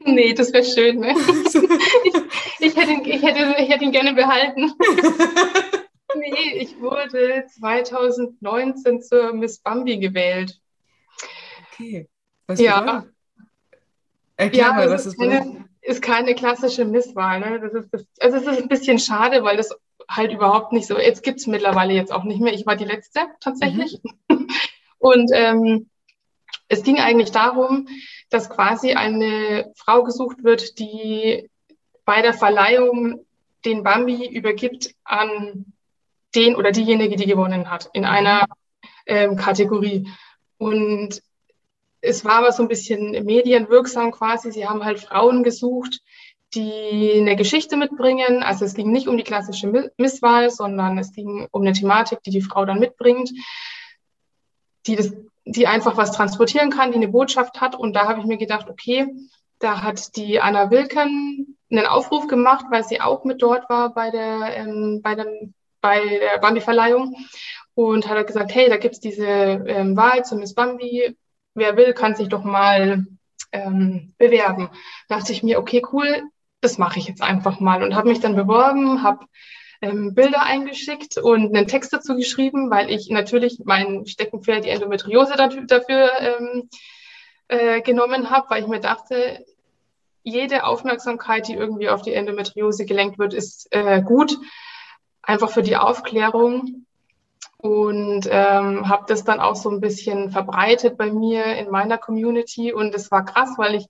Nee, 0.00 0.34
das 0.34 0.52
wäre 0.52 0.64
schön. 0.64 1.00
Ne? 1.00 1.14
ich, 2.04 2.14
ich, 2.60 2.76
hätte 2.76 2.92
ihn, 2.92 3.04
ich, 3.04 3.22
hätte, 3.22 3.56
ich 3.58 3.68
hätte 3.68 3.84
ihn 3.84 3.92
gerne 3.92 4.14
behalten. 4.14 4.72
nee, 6.16 6.58
ich 6.58 6.78
wurde 6.80 7.44
2019 7.48 9.00
zur 9.00 9.32
Miss 9.32 9.58
Bambi 9.58 9.98
gewählt. 9.98 10.60
okay. 11.72 12.08
Was 12.46 12.60
Ja. 12.60 13.06
Erklär 14.36 14.62
Ja, 14.62 14.72
mal, 14.74 14.86
das 14.86 14.92
was 14.92 15.04
das 15.04 15.12
ist 15.14 15.18
keine, 15.18 15.64
ist 15.86 16.02
keine 16.02 16.34
klassische 16.34 16.84
Misswahl. 16.84 17.40
Ne? 17.40 17.60
Das 17.60 17.72
ist 17.72 17.88
das, 17.92 18.06
also 18.20 18.36
es 18.36 18.46
ist 18.46 18.62
ein 18.62 18.68
bisschen 18.68 18.98
schade, 18.98 19.44
weil 19.44 19.56
das 19.56 19.74
halt 20.08 20.32
überhaupt 20.32 20.72
nicht 20.72 20.86
so, 20.86 20.98
jetzt 20.98 21.22
gibt 21.22 21.40
es 21.40 21.46
mittlerweile 21.46 21.94
jetzt 21.94 22.12
auch 22.12 22.24
nicht 22.24 22.40
mehr. 22.40 22.52
Ich 22.52 22.66
war 22.66 22.76
die 22.76 22.84
Letzte 22.84 23.20
tatsächlich. 23.40 24.00
Und 24.98 25.30
ähm, 25.32 25.88
es 26.68 26.82
ging 26.82 26.98
eigentlich 26.98 27.30
darum, 27.30 27.88
dass 28.30 28.50
quasi 28.50 28.94
eine 28.94 29.72
Frau 29.76 30.02
gesucht 30.02 30.42
wird, 30.42 30.78
die 30.78 31.48
bei 32.04 32.22
der 32.22 32.34
Verleihung 32.34 33.24
den 33.64 33.82
Bambi 33.82 34.26
übergibt 34.28 34.94
an 35.04 35.72
den 36.34 36.56
oder 36.56 36.72
diejenige, 36.72 37.16
die 37.16 37.26
gewonnen 37.26 37.70
hat, 37.70 37.90
in 37.92 38.04
einer 38.04 38.46
ähm, 39.06 39.36
Kategorie. 39.36 40.08
Und 40.58 41.22
es 42.00 42.24
war 42.24 42.34
aber 42.38 42.52
so 42.52 42.62
ein 42.62 42.68
bisschen 42.68 43.24
medienwirksam 43.24 44.10
quasi. 44.12 44.52
Sie 44.52 44.66
haben 44.66 44.84
halt 44.84 45.00
Frauen 45.00 45.42
gesucht, 45.42 46.00
die 46.54 47.14
eine 47.16 47.36
Geschichte 47.36 47.76
mitbringen. 47.76 48.42
Also 48.42 48.64
es 48.64 48.74
ging 48.74 48.92
nicht 48.92 49.08
um 49.08 49.16
die 49.16 49.24
klassische 49.24 49.66
Mi- 49.68 49.90
Misswahl, 49.98 50.50
sondern 50.50 50.98
es 50.98 51.12
ging 51.12 51.48
um 51.50 51.62
eine 51.62 51.72
Thematik, 51.72 52.22
die 52.22 52.30
die 52.30 52.42
Frau 52.42 52.64
dann 52.64 52.78
mitbringt, 52.78 53.30
die 54.86 54.96
das, 54.96 55.12
die 55.44 55.66
einfach 55.66 55.96
was 55.96 56.12
transportieren 56.12 56.70
kann, 56.70 56.92
die 56.92 56.96
eine 56.96 57.08
Botschaft 57.08 57.60
hat. 57.60 57.74
Und 57.74 57.94
da 57.94 58.08
habe 58.08 58.20
ich 58.20 58.26
mir 58.26 58.36
gedacht, 58.38 58.68
okay, 58.70 59.06
da 59.58 59.82
hat 59.82 60.16
die 60.16 60.40
Anna 60.40 60.70
Wilken 60.70 61.56
einen 61.70 61.86
Aufruf 61.86 62.28
gemacht, 62.28 62.66
weil 62.70 62.84
sie 62.84 63.00
auch 63.00 63.24
mit 63.24 63.42
dort 63.42 63.68
war 63.68 63.92
bei 63.92 64.10
der, 64.10 64.56
ähm, 64.56 65.00
bei 65.02 65.14
dem, 65.14 65.54
bei 65.80 66.00
der 66.00 66.38
Bambi-Verleihung 66.38 67.16
und 67.74 68.06
hat 68.06 68.16
halt 68.16 68.26
gesagt, 68.28 68.54
hey, 68.54 68.68
da 68.68 68.76
gibt's 68.76 69.00
diese 69.00 69.26
ähm, 69.26 69.96
Wahl 69.96 70.24
zur 70.24 70.38
Miss 70.38 70.54
Bambi. 70.54 71.16
Wer 71.56 71.76
will, 71.76 71.94
kann 71.94 72.14
sich 72.14 72.28
doch 72.28 72.44
mal 72.44 73.06
ähm, 73.50 74.14
bewerben. 74.18 74.68
Da 75.08 75.18
dachte 75.18 75.32
ich 75.32 75.42
mir, 75.42 75.58
okay, 75.58 75.82
cool, 75.92 76.22
das 76.60 76.78
mache 76.78 76.98
ich 76.98 77.08
jetzt 77.08 77.22
einfach 77.22 77.60
mal. 77.60 77.82
Und 77.82 77.94
habe 77.94 78.08
mich 78.08 78.20
dann 78.20 78.36
beworben, 78.36 79.02
habe 79.02 79.24
ähm, 79.80 80.14
Bilder 80.14 80.42
eingeschickt 80.42 81.18
und 81.18 81.56
einen 81.56 81.66
Text 81.66 81.92
dazu 81.92 82.14
geschrieben, 82.14 82.70
weil 82.70 82.90
ich 82.90 83.08
natürlich 83.10 83.60
mein 83.64 84.06
Steckenpferd, 84.06 84.64
die 84.64 84.68
Endometriose 84.68 85.34
dafür, 85.34 86.10
ähm, 86.20 86.68
äh, 87.48 87.80
genommen 87.80 88.30
habe, 88.30 88.50
weil 88.50 88.62
ich 88.62 88.68
mir 88.68 88.80
dachte, 88.80 89.44
jede 90.22 90.64
Aufmerksamkeit, 90.64 91.48
die 91.48 91.54
irgendwie 91.54 91.88
auf 91.88 92.02
die 92.02 92.12
Endometriose 92.12 92.84
gelenkt 92.84 93.18
wird, 93.18 93.32
ist 93.32 93.68
äh, 93.70 94.02
gut, 94.02 94.36
einfach 95.22 95.50
für 95.50 95.62
die 95.62 95.76
Aufklärung 95.76 96.85
und 97.66 98.28
ähm, 98.30 98.88
habe 98.88 99.06
das 99.08 99.24
dann 99.24 99.40
auch 99.40 99.56
so 99.56 99.70
ein 99.70 99.80
bisschen 99.80 100.30
verbreitet 100.30 100.96
bei 100.96 101.10
mir 101.10 101.44
in 101.56 101.68
meiner 101.68 101.98
Community 101.98 102.72
und 102.72 102.94
es 102.94 103.10
war 103.10 103.24
krass, 103.24 103.54
weil 103.56 103.74
ich 103.74 103.86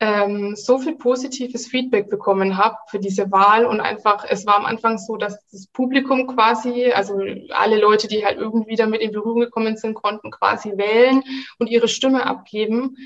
ähm, 0.00 0.56
so 0.56 0.78
viel 0.78 0.96
positives 0.96 1.66
Feedback 1.66 2.08
bekommen 2.08 2.56
habe 2.56 2.76
für 2.88 2.98
diese 2.98 3.30
Wahl 3.30 3.66
und 3.66 3.80
einfach, 3.80 4.24
es 4.26 4.46
war 4.46 4.56
am 4.56 4.64
Anfang 4.64 4.96
so, 4.96 5.18
dass 5.18 5.46
das 5.50 5.66
Publikum 5.66 6.26
quasi, 6.26 6.90
also 6.90 7.18
alle 7.50 7.78
Leute, 7.78 8.08
die 8.08 8.24
halt 8.24 8.38
irgendwie 8.38 8.76
damit 8.76 9.02
in 9.02 9.12
Berührung 9.12 9.40
gekommen 9.40 9.76
sind, 9.76 9.92
konnten 9.92 10.30
quasi 10.30 10.72
wählen 10.76 11.22
und 11.58 11.68
ihre 11.68 11.88
Stimme 11.88 12.24
abgeben. 12.24 12.96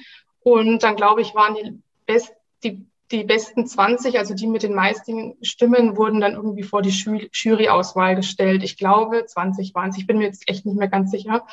Und 0.42 0.84
dann, 0.84 0.94
glaube 0.94 1.20
ich, 1.20 1.34
waren 1.34 1.54
die, 1.56 1.80
best, 2.06 2.32
die, 2.62 2.86
die 3.10 3.24
besten 3.24 3.66
20, 3.66 4.18
also 4.18 4.34
die 4.34 4.46
mit 4.46 4.62
den 4.62 4.74
meisten 4.74 5.36
Stimmen, 5.42 5.96
wurden 5.96 6.20
dann 6.20 6.34
irgendwie 6.34 6.62
vor 6.62 6.82
die 6.82 6.90
Jury- 6.90 7.30
Jury-Auswahl 7.32 8.16
gestellt. 8.16 8.62
Ich 8.62 8.76
glaube, 8.76 9.26
20 9.26 9.74
waren 9.74 9.90
es. 9.90 9.98
Ich 9.98 10.06
bin 10.06 10.18
mir 10.18 10.26
jetzt 10.26 10.48
echt 10.48 10.64
nicht 10.64 10.78
mehr 10.78 10.88
ganz 10.88 11.10
sicher. 11.10 11.46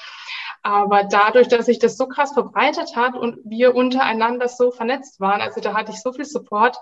Aber 0.62 1.04
dadurch, 1.04 1.48
dass 1.48 1.66
sich 1.66 1.80
das 1.80 1.98
so 1.98 2.08
krass 2.08 2.34
verbreitet 2.34 2.96
hat 2.96 3.16
und 3.16 3.38
wir 3.46 3.76
untereinander 3.76 4.48
so 4.48 4.72
vernetzt 4.72 5.20
waren, 5.20 5.42
also 5.42 5.62
da 5.62 5.74
hatte 5.74 5.92
ich 5.92 6.02
so 6.02 6.14
viel 6.14 6.26
Support, 6.26 6.78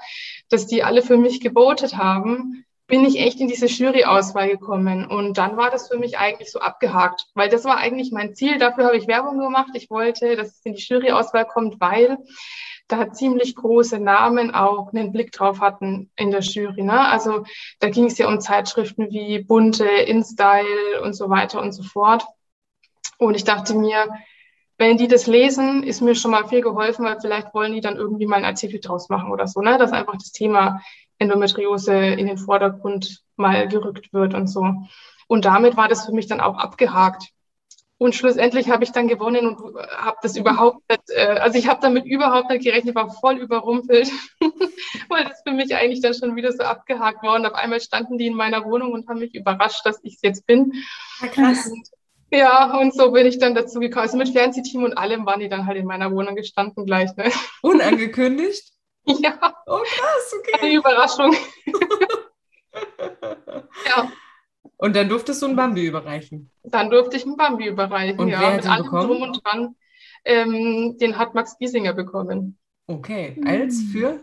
dass 0.50 0.68
die 0.68 0.84
alle 0.84 1.02
für 1.02 1.18
mich 1.18 1.40
gewotet 1.40 1.98
haben, 1.98 2.66
bin 2.88 3.04
ich 3.04 3.20
echt 3.20 3.40
in 3.40 3.48
diese 3.48 3.66
Jury-Auswahl 3.66 4.50
gekommen. 4.50 5.08
Und 5.08 5.38
dann 5.38 5.58
war 5.58 5.72
das 5.72 5.88
für 5.88 5.98
mich 5.98 6.18
eigentlich 6.18 6.52
so 6.52 6.60
abgehakt, 6.60 7.28
weil 7.34 7.50
das 7.50 7.66
war 7.66 7.78
eigentlich 7.78 8.12
mein 8.12 8.36
Ziel. 8.36 8.60
Dafür 8.60 8.86
habe 8.86 8.98
ich 8.98 9.08
Werbung 9.08 9.40
gemacht. 9.40 9.72
Ich 9.74 9.90
wollte, 9.90 10.36
dass 10.36 10.50
es 10.50 10.66
in 10.66 10.74
die 10.74 10.84
Jury-Auswahl 10.84 11.46
kommt, 11.46 11.80
weil 11.80 12.18
da 12.88 13.12
ziemlich 13.12 13.56
große 13.56 14.00
Namen 14.00 14.54
auch 14.54 14.94
einen 14.94 15.12
Blick 15.12 15.32
drauf 15.32 15.60
hatten 15.60 16.12
in 16.16 16.32
der 16.32 16.42
Jury. 16.42 16.84
Ne? 16.84 17.00
Also 17.00 17.44
da 17.80 17.90
ging 17.90 18.06
es 18.06 18.18
ja 18.18 18.28
um 18.28 18.40
Zeitschriften 18.40 19.10
wie 19.10 19.40
Bunte, 19.40 19.86
InStyle 19.86 21.02
und 21.04 21.14
so 21.14 21.30
weiter 21.30 21.62
und 21.62 21.72
so 21.72 21.84
fort. 21.84 22.26
Und 23.18 23.36
ich 23.36 23.44
dachte 23.44 23.74
mir, 23.76 24.10
wenn 24.78 24.98
die 24.98 25.08
das 25.08 25.26
lesen, 25.26 25.84
ist 25.84 26.02
mir 26.02 26.16
schon 26.16 26.32
mal 26.32 26.48
viel 26.48 26.62
geholfen, 26.62 27.06
weil 27.06 27.20
vielleicht 27.20 27.54
wollen 27.54 27.74
die 27.74 27.82
dann 27.82 27.96
irgendwie 27.96 28.26
mal 28.26 28.38
einen 28.38 28.46
Artikel 28.46 28.80
draus 28.80 29.10
machen 29.10 29.32
oder 29.32 29.48
so, 29.48 29.62
ne? 29.62 29.78
dass 29.78 29.94
einfach 29.94 30.14
das 30.14 30.32
Thema 30.32 30.82
Endometriose 31.18 31.96
in 31.96 32.28
den 32.28 32.38
Vordergrund 32.38 33.24
mal 33.38 33.68
gerückt 33.68 34.14
wird 34.14 34.34
und 34.34 34.48
so. 34.48 34.66
Und 35.28 35.46
damit 35.46 35.78
war 35.78 35.88
das 35.88 36.06
für 36.06 36.12
mich 36.12 36.28
dann 36.28 36.42
auch 36.42 36.58
abgehakt. 36.58 37.32
Und 37.98 38.14
schlussendlich 38.14 38.70
habe 38.70 38.84
ich 38.84 38.92
dann 38.92 39.08
gewonnen 39.08 39.48
und 39.48 39.76
habe 39.98 40.18
das 40.22 40.36
überhaupt 40.36 40.82
nicht, 40.90 41.04
äh, 41.10 41.38
also 41.40 41.58
ich 41.58 41.68
habe 41.68 41.80
damit 41.82 42.06
überhaupt 42.06 42.50
nicht 42.50 42.64
gerechnet, 42.64 42.94
war 42.94 43.10
voll 43.10 43.38
überrumpelt, 43.38 44.12
weil 45.10 45.24
das 45.24 45.42
für 45.48 45.54
mich 45.54 45.74
eigentlich 45.74 46.02
dann 46.02 46.14
schon 46.14 46.36
wieder 46.36 46.52
so 46.52 46.64
abgehakt 46.64 47.24
war. 47.24 47.36
Und 47.36 47.46
auf 47.46 47.54
einmal 47.54 47.80
standen 47.80 48.18
die 48.18 48.28
in 48.28 48.36
meiner 48.36 48.66
Wohnung 48.66 48.92
und 48.92 49.08
haben 49.08 49.20
mich 49.20 49.34
überrascht, 49.34 49.86
dass 49.86 50.00
ich 50.04 50.16
es 50.16 50.22
jetzt 50.22 50.46
bin. 50.46 50.74
Ja, 51.22 51.28
krass. 51.28 51.72
Ja, 52.32 52.78
und 52.78 52.94
so 52.94 53.12
bin 53.12 53.26
ich 53.28 53.40
dann 53.40 53.56
dazu 53.56 53.80
gekommen. 53.80 54.04
Also 54.04 54.18
mit 54.18 54.30
Fernsehteam 54.30 54.84
und 54.84 54.98
allem 54.98 55.26
waren 55.26 55.40
die 55.40 55.48
dann 55.48 55.66
halt 55.66 55.78
in 55.78 55.86
meiner 55.86 56.12
Wohnung 56.12 56.36
gestanden 56.36 56.86
gleich. 56.86 57.16
Ne? 57.16 57.32
Unangekündigt? 57.62 58.74
Ja, 59.06 59.56
Oh, 59.68 59.82
krass, 59.84 60.34
okay. 60.40 60.60
eine 60.62 60.74
Überraschung. 60.74 61.36
Ja, 63.88 64.12
Und 64.86 64.96
dann 64.96 65.10
durftest 65.10 65.42
du 65.42 65.48
ein 65.48 65.56
Bambi 65.56 65.88
überreichen. 65.88 66.52
dann 66.64 66.90
durfte 66.92 67.18
ich 67.18 67.26
einen 67.26 67.38
Bambi 67.38 67.66
überreichen. 67.68 68.20
Und 68.20 68.28
ja, 68.30 68.52
mit 68.56 68.70
allem 68.70 68.84
bekommen? 68.84 69.08
drum 69.08 69.22
und 69.24 69.42
dran. 69.44 69.76
Ähm, 70.24 70.96
den 71.00 71.18
hat 71.18 71.34
Max 71.34 71.58
Giesinger 71.58 71.94
bekommen. 71.94 72.58
Okay, 72.88 73.42
als 73.46 73.82
für? 73.92 74.22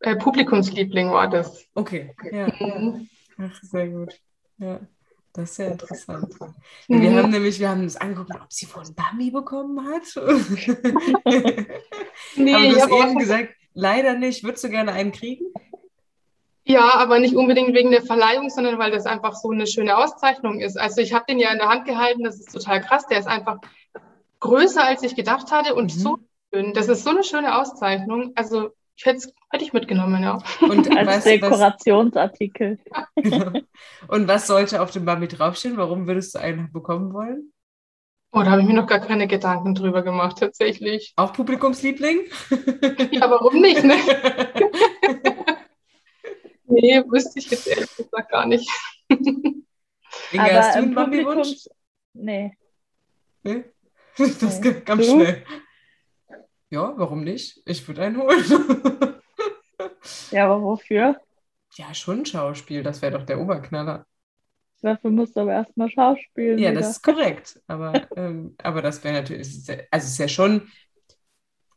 Äh, 0.00 0.16
Publikumsliebling 0.16 1.12
war 1.12 1.30
das. 1.30 1.64
Okay, 1.74 2.14
ja. 2.32 2.48
Mhm. 2.58 3.08
Ach, 3.38 3.62
sehr 3.62 3.88
gut. 3.90 4.12
Ja, 4.58 4.80
das 5.34 5.50
ist 5.50 5.56
sehr 5.56 5.70
interessant. 5.72 6.34
Wir 6.88 6.98
Mhm. 7.10 7.16
haben 7.16 7.30
nämlich, 7.30 7.60
wir 7.60 7.68
haben 7.68 7.82
uns 7.82 7.96
angeguckt, 7.96 8.34
ob 8.34 8.52
sie 8.52 8.66
ein 8.74 8.94
Bambi 8.96 9.30
bekommen 9.30 9.78
hat. 9.88 10.02
Nee, 12.36 12.54
Aber 12.54 12.68
du 12.68 12.80
hast 12.80 12.90
eben 12.90 13.18
gesagt, 13.18 13.54
leider 13.74 14.14
nicht. 14.14 14.42
Würdest 14.42 14.64
du 14.64 14.68
gerne 14.68 14.92
einen 14.92 15.12
kriegen? 15.12 15.44
Ja, 16.64 16.94
aber 16.94 17.18
nicht 17.18 17.34
unbedingt 17.34 17.74
wegen 17.74 17.90
der 17.90 18.02
Verleihung, 18.02 18.48
sondern 18.50 18.78
weil 18.78 18.90
das 18.92 19.04
einfach 19.06 19.34
so 19.34 19.50
eine 19.50 19.66
schöne 19.66 19.96
Auszeichnung 19.96 20.60
ist. 20.60 20.78
Also 20.78 21.00
ich 21.00 21.12
habe 21.12 21.24
den 21.28 21.38
ja 21.40 21.50
in 21.50 21.58
der 21.58 21.68
Hand 21.68 21.84
gehalten, 21.86 22.22
das 22.22 22.36
ist 22.38 22.52
total 22.52 22.80
krass. 22.80 23.06
Der 23.08 23.18
ist 23.18 23.26
einfach 23.26 23.58
größer, 24.40 24.84
als 24.84 25.02
ich 25.02 25.16
gedacht 25.16 25.50
hatte 25.50 25.74
und 25.74 25.94
Mhm. 25.94 25.98
so 26.00 26.18
schön. 26.54 26.72
Das 26.74 26.88
ist 26.88 27.02
so 27.04 27.10
eine 27.10 27.24
schöne 27.24 27.58
Auszeichnung. 27.58 28.32
Also 28.36 28.70
ich 28.96 29.06
hätte 29.06 29.28
hätte 29.50 29.64
ich 29.64 29.72
mitgenommen, 29.72 30.22
ja. 30.22 30.38
Und 30.60 30.88
Als 30.96 31.08
was, 31.08 31.16
was, 31.16 31.24
Dekorationsartikel. 31.24 32.78
genau. 33.16 33.52
Und 34.08 34.28
was 34.28 34.46
sollte 34.46 34.82
auf 34.82 34.90
dem 34.90 35.04
Bambi 35.04 35.28
draufstehen? 35.28 35.76
Warum 35.76 36.06
würdest 36.06 36.34
du 36.34 36.38
einen 36.38 36.70
bekommen 36.72 37.12
wollen? 37.12 37.52
Oh, 38.34 38.42
da 38.42 38.50
habe 38.52 38.62
ich 38.62 38.66
mir 38.66 38.72
noch 38.74 38.86
gar 38.86 39.00
keine 39.00 39.26
Gedanken 39.26 39.74
drüber 39.74 40.02
gemacht, 40.02 40.38
tatsächlich. 40.38 41.12
Auch 41.16 41.34
Publikumsliebling? 41.34 42.20
Ja, 43.10 43.30
warum 43.30 43.60
nicht, 43.60 43.84
ne? 43.84 43.94
Nee, 46.72 47.02
wüsste 47.08 47.38
ich 47.38 47.50
jetzt 47.50 47.66
ehrlich 47.66 47.94
gesagt 47.96 48.30
gar 48.30 48.46
nicht. 48.46 48.68
Inga, 49.10 50.44
hast 50.54 50.74
du 50.74 50.78
einen? 50.78 50.94
Publikums- 50.94 51.68
Nee. 52.14 52.56
Nee? 53.42 53.64
Das 54.18 54.60
Nee. 54.60 54.72
kam 54.74 54.84
ganz 54.84 55.06
Du? 55.06 55.12
schnell. 55.20 55.44
Ja, 56.70 56.94
warum 56.96 57.24
nicht? 57.24 57.60
Ich 57.66 57.86
würde 57.88 58.02
einen 58.02 58.16
holen. 58.18 58.44
Ja, 60.30 60.46
aber 60.46 60.62
wofür? 60.62 61.20
ja, 61.74 61.94
schon 61.94 62.26
Schauspiel, 62.26 62.82
das 62.82 63.00
wäre 63.02 63.12
doch 63.18 63.24
der 63.24 63.40
Oberknaller. 63.40 64.04
Dafür 64.80 65.10
musst 65.10 65.36
du 65.36 65.40
aber 65.40 65.52
erstmal 65.52 65.90
schauspielen. 65.90 66.58
Ja, 66.58 66.70
wieder. 66.70 66.80
das 66.80 66.90
ist 66.90 67.02
korrekt. 67.02 67.60
Aber, 67.68 67.92
ähm, 68.16 68.54
aber 68.62 68.82
das 68.82 69.02
wäre 69.04 69.14
natürlich, 69.14 69.46
also 69.46 69.72
es 69.90 70.04
ist 70.04 70.18
ja 70.18 70.28
schon, 70.28 70.68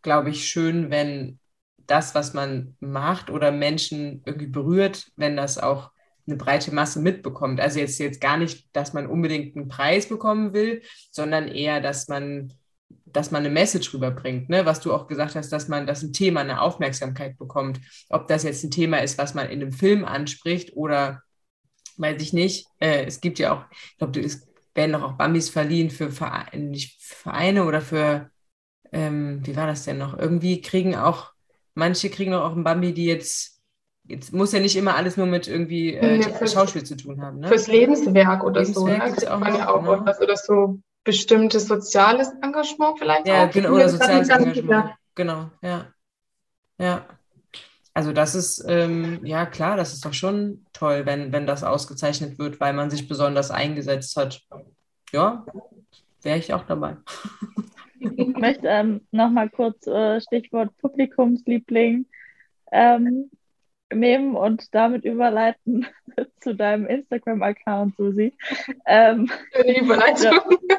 glaube 0.02 0.32
ich, 0.32 0.48
schön, 0.50 0.90
wenn 0.90 1.40
das, 1.88 2.16
was 2.16 2.34
man 2.34 2.76
macht 2.80 3.30
oder 3.30 3.52
Menschen 3.52 4.22
irgendwie 4.26 4.48
berührt, 4.48 5.12
wenn 5.16 5.38
das 5.38 5.58
auch 5.58 5.92
eine 6.28 6.38
breite 6.38 6.74
Masse 6.74 7.00
mitbekommt. 7.00 7.60
Also 7.60 7.80
jetzt, 7.80 8.00
jetzt 8.00 8.22
gar 8.22 8.38
nicht, 8.38 8.68
dass 8.76 8.94
man 8.94 9.08
unbedingt 9.08 9.56
einen 9.56 9.68
Preis 9.68 10.10
bekommen 10.10 10.54
will, 10.54 10.82
sondern 11.12 11.48
eher, 11.48 11.82
dass 11.82 12.08
man, 12.08 12.54
dass 13.06 13.32
man 13.32 13.46
eine 13.46 13.54
Message 13.54 13.94
rüberbringt, 13.94 14.50
ne? 14.50 14.66
Was 14.66 14.80
du 14.80 14.94
auch 14.94 15.08
gesagt 15.08 15.36
hast, 15.36 15.52
dass 15.52 15.68
man, 15.68 15.86
dass 15.86 16.02
ein 16.02 16.14
Thema 16.14 16.42
eine 16.42 16.62
Aufmerksamkeit 16.62 17.38
bekommt. 17.38 17.80
Ob 18.10 18.28
das 18.28 18.44
jetzt 18.44 18.64
ein 18.64 18.72
Thema 18.72 18.98
ist, 18.98 19.18
was 19.18 19.34
man 19.36 19.50
in 19.50 19.62
einem 19.62 19.72
Film 19.72 20.04
anspricht 20.04 20.76
oder 20.76 21.22
weiß 21.98 22.22
ich 22.22 22.34
nicht. 22.34 22.68
Äh, 22.80 23.06
es 23.06 23.22
gibt 23.22 23.40
ja 23.40 23.54
auch, 23.54 23.66
ich 23.72 23.98
glaube, 23.98 24.20
es 24.20 24.48
werden 24.74 24.94
doch 24.94 25.04
auch 25.04 25.14
Bambis 25.14 25.50
verliehen 25.50 25.90
für 25.90 26.12
Vereine, 26.12 26.78
Vereine 27.00 27.66
oder 27.66 27.82
für 27.82 28.30
ähm, 28.96 29.46
wie 29.46 29.56
war 29.56 29.68
das 29.68 29.84
denn 29.84 29.98
noch? 29.98 30.18
Irgendwie 30.18 30.62
kriegen 30.62 30.96
auch, 30.96 31.34
manche 31.76 32.10
kriegen 32.10 32.34
auch 32.34 32.52
einen 32.52 32.64
Bambi, 32.64 32.94
die 32.94 33.06
jetzt, 33.06 33.62
jetzt 34.06 34.34
muss 34.34 34.52
ja 34.52 34.60
nicht 34.60 34.76
immer 34.76 34.96
alles 34.96 35.18
nur 35.18 35.28
mit 35.28 35.48
irgendwie 35.48 35.94
äh, 35.94 36.22
ja, 36.22 36.48
Schauspiel 36.48 36.84
zu 36.84 36.98
tun 36.98 37.22
haben. 37.22 37.40
Ne? 37.40 37.48
Fürs 37.48 37.68
Lebenswerk 37.68 38.44
oder 38.44 38.62
Lebenswerk 38.62 39.20
so. 39.20 39.26
Ne? 39.26 39.32
Auch, 39.32 39.40
man 39.40 39.56
ja 39.56 39.70
auch 39.70 39.82
genau. 39.82 40.06
was, 40.06 40.20
oder 40.20 40.36
so 40.36 40.80
bestimmtes 41.04 41.68
soziales 41.68 42.30
Engagement 42.42 42.98
vielleicht. 42.98 43.28
Ja, 43.28 43.46
auch. 43.46 43.52
genau, 43.52 43.74
oder 43.74 43.90
soziales 43.90 44.30
Engagement. 44.30 44.92
Genau, 45.14 45.52
ja. 45.62 45.88
Ja. 46.78 47.06
Also 47.94 48.12
das 48.12 48.36
ist, 48.36 48.66
ähm, 48.68 49.24
ja 49.24 49.46
klar, 49.46 49.78
das 49.78 49.94
ist 49.94 50.04
doch 50.04 50.14
schon 50.14 50.66
toll, 50.74 51.06
wenn, 51.06 51.32
wenn 51.32 51.48
das 51.48 51.64
ausgezeichnet 51.64 52.38
wird, 52.38 52.60
weil 52.60 52.74
man 52.74 52.90
sich 52.90 53.08
besonders 53.08 53.52
eingesetzt 53.52 54.18
hat. 54.18 54.42
Ja, 55.14 55.46
wäre 56.22 56.38
ich 56.38 56.54
auch 56.54 56.66
dabei. 56.66 56.98
Ich 58.16 58.36
möchte 58.38 58.68
ähm, 58.68 59.02
nochmal 59.12 59.50
kurz 59.50 59.86
äh, 59.88 60.22
Stichwort 60.22 60.76
Publikumsliebling 60.78 62.06
ähm, 62.72 63.30
nehmen 63.94 64.36
und 64.36 64.74
damit 64.74 65.06
überleiten 65.06 65.88
zu 66.42 66.56
deinem 66.56 66.88
Instagram-Account, 66.88 67.96
Susi. 67.96 68.34
Ähm, 68.86 69.30
Überleitung. 69.54 70.40
Du, 70.50 70.78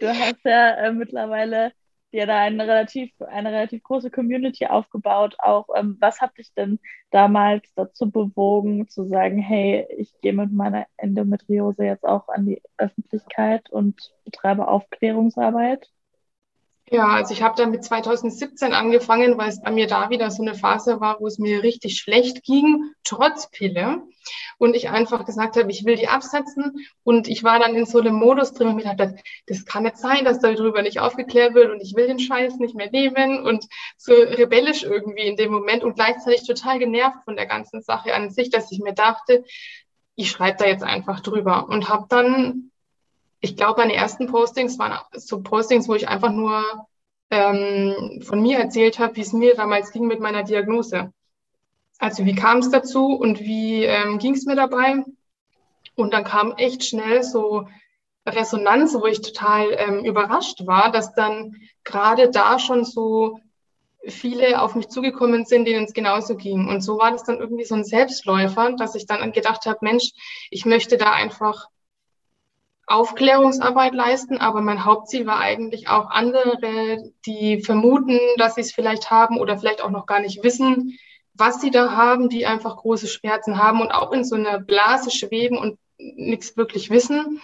du 0.00 0.08
hast 0.08 0.44
ja 0.44 0.70
äh, 0.76 0.92
mittlerweile 0.92 1.72
dir 2.12 2.26
da 2.26 2.40
eine 2.40 2.64
relativ, 2.64 3.10
eine 3.20 3.50
relativ 3.50 3.82
große 3.82 4.10
Community 4.10 4.66
aufgebaut. 4.66 5.36
Auch 5.38 5.68
ähm, 5.74 5.96
was 6.00 6.20
hat 6.20 6.36
dich 6.38 6.52
denn 6.54 6.78
damals 7.10 7.72
dazu 7.74 8.10
bewogen, 8.10 8.88
zu 8.88 9.04
sagen, 9.04 9.38
hey, 9.38 9.86
ich 9.96 10.12
gehe 10.20 10.32
mit 10.32 10.52
meiner 10.52 10.86
Endometriose 10.96 11.84
jetzt 11.84 12.04
auch 12.04 12.28
an 12.28 12.46
die 12.46 12.62
Öffentlichkeit 12.76 13.70
und 13.70 14.12
betreibe 14.24 14.68
Aufklärungsarbeit? 14.68 15.90
Ja, 16.92 17.08
also 17.08 17.32
ich 17.32 17.40
habe 17.42 17.54
damit 17.56 17.82
2017 17.84 18.74
angefangen, 18.74 19.38
weil 19.38 19.48
es 19.48 19.62
bei 19.62 19.70
mir 19.70 19.86
da 19.86 20.10
wieder 20.10 20.30
so 20.30 20.42
eine 20.42 20.54
Phase 20.54 21.00
war, 21.00 21.20
wo 21.20 21.26
es 21.26 21.38
mir 21.38 21.62
richtig 21.62 21.98
schlecht 21.98 22.42
ging, 22.44 22.92
trotz 23.02 23.50
Pille. 23.50 24.02
Und 24.58 24.76
ich 24.76 24.90
einfach 24.90 25.24
gesagt 25.24 25.56
habe, 25.56 25.70
ich 25.70 25.86
will 25.86 25.96
die 25.96 26.08
absetzen. 26.08 26.86
Und 27.02 27.28
ich 27.28 27.44
war 27.44 27.58
dann 27.58 27.74
in 27.76 27.86
so 27.86 28.00
einem 28.00 28.16
Modus 28.16 28.52
drin 28.52 28.68
und 28.68 28.76
mir 28.76 28.82
dachte, 28.82 29.16
das 29.46 29.64
kann 29.64 29.84
nicht 29.84 29.96
sein, 29.96 30.26
dass 30.26 30.40
darüber 30.40 30.82
nicht 30.82 31.00
aufgeklärt 31.00 31.54
wird 31.54 31.70
und 31.70 31.80
ich 31.80 31.94
will 31.96 32.08
den 32.08 32.18
Scheiß 32.18 32.56
nicht 32.58 32.74
mehr 32.74 32.90
nehmen 32.90 33.42
und 33.42 33.64
so 33.96 34.12
rebellisch 34.12 34.82
irgendwie 34.82 35.26
in 35.26 35.36
dem 35.36 35.50
Moment 35.50 35.84
und 35.84 35.94
gleichzeitig 35.94 36.46
total 36.46 36.78
genervt 36.78 37.24
von 37.24 37.36
der 37.36 37.46
ganzen 37.46 37.80
Sache 37.80 38.14
an 38.14 38.28
sich, 38.28 38.50
dass 38.50 38.70
ich 38.70 38.80
mir 38.80 38.92
dachte, 38.92 39.44
ich 40.14 40.30
schreibe 40.30 40.58
da 40.58 40.66
jetzt 40.66 40.84
einfach 40.84 41.20
drüber 41.20 41.70
und 41.70 41.88
habe 41.88 42.04
dann 42.10 42.71
ich 43.42 43.56
glaube, 43.56 43.80
meine 43.80 43.94
ersten 43.94 44.28
Postings 44.28 44.78
waren 44.78 44.98
so 45.12 45.42
Postings, 45.42 45.88
wo 45.88 45.94
ich 45.94 46.08
einfach 46.08 46.30
nur 46.30 46.62
ähm, 47.28 48.22
von 48.22 48.40
mir 48.40 48.58
erzählt 48.58 49.00
habe, 49.00 49.16
wie 49.16 49.20
es 49.20 49.32
mir 49.32 49.56
damals 49.56 49.90
ging 49.90 50.06
mit 50.06 50.20
meiner 50.20 50.44
Diagnose. 50.44 51.12
Also 51.98 52.24
wie 52.24 52.36
kam 52.36 52.58
es 52.58 52.70
dazu 52.70 53.06
und 53.06 53.40
wie 53.40 53.84
ähm, 53.84 54.18
ging 54.18 54.34
es 54.34 54.46
mir 54.46 54.54
dabei? 54.54 55.04
Und 55.96 56.14
dann 56.14 56.24
kam 56.24 56.52
echt 56.52 56.84
schnell 56.84 57.24
so 57.24 57.66
Resonanz, 58.24 58.94
wo 58.94 59.06
ich 59.06 59.20
total 59.22 59.72
ähm, 59.76 60.04
überrascht 60.04 60.64
war, 60.64 60.92
dass 60.92 61.12
dann 61.14 61.56
gerade 61.82 62.30
da 62.30 62.60
schon 62.60 62.84
so 62.84 63.40
viele 64.06 64.62
auf 64.62 64.76
mich 64.76 64.88
zugekommen 64.88 65.44
sind, 65.46 65.64
denen 65.64 65.84
es 65.84 65.92
genauso 65.92 66.36
ging. 66.36 66.68
Und 66.68 66.80
so 66.80 66.96
war 66.98 67.10
das 67.10 67.24
dann 67.24 67.38
irgendwie 67.38 67.64
so 67.64 67.74
ein 67.74 67.84
Selbstläufer, 67.84 68.72
dass 68.72 68.94
ich 68.94 69.06
dann 69.06 69.32
gedacht 69.32 69.66
habe, 69.66 69.78
Mensch, 69.82 70.12
ich 70.50 70.64
möchte 70.64 70.96
da 70.96 71.12
einfach 71.12 71.66
Aufklärungsarbeit 72.92 73.94
leisten, 73.94 74.36
aber 74.36 74.60
mein 74.60 74.84
Hauptziel 74.84 75.26
war 75.26 75.38
eigentlich 75.38 75.88
auch 75.88 76.10
andere, 76.10 77.10
die 77.24 77.62
vermuten, 77.62 78.18
dass 78.36 78.56
sie 78.56 78.60
es 78.60 78.72
vielleicht 78.72 79.10
haben 79.10 79.38
oder 79.38 79.56
vielleicht 79.56 79.82
auch 79.82 79.90
noch 79.90 80.04
gar 80.04 80.20
nicht 80.20 80.44
wissen, 80.44 80.98
was 81.32 81.62
sie 81.62 81.70
da 81.70 81.92
haben, 81.92 82.28
die 82.28 82.44
einfach 82.44 82.76
große 82.76 83.06
Schmerzen 83.06 83.56
haben 83.56 83.80
und 83.80 83.92
auch 83.92 84.12
in 84.12 84.24
so 84.24 84.36
einer 84.36 84.60
Blase 84.60 85.10
schweben 85.10 85.56
und 85.56 85.78
nichts 85.96 86.56
wirklich 86.58 86.90
wissen. 86.90 87.40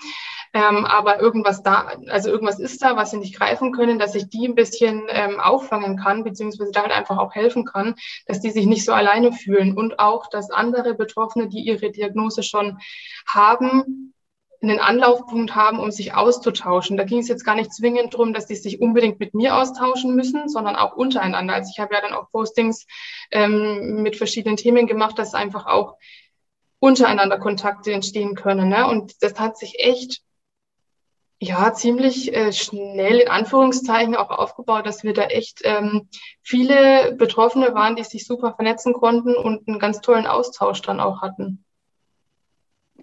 Ähm, 0.53 0.85
aber 0.85 1.21
irgendwas 1.21 1.63
da, 1.63 1.93
also 2.09 2.31
irgendwas 2.31 2.59
ist 2.59 2.83
da, 2.83 2.97
was 2.97 3.11
sie 3.11 3.19
nicht 3.19 3.37
greifen 3.37 3.73
können, 3.73 3.99
dass 3.99 4.15
ich 4.15 4.29
die 4.29 4.47
ein 4.47 4.55
bisschen 4.55 5.05
ähm, 5.09 5.41
auffangen 5.41 5.97
kann, 5.97 6.25
beziehungsweise 6.25 6.73
da 6.73 6.83
halt 6.83 6.93
einfach 6.93 7.19
auch 7.19 7.35
helfen 7.35 7.65
kann, 7.65 7.95
dass 8.27 8.41
die 8.41 8.51
sich 8.51 8.67
nicht 8.67 8.85
so 8.85 8.93
alleine 8.93 9.33
fühlen 9.33 9.77
und 9.77 9.99
auch, 9.99 10.27
dass 10.29 10.51
andere 10.51 10.95
Betroffene, 10.95 11.49
die 11.49 11.61
ihre 11.61 11.91
Diagnose 11.91 12.43
schon 12.43 12.79
haben, 13.27 14.15
einen 14.61 14.81
Anlaufpunkt 14.81 15.55
haben, 15.55 15.79
um 15.79 15.91
sich 15.91 16.15
auszutauschen. 16.15 16.97
Da 16.97 17.05
ging 17.05 17.21
es 17.21 17.29
jetzt 17.29 17.45
gar 17.45 17.55
nicht 17.55 17.73
zwingend 17.73 18.15
darum, 18.15 18.33
dass 18.33 18.47
die 18.47 18.57
sich 18.57 18.81
unbedingt 18.81 19.21
mit 19.21 19.35
mir 19.35 19.57
austauschen 19.57 20.15
müssen, 20.15 20.49
sondern 20.49 20.77
auch 20.77 20.97
untereinander. 20.97 21.55
Also 21.55 21.71
ich 21.73 21.79
habe 21.79 21.95
ja 21.95 22.01
dann 22.01 22.13
auch 22.13 22.31
Postings 22.31 22.87
ähm, 23.31 24.03
mit 24.03 24.17
verschiedenen 24.17 24.57
Themen 24.57 24.87
gemacht, 24.87 25.19
dass 25.19 25.35
einfach 25.35 25.67
auch 25.67 25.97
untereinander 26.81 27.39
Kontakte 27.39 27.93
entstehen 27.93 28.35
können. 28.35 28.69
Ne? 28.69 28.87
Und 28.89 29.23
das 29.23 29.39
hat 29.39 29.59
sich 29.59 29.79
echt 29.79 30.23
ja 31.41 31.73
ziemlich 31.73 32.35
äh, 32.35 32.53
schnell 32.53 33.21
in 33.21 33.29
Anführungszeichen 33.29 34.17
auch 34.17 34.31
aufgebaut, 34.31 34.87
dass 34.87 35.05
wir 35.05 35.13
da 35.13 35.23
echt 35.25 35.61
ähm, 35.63 36.09
viele 36.43 37.15
Betroffene 37.17 37.75
waren, 37.75 37.95
die 37.95 38.05
sich 38.05 38.27
super 38.27 38.55
vernetzen 38.55 38.93
konnten 38.93 39.37
und 39.37 39.69
einen 39.69 39.79
ganz 39.79 40.01
tollen 40.01 40.27
Austausch 40.27 40.83
dann 40.83 40.99
auch 41.01 41.23
hatten. 41.23 41.65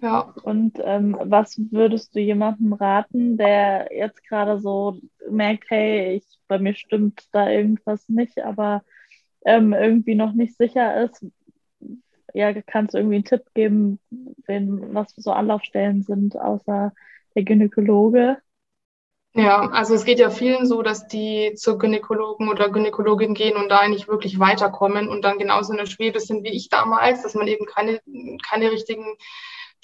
Ja. 0.00 0.34
Und 0.42 0.78
ähm, 0.82 1.16
was 1.24 1.58
würdest 1.70 2.14
du 2.14 2.20
jemandem 2.20 2.74
raten, 2.74 3.36
der 3.38 3.88
jetzt 3.92 4.22
gerade 4.28 4.60
so 4.60 4.98
merkt, 5.30 5.70
hey, 5.70 6.16
ich, 6.16 6.38
bei 6.48 6.58
mir 6.58 6.74
stimmt 6.74 7.24
da 7.32 7.48
irgendwas 7.48 8.08
nicht, 8.08 8.38
aber 8.38 8.82
ähm, 9.44 9.72
irgendwie 9.72 10.14
noch 10.14 10.32
nicht 10.32 10.56
sicher 10.56 11.04
ist? 11.04 11.24
Ja, 12.34 12.52
kannst 12.62 12.92
du 12.92 12.98
irgendwie 12.98 13.16
einen 13.16 13.24
Tipp 13.24 13.44
geben, 13.54 13.98
wenn, 14.46 14.94
was 14.94 15.14
so 15.16 15.32
Anlaufstellen 15.32 16.02
sind, 16.02 16.38
außer 16.38 16.92
der 17.34 17.42
Gynäkologe? 17.42 18.36
Ja, 19.32 19.68
also 19.70 19.94
es 19.94 20.04
geht 20.04 20.18
ja 20.18 20.30
vielen 20.30 20.66
so, 20.66 20.82
dass 20.82 21.08
die 21.08 21.52
zur 21.56 21.78
Gynäkologen 21.78 22.48
oder 22.48 22.70
Gynäkologin 22.70 23.34
gehen 23.34 23.56
und 23.56 23.68
da 23.68 23.86
nicht 23.86 24.08
wirklich 24.08 24.38
weiterkommen 24.38 25.08
und 25.08 25.22
dann 25.24 25.38
genauso 25.38 25.72
in 25.72 25.78
der 25.78 25.86
Schwebe 25.86 26.20
sind 26.20 26.42
wie 26.44 26.56
ich 26.56 26.70
damals, 26.70 27.22
dass 27.22 27.34
man 27.34 27.46
eben 27.46 27.66
keine, 27.66 28.00
keine 28.48 28.70
richtigen 28.70 29.04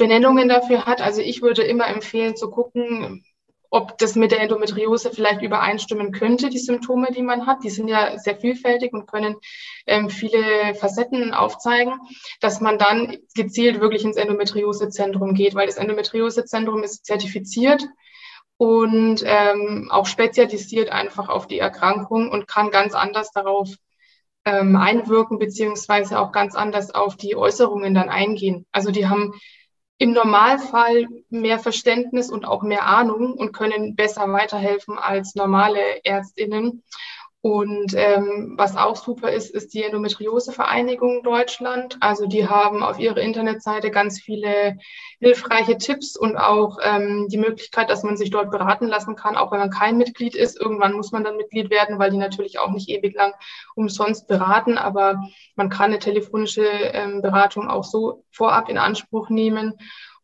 Benennungen 0.03 0.49
dafür 0.49 0.85
hat. 0.87 1.01
Also 1.01 1.21
ich 1.21 1.43
würde 1.43 1.63
immer 1.63 1.87
empfehlen 1.87 2.35
zu 2.35 2.51
gucken, 2.51 3.25
ob 3.71 3.97
das 3.99 4.17
mit 4.17 4.33
der 4.33 4.41
Endometriose 4.41 5.13
vielleicht 5.13 5.43
übereinstimmen 5.43 6.11
könnte, 6.11 6.49
die 6.49 6.59
Symptome, 6.59 7.13
die 7.13 7.23
man 7.23 7.47
hat. 7.47 7.63
Die 7.63 7.71
sind 7.71 7.87
ja 7.87 8.19
sehr 8.19 8.37
vielfältig 8.37 8.93
und 8.93 9.07
können 9.07 9.37
ähm, 9.87 10.11
viele 10.11 10.75
Facetten 10.75 11.33
aufzeigen, 11.33 11.95
dass 12.41 12.61
man 12.61 12.79
dann 12.79 13.17
gezielt 13.37 13.81
wirklich 13.81 14.03
ins 14.05 14.17
Endometriosezentrum 14.17 15.35
geht, 15.35 15.55
weil 15.55 15.67
das 15.67 15.77
Endometriosezentrum 15.77 16.83
ist 16.83 17.07
zertifiziert 17.07 17.87
und 18.57 19.23
ähm, 19.25 19.89
auch 19.93 20.07
spezialisiert 20.07 20.91
einfach 20.91 21.29
auf 21.29 21.47
die 21.47 21.61
Erkrankung 21.61 22.29
und 22.29 22.49
kann 22.49 22.73
ganz 22.73 22.95
anders 22.95 23.31
darauf 23.31 23.69
ähm, 24.45 24.75
einwirken, 24.75 25.39
beziehungsweise 25.39 26.19
auch 26.19 26.33
ganz 26.33 26.57
anders 26.57 26.93
auf 26.93 27.17
die 27.17 27.37
Äußerungen 27.37 27.95
dann 27.95 28.09
eingehen. 28.09 28.67
Also 28.73 28.91
die 28.91 29.07
haben 29.07 29.33
im 29.99 30.12
Normalfall 30.12 31.07
mehr 31.30 31.59
Verständnis 31.59 32.30
und 32.30 32.45
auch 32.45 32.62
mehr 32.62 32.86
Ahnung 32.86 33.34
und 33.34 33.53
können 33.53 33.95
besser 33.95 34.32
weiterhelfen 34.32 34.99
als 34.99 35.34
normale 35.34 36.05
Ärztinnen. 36.05 36.82
Und 37.45 37.95
ähm, 37.97 38.55
was 38.57 38.76
auch 38.76 38.95
super 38.95 39.32
ist, 39.32 39.51
ist 39.51 39.74
die 39.74 39.82
Endometriosevereinigung 39.82 41.24
Deutschland. 41.24 41.99
Also 41.99 42.26
die 42.26 42.49
haben 42.49 42.84
auf 42.84 43.01
ihrer 43.01 43.16
Internetseite 43.16 43.90
ganz 43.90 44.20
viele 44.20 44.78
hilfreiche 45.18 45.76
Tipps 45.76 46.16
und 46.16 46.36
auch 46.36 46.78
ähm, 46.80 47.26
die 47.28 47.38
Möglichkeit, 47.38 47.90
dass 47.90 48.05
man 48.05 48.16
sich 48.16 48.30
dort 48.30 48.53
beraten 48.53 48.86
lassen 48.86 49.16
kann, 49.16 49.36
auch 49.36 49.51
wenn 49.51 49.59
man 49.59 49.70
kein 49.70 49.99
Mitglied 49.99 50.36
ist. 50.36 50.57
Irgendwann 50.61 50.93
muss 50.93 51.11
man 51.11 51.24
dann 51.24 51.36
Mitglied 51.36 51.68
werden, 51.70 51.99
weil 51.99 52.12
die 52.12 52.16
natürlich 52.16 52.61
auch 52.61 52.70
nicht 52.70 52.88
ewig 52.88 53.16
lang 53.16 53.34
umsonst 53.74 54.28
beraten. 54.28 54.78
Aber 54.78 55.20
man 55.57 55.68
kann 55.68 55.86
eine 55.86 55.99
telefonische 55.99 56.64
ähm, 56.64 57.22
Beratung 57.22 57.68
auch 57.68 57.82
so 57.82 58.22
vorab 58.30 58.68
in 58.68 58.78
Anspruch 58.78 59.30
nehmen 59.30 59.74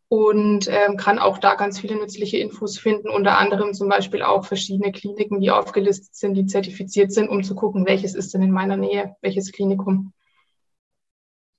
und 0.09 0.69
ähm, 0.69 0.97
kann 0.97 1.19
auch 1.19 1.39
da 1.39 1.55
ganz 1.55 1.79
viele 1.79 1.97
nützliche 1.97 2.39
Infos 2.39 2.79
finden, 2.79 3.11
unter 3.11 3.37
anderem 3.37 3.75
zum 3.75 3.89
Beispiel 3.89 4.23
auch 4.23 4.47
verschiedene 4.47 4.91
Kliniken, 4.91 5.41
die 5.41 5.51
aufgelistet 5.51 6.15
sind, 6.15 6.35
die 6.35 6.47
zertifiziert 6.47 7.13
sind, 7.13 7.29
um 7.29 7.43
zu 7.43 7.55
gucken, 7.55 7.87
welches 7.87 8.15
ist 8.15 8.33
denn 8.33 8.43
in 8.43 8.51
meiner 8.51 8.77
Nähe, 8.77 9.17
welches 9.21 9.53
Klinikum. 9.53 10.13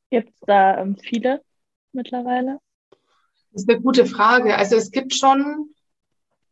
Gibt 0.09 0.29
es 0.29 0.39
da 0.41 0.79
ähm, 0.79 0.97
viele 0.97 1.43
mittlerweile? 1.91 2.59
Das 3.51 3.63
ist 3.63 3.69
eine 3.69 3.81
gute 3.81 4.05
Frage. 4.05 4.57
Also 4.57 4.75
es 4.75 4.89
gibt 4.89 5.13
schon 5.13 5.69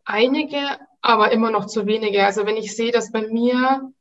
einige, 0.06 0.60
aber 1.02 1.32
immer 1.32 1.50
noch 1.50 1.66
zu 1.66 1.88
wenige. 1.88 2.26
Also 2.26 2.46
wenn 2.46 2.58
ich 2.58 2.76
sehe, 2.76 2.92
dass 2.92 3.12
bei 3.12 3.28
mir 3.28 3.92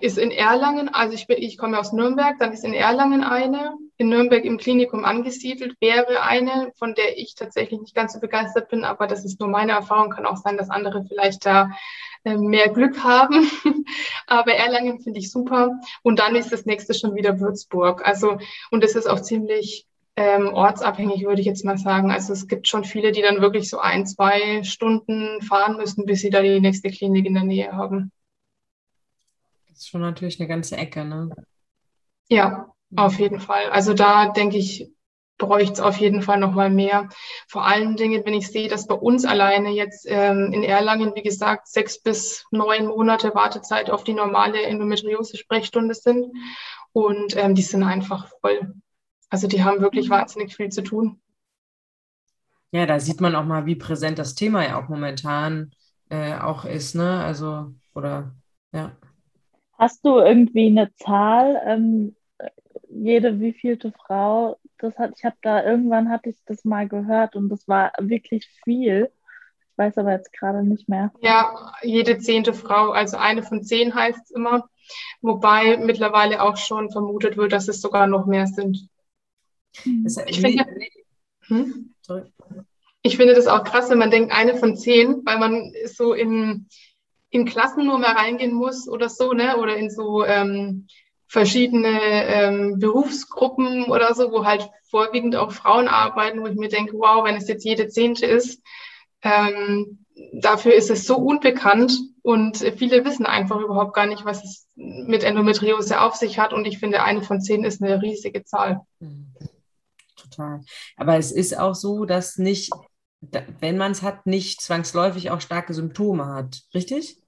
ist 0.00 0.18
in 0.18 0.30
Erlangen, 0.30 0.88
also 0.88 1.14
ich, 1.14 1.26
bin, 1.26 1.38
ich 1.38 1.58
komme 1.58 1.78
aus 1.78 1.92
Nürnberg, 1.92 2.38
dann 2.38 2.52
ist 2.52 2.64
in 2.64 2.74
Erlangen 2.74 3.24
eine, 3.24 3.76
in 4.00 4.08
Nürnberg 4.08 4.46
im 4.46 4.56
Klinikum 4.56 5.04
angesiedelt 5.04 5.76
wäre 5.78 6.22
eine, 6.22 6.72
von 6.76 6.94
der 6.94 7.18
ich 7.18 7.34
tatsächlich 7.34 7.78
nicht 7.80 7.94
ganz 7.94 8.14
so 8.14 8.18
begeistert 8.18 8.70
bin, 8.70 8.82
aber 8.82 9.06
das 9.06 9.26
ist 9.26 9.38
nur 9.40 9.48
meine 9.50 9.72
Erfahrung. 9.72 10.08
Kann 10.08 10.24
auch 10.24 10.38
sein, 10.38 10.56
dass 10.56 10.70
andere 10.70 11.04
vielleicht 11.04 11.44
da 11.44 11.70
äh, 12.24 12.38
mehr 12.38 12.70
Glück 12.70 13.04
haben. 13.04 13.50
aber 14.26 14.54
Erlangen 14.54 15.00
finde 15.00 15.20
ich 15.20 15.30
super. 15.30 15.78
Und 16.02 16.18
dann 16.18 16.34
ist 16.34 16.50
das 16.50 16.64
nächste 16.64 16.94
schon 16.94 17.14
wieder 17.14 17.40
Würzburg. 17.40 18.00
Also, 18.06 18.38
und 18.70 18.82
es 18.82 18.96
ist 18.96 19.06
auch 19.06 19.20
ziemlich 19.20 19.86
ähm, 20.16 20.48
ortsabhängig, 20.54 21.26
würde 21.26 21.42
ich 21.42 21.46
jetzt 21.46 21.66
mal 21.66 21.76
sagen. 21.76 22.10
Also 22.10 22.32
es 22.32 22.48
gibt 22.48 22.68
schon 22.68 22.84
viele, 22.84 23.12
die 23.12 23.20
dann 23.20 23.42
wirklich 23.42 23.68
so 23.68 23.80
ein, 23.80 24.06
zwei 24.06 24.62
Stunden 24.62 25.42
fahren 25.42 25.76
müssen, 25.76 26.06
bis 26.06 26.22
sie 26.22 26.30
da 26.30 26.40
die 26.40 26.58
nächste 26.58 26.88
Klinik 26.88 27.26
in 27.26 27.34
der 27.34 27.44
Nähe 27.44 27.72
haben. 27.72 28.12
Das 29.68 29.80
ist 29.80 29.88
schon 29.90 30.00
natürlich 30.00 30.40
eine 30.40 30.48
ganze 30.48 30.78
Ecke, 30.78 31.04
ne? 31.04 31.28
Ja, 32.30 32.72
auf 32.96 33.18
jeden 33.18 33.40
Fall. 33.40 33.70
Also 33.70 33.94
da 33.94 34.28
denke 34.28 34.56
ich, 34.58 34.90
bräuchte 35.38 35.72
es 35.72 35.80
auf 35.80 35.96
jeden 35.96 36.22
Fall 36.22 36.38
noch 36.38 36.52
mal 36.52 36.70
mehr. 36.70 37.08
Vor 37.48 37.66
allen 37.66 37.96
Dingen, 37.96 38.24
wenn 38.24 38.34
ich 38.34 38.48
sehe, 38.48 38.68
dass 38.68 38.86
bei 38.86 38.94
uns 38.94 39.24
alleine 39.24 39.70
jetzt 39.70 40.06
ähm, 40.08 40.52
in 40.52 40.62
Erlangen, 40.62 41.14
wie 41.14 41.22
gesagt, 41.22 41.66
sechs 41.66 42.00
bis 42.00 42.44
neun 42.50 42.86
Monate 42.86 43.34
Wartezeit 43.34 43.90
auf 43.90 44.04
die 44.04 44.12
normale 44.12 44.62
Endometriose-Sprechstunde 44.62 45.94
sind. 45.94 46.26
Und 46.92 47.36
ähm, 47.36 47.54
die 47.54 47.62
sind 47.62 47.82
einfach 47.82 48.28
voll. 48.40 48.74
Also 49.30 49.48
die 49.48 49.64
haben 49.64 49.80
wirklich 49.80 50.10
wahnsinnig 50.10 50.54
viel 50.54 50.68
zu 50.68 50.82
tun. 50.82 51.20
Ja, 52.72 52.86
da 52.86 53.00
sieht 53.00 53.20
man 53.20 53.34
auch 53.34 53.44
mal, 53.44 53.66
wie 53.66 53.74
präsent 53.74 54.18
das 54.18 54.34
Thema 54.34 54.64
ja 54.64 54.80
auch 54.80 54.88
momentan 54.88 55.72
äh, 56.08 56.34
auch 56.34 56.64
ist, 56.64 56.94
ne? 56.94 57.24
Also, 57.24 57.74
oder 57.94 58.34
ja. 58.72 58.92
Hast 59.78 60.04
du 60.04 60.18
irgendwie 60.18 60.66
eine 60.66 60.92
Zahl, 60.94 61.60
ähm, 61.66 62.14
jede 63.00 63.40
wievielte 63.40 63.92
Frau 63.92 64.58
das 64.78 64.96
hat? 64.98 65.12
Ich 65.16 65.24
habe 65.24 65.36
da 65.42 65.64
irgendwann 65.64 66.10
hatte 66.10 66.28
ich 66.28 66.36
das 66.46 66.64
mal 66.64 66.86
gehört 66.86 67.34
und 67.34 67.48
das 67.48 67.66
war 67.66 67.92
wirklich 67.98 68.46
viel. 68.62 69.10
Ich 69.72 69.78
weiß 69.78 69.96
aber 69.98 70.12
jetzt 70.12 70.32
gerade 70.32 70.62
nicht 70.62 70.88
mehr. 70.88 71.10
Ja, 71.22 71.72
jede 71.82 72.18
zehnte 72.18 72.52
Frau, 72.52 72.90
also 72.90 73.16
eine 73.16 73.42
von 73.42 73.64
zehn 73.64 73.94
heißt 73.94 74.24
es 74.24 74.30
immer, 74.30 74.68
wobei 75.22 75.78
mittlerweile 75.78 76.42
auch 76.42 76.58
schon 76.58 76.90
vermutet 76.90 77.36
wird, 77.38 77.52
dass 77.52 77.68
es 77.68 77.80
sogar 77.80 78.06
noch 78.06 78.26
mehr 78.26 78.46
sind. 78.46 78.88
Mhm. 79.84 80.06
Ich 80.26 80.40
finde, 80.40 80.66
hm? 81.46 81.94
ich 83.02 83.16
finde 83.16 83.34
das 83.34 83.46
auch 83.46 83.64
krass, 83.64 83.88
wenn 83.88 83.98
man 83.98 84.10
denkt, 84.10 84.32
eine 84.32 84.56
von 84.56 84.76
zehn, 84.76 85.22
weil 85.24 85.38
man 85.38 85.72
so 85.86 86.12
in, 86.12 86.68
in 87.30 87.46
Klassen 87.46 87.86
nur 87.86 87.98
mal 87.98 88.12
reingehen 88.12 88.52
muss 88.52 88.88
oder 88.88 89.08
so, 89.08 89.32
ne? 89.32 89.56
Oder 89.56 89.76
in 89.76 89.90
so 89.90 90.24
ähm, 90.24 90.86
verschiedene 91.30 92.00
ähm, 92.26 92.78
Berufsgruppen 92.80 93.84
oder 93.84 94.14
so, 94.14 94.32
wo 94.32 94.44
halt 94.44 94.68
vorwiegend 94.90 95.36
auch 95.36 95.52
Frauen 95.52 95.86
arbeiten, 95.86 96.40
wo 96.40 96.46
ich 96.48 96.56
mir 96.56 96.68
denke, 96.68 96.94
wow, 96.94 97.24
wenn 97.24 97.36
es 97.36 97.46
jetzt 97.46 97.64
jede 97.64 97.86
Zehnte 97.86 98.26
ist, 98.26 98.60
ähm, 99.22 100.04
dafür 100.32 100.74
ist 100.74 100.90
es 100.90 101.06
so 101.06 101.16
unbekannt 101.16 101.92
und 102.22 102.56
viele 102.76 103.04
wissen 103.04 103.26
einfach 103.26 103.60
überhaupt 103.60 103.94
gar 103.94 104.06
nicht, 104.06 104.24
was 104.24 104.42
es 104.42 104.66
mit 104.74 105.22
Endometriose 105.22 106.00
auf 106.00 106.16
sich 106.16 106.40
hat. 106.40 106.52
Und 106.52 106.66
ich 106.66 106.80
finde, 106.80 107.04
eine 107.04 107.22
von 107.22 107.40
zehn 107.40 107.62
ist 107.62 107.80
eine 107.80 108.02
riesige 108.02 108.44
Zahl. 108.44 108.80
Total. 110.16 110.62
Aber 110.96 111.16
es 111.16 111.30
ist 111.30 111.56
auch 111.56 111.76
so, 111.76 112.06
dass 112.06 112.38
nicht, 112.38 112.72
wenn 113.60 113.78
man 113.78 113.92
es 113.92 114.02
hat, 114.02 114.26
nicht 114.26 114.60
zwangsläufig 114.62 115.30
auch 115.30 115.40
starke 115.40 115.74
Symptome 115.74 116.26
hat. 116.26 116.62
Richtig? 116.74 117.19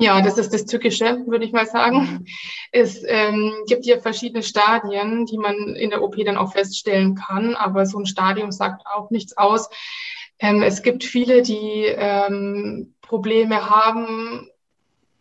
Ja, 0.00 0.20
das 0.22 0.38
ist 0.38 0.52
das 0.54 0.64
Tückische, 0.64 1.24
würde 1.26 1.44
ich 1.44 1.52
mal 1.52 1.66
sagen. 1.66 1.98
Mhm. 1.98 2.26
Es 2.72 3.02
ähm, 3.06 3.52
gibt 3.68 3.84
ja 3.84 4.00
verschiedene 4.00 4.42
Stadien, 4.42 5.26
die 5.26 5.38
man 5.38 5.76
in 5.76 5.90
der 5.90 6.02
OP 6.02 6.16
dann 6.24 6.38
auch 6.38 6.52
feststellen 6.52 7.14
kann, 7.14 7.54
aber 7.54 7.84
so 7.86 7.98
ein 7.98 8.06
Stadium 8.06 8.50
sagt 8.50 8.86
auch 8.86 9.10
nichts 9.10 9.36
aus. 9.36 9.68
Ähm, 10.38 10.62
es 10.62 10.82
gibt 10.82 11.04
viele, 11.04 11.42
die 11.42 11.84
ähm, 11.84 12.94
Probleme 13.02 13.68
haben, 13.68 14.48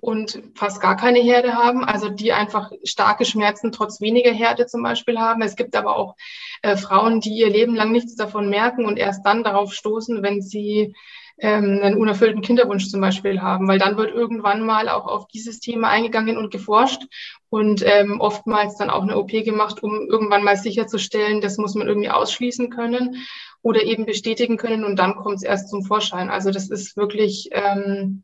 und 0.02 0.42
fast 0.56 0.82
gar 0.82 0.96
keine 0.96 1.20
Herde 1.20 1.56
haben, 1.56 1.84
also 1.84 2.10
die 2.10 2.32
einfach 2.32 2.72
starke 2.84 3.26
Schmerzen 3.26 3.72
trotz 3.72 4.00
weniger 4.00 4.32
Herde 4.32 4.66
zum 4.66 4.82
Beispiel 4.82 5.20
haben. 5.20 5.42
Es 5.42 5.56
gibt 5.56 5.76
aber 5.76 5.96
auch 5.98 6.16
äh, 6.62 6.78
Frauen, 6.78 7.20
die 7.20 7.36
ihr 7.36 7.50
Leben 7.50 7.76
lang 7.76 7.92
nichts 7.92 8.16
davon 8.16 8.50
merken 8.50 8.86
und 8.86 8.98
erst 8.98 9.26
dann 9.26 9.44
darauf 9.44 9.74
stoßen, 9.74 10.24
wenn 10.24 10.42
sie 10.42 10.96
ähm, 11.42 11.80
einen 11.82 11.98
unerfüllten 11.98 12.42
Kinderwunsch 12.42 12.90
zum 12.90 13.02
Beispiel 13.02 13.42
haben, 13.42 13.68
weil 13.68 13.80
dann 13.80 13.98
wird 13.98 14.12
irgendwann 14.12 14.66
mal 14.66 14.90
auch 14.90 15.08
auf 15.08 15.28
dieses 15.28 15.60
Thema 15.60 15.90
eingegangen 15.90 16.38
und 16.38 16.52
geforscht 16.52 17.04
und 17.50 17.84
ähm, 17.86 18.20
oftmals 18.20 18.78
dann 18.78 18.90
auch 18.90 19.04
eine 19.04 19.18
OP 19.18 19.32
gemacht, 19.32 19.82
um 19.82 20.08
irgendwann 20.10 20.44
mal 20.44 20.58
sicherzustellen, 20.58 21.42
das 21.42 21.58
muss 21.58 21.76
man 21.76 21.88
irgendwie 21.88 22.10
ausschließen 22.10 22.70
können 22.70 23.18
oder 23.62 23.84
eben 23.84 24.06
bestätigen 24.06 24.58
können 24.58 24.84
und 24.84 24.98
dann 24.98 25.16
kommt 25.16 25.38
es 25.38 25.44
erst 25.44 25.70
zum 25.70 25.84
Vorschein. 25.84 26.30
Also 26.30 26.52
das 26.52 26.70
ist 26.70 26.98
wirklich 26.98 27.50
ähm, 27.52 28.24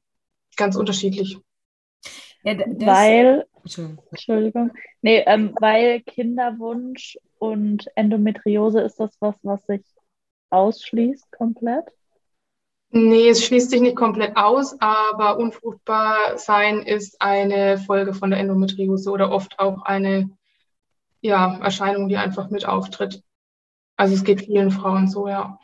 ganz 0.55 0.75
unterschiedlich. 0.75 1.37
Ja, 2.43 2.57
weil, 2.59 3.45
Entschuldigung, 4.11 4.71
nee, 5.01 5.23
ähm, 5.25 5.55
weil 5.59 6.01
Kinderwunsch 6.01 7.17
und 7.39 7.87
Endometriose 7.95 8.81
ist 8.81 8.99
das 8.99 9.17
was, 9.19 9.35
was 9.41 9.65
sich 9.65 9.81
ausschließt 10.51 11.31
komplett? 11.31 11.85
Nee, 12.91 13.29
es 13.29 13.43
schließt 13.43 13.71
sich 13.71 13.81
nicht 13.81 13.97
komplett 13.97 14.37
aus, 14.37 14.75
aber 14.79 15.37
unfruchtbar 15.37 16.37
sein 16.37 16.81
ist 16.81 17.21
eine 17.21 17.77
Folge 17.77 18.13
von 18.13 18.29
der 18.29 18.39
Endometriose 18.39 19.11
oder 19.11 19.31
oft 19.31 19.59
auch 19.59 19.81
eine 19.83 20.29
ja, 21.21 21.57
Erscheinung, 21.57 22.07
die 22.07 22.17
einfach 22.17 22.49
mit 22.49 22.67
auftritt. 22.67 23.21
Also 23.97 24.15
es 24.15 24.23
geht 24.23 24.41
vielen 24.41 24.71
Frauen 24.71 25.07
so, 25.07 25.27
ja. 25.27 25.59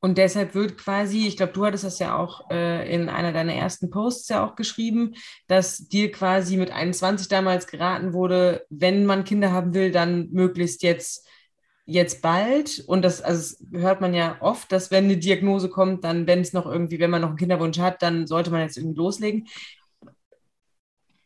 Und 0.00 0.18
deshalb 0.18 0.54
wird 0.54 0.76
quasi, 0.76 1.26
ich 1.26 1.36
glaube, 1.36 1.52
du 1.52 1.64
hattest 1.64 1.84
das 1.84 1.98
ja 1.98 2.16
auch 2.16 2.50
äh, 2.50 2.94
in 2.94 3.08
einer 3.08 3.32
deiner 3.32 3.54
ersten 3.54 3.90
Posts 3.90 4.28
ja 4.28 4.46
auch 4.46 4.54
geschrieben, 4.54 5.14
dass 5.48 5.88
dir 5.88 6.12
quasi 6.12 6.56
mit 6.58 6.70
21 6.70 7.28
damals 7.28 7.66
geraten 7.66 8.12
wurde, 8.12 8.64
wenn 8.68 9.06
man 9.06 9.24
Kinder 9.24 9.52
haben 9.52 9.74
will, 9.74 9.90
dann 9.90 10.28
möglichst 10.30 10.82
jetzt 10.82 11.26
jetzt 11.86 12.20
bald. 12.20 12.84
Und 12.86 13.02
das, 13.02 13.22
also 13.22 13.56
das 13.70 13.80
hört 13.80 14.00
man 14.00 14.12
ja 14.12 14.36
oft, 14.40 14.70
dass 14.70 14.90
wenn 14.90 15.04
eine 15.04 15.16
Diagnose 15.16 15.70
kommt, 15.70 16.04
dann, 16.04 16.26
wenn 16.26 16.40
es 16.40 16.52
noch 16.52 16.66
irgendwie, 16.66 16.98
wenn 16.98 17.10
man 17.10 17.22
noch 17.22 17.30
einen 17.30 17.38
Kinderwunsch 17.38 17.78
hat, 17.78 18.02
dann 18.02 18.26
sollte 18.26 18.50
man 18.50 18.62
jetzt 18.62 18.76
irgendwie 18.76 18.98
loslegen. 18.98 19.48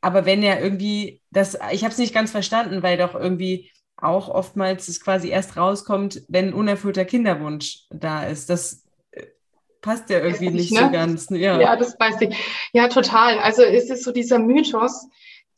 Aber 0.03 0.25
wenn 0.25 0.43
ja 0.43 0.59
irgendwie, 0.59 1.21
das, 1.31 1.59
ich 1.73 1.83
habe 1.83 1.93
es 1.93 1.99
nicht 1.99 2.15
ganz 2.15 2.31
verstanden, 2.31 2.83
weil 2.83 2.97
doch 2.97 3.15
irgendwie 3.15 3.71
auch 4.03 4.29
oftmals 4.29 4.89
es 4.89 5.01
quasi 5.01 5.29
erst 5.29 5.57
rauskommt, 5.57 6.23
wenn 6.29 6.49
ein 6.49 6.55
unerfüllter 6.55 7.05
Kinderwunsch 7.05 7.85
da 7.91 8.25
ist. 8.25 8.49
Das 8.51 8.85
äh, 9.11 9.27
passt 9.81 10.11
ja 10.11 10.21
irgendwie 10.21 10.47
ich, 10.47 10.53
nicht 10.53 10.73
ne? 10.73 10.81
so 10.81 10.91
ganz. 10.91 11.29
Ja. 11.31 11.61
ja, 11.61 11.77
das 11.77 11.99
weiß 11.99 12.21
ich. 12.23 12.37
Ja, 12.73 12.89
total. 12.89 13.39
Also 13.39 13.63
es 13.63 13.91
ist 13.91 14.05
so 14.05 14.13
dieser 14.13 14.39
Mythos, 14.39 15.07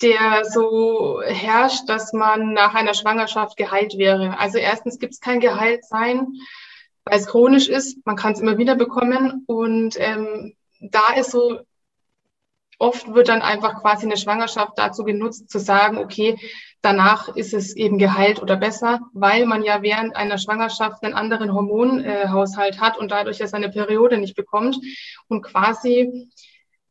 der 0.02 0.44
so 0.44 1.22
herrscht, 1.24 1.88
dass 1.88 2.12
man 2.12 2.52
nach 2.52 2.74
einer 2.74 2.94
Schwangerschaft 2.94 3.56
geheilt 3.56 3.96
wäre. 3.96 4.38
Also 4.38 4.58
erstens 4.58 4.98
gibt 4.98 5.14
es 5.14 5.20
kein 5.20 5.40
Geheiltsein, 5.40 6.26
weil 7.04 7.18
es 7.18 7.26
chronisch 7.26 7.68
ist. 7.68 8.04
Man 8.04 8.16
kann 8.16 8.32
es 8.32 8.40
immer 8.40 8.58
wieder 8.58 8.74
bekommen. 8.74 9.44
Und 9.46 9.96
ähm, 9.98 10.54
da 10.80 11.14
ist 11.16 11.30
so 11.30 11.60
oft 12.82 13.14
wird 13.14 13.28
dann 13.28 13.42
einfach 13.42 13.80
quasi 13.80 14.06
eine 14.06 14.16
Schwangerschaft 14.16 14.72
dazu 14.76 15.04
genutzt, 15.04 15.48
zu 15.48 15.60
sagen, 15.60 15.98
okay, 15.98 16.36
danach 16.82 17.28
ist 17.36 17.54
es 17.54 17.76
eben 17.76 17.96
geheilt 17.96 18.42
oder 18.42 18.56
besser, 18.56 19.00
weil 19.12 19.46
man 19.46 19.62
ja 19.62 19.82
während 19.82 20.16
einer 20.16 20.36
Schwangerschaft 20.36 21.04
einen 21.04 21.14
anderen 21.14 21.54
Hormonhaushalt 21.54 22.80
hat 22.80 22.98
und 22.98 23.12
dadurch 23.12 23.38
ja 23.38 23.46
seine 23.46 23.70
Periode 23.70 24.18
nicht 24.18 24.34
bekommt. 24.34 24.78
Und 25.28 25.42
quasi, 25.42 26.28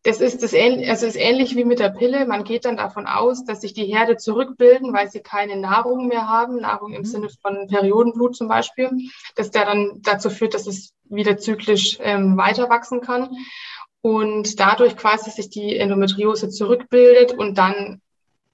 das 0.04 0.20
ist, 0.20 0.42
das, 0.42 0.54
also 0.54 1.06
ist 1.06 1.16
ähnlich 1.16 1.56
wie 1.56 1.64
mit 1.64 1.80
der 1.80 1.90
Pille. 1.90 2.26
Man 2.26 2.44
geht 2.44 2.66
dann 2.66 2.78
davon 2.78 3.06
aus, 3.06 3.46
dass 3.46 3.62
sich 3.62 3.74
die 3.74 3.86
Herde 3.86 4.18
zurückbilden, 4.18 4.94
weil 4.94 5.12
sie 5.12 5.20
keine 5.20 5.58
Nahrung 5.58 6.08
mehr 6.08 6.28
haben, 6.28 6.58
Nahrung 6.58 6.94
im 6.94 7.02
mhm. 7.02 7.06
Sinne 7.06 7.30
von 7.42 7.68
Periodenblut 7.68 8.36
zum 8.36 8.48
Beispiel, 8.48 8.90
dass 9.36 9.52
der 9.52 9.66
dann 9.66 10.02
dazu 10.02 10.30
führt, 10.32 10.56
dass 10.56 10.66
es 10.66 10.94
wieder 11.04 11.38
zyklisch 11.38 12.00
ähm, 12.02 12.36
weiter 12.36 12.70
wachsen 12.70 13.02
kann 13.02 13.30
und 14.02 14.60
dadurch 14.60 14.98
quasi 14.98 15.30
sich 15.30 15.50
die 15.50 15.78
Endometriose 15.78 16.50
zurückbildet 16.50 17.34
und 17.34 17.60
dann 17.60 18.02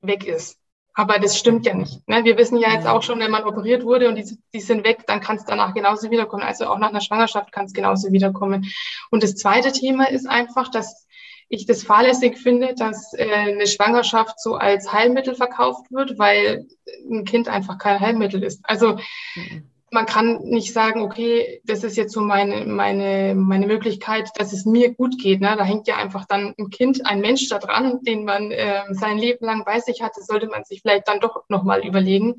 weg 0.01 0.25
ist. 0.25 0.57
Aber 0.93 1.19
das 1.19 1.37
stimmt 1.37 1.65
ja 1.65 1.75
nicht. 1.75 2.05
Ne? 2.09 2.25
Wir 2.25 2.37
wissen 2.37 2.57
ja 2.57 2.73
jetzt 2.73 2.87
auch 2.87 3.03
schon, 3.03 3.19
wenn 3.19 3.29
man 3.31 3.43
operiert 3.43 3.85
wurde 3.85 4.09
und 4.09 4.15
die, 4.15 4.37
die 4.53 4.59
sind 4.59 4.83
weg, 4.83 5.03
dann 5.05 5.21
kann 5.21 5.37
es 5.37 5.45
danach 5.45 5.75
genauso 5.75 6.09
wiederkommen. 6.09 6.41
Also 6.41 6.65
auch 6.65 6.79
nach 6.79 6.89
einer 6.89 7.01
Schwangerschaft 7.01 7.51
kann 7.51 7.65
es 7.65 7.73
genauso 7.73 8.11
wiederkommen. 8.11 8.65
Und 9.11 9.21
das 9.21 9.35
zweite 9.35 9.71
Thema 9.71 10.09
ist 10.09 10.27
einfach, 10.27 10.69
dass 10.71 11.06
ich 11.49 11.65
das 11.65 11.83
fahrlässig 11.83 12.37
finde, 12.37 12.75
dass 12.75 13.13
äh, 13.13 13.29
eine 13.29 13.67
Schwangerschaft 13.67 14.39
so 14.39 14.55
als 14.55 14.91
Heilmittel 14.91 15.35
verkauft 15.35 15.91
wird, 15.91 16.17
weil 16.19 16.67
ein 17.09 17.25
Kind 17.25 17.47
einfach 17.47 17.77
kein 17.77 17.99
Heilmittel 17.99 18.43
ist. 18.43 18.59
Also 18.63 18.97
mhm 19.35 19.63
man 19.91 20.05
kann 20.05 20.41
nicht 20.43 20.73
sagen, 20.73 21.01
okay, 21.01 21.61
das 21.63 21.83
ist 21.83 21.95
jetzt 21.95 22.13
so 22.13 22.21
meine, 22.21 22.65
meine, 22.65 23.35
meine 23.35 23.67
Möglichkeit, 23.67 24.29
dass 24.35 24.51
es 24.51 24.65
mir 24.65 24.93
gut 24.93 25.17
geht. 25.17 25.39
Ne? 25.39 25.55
Da 25.57 25.63
hängt 25.63 25.87
ja 25.87 25.95
einfach 25.95 26.25
dann 26.25 26.53
ein 26.57 26.69
Kind, 26.69 27.05
ein 27.05 27.21
Mensch 27.21 27.47
da 27.47 27.57
dran, 27.57 28.01
den 28.03 28.25
man 28.25 28.51
äh, 28.51 28.83
sein 28.91 29.17
Leben 29.17 29.45
lang 29.45 29.63
bei 29.63 29.79
sich 29.79 30.01
hatte, 30.01 30.21
sollte 30.21 30.47
man 30.47 30.65
sich 30.65 30.81
vielleicht 30.81 31.07
dann 31.07 31.21
doch 31.21 31.43
nochmal 31.47 31.85
überlegen. 31.85 32.35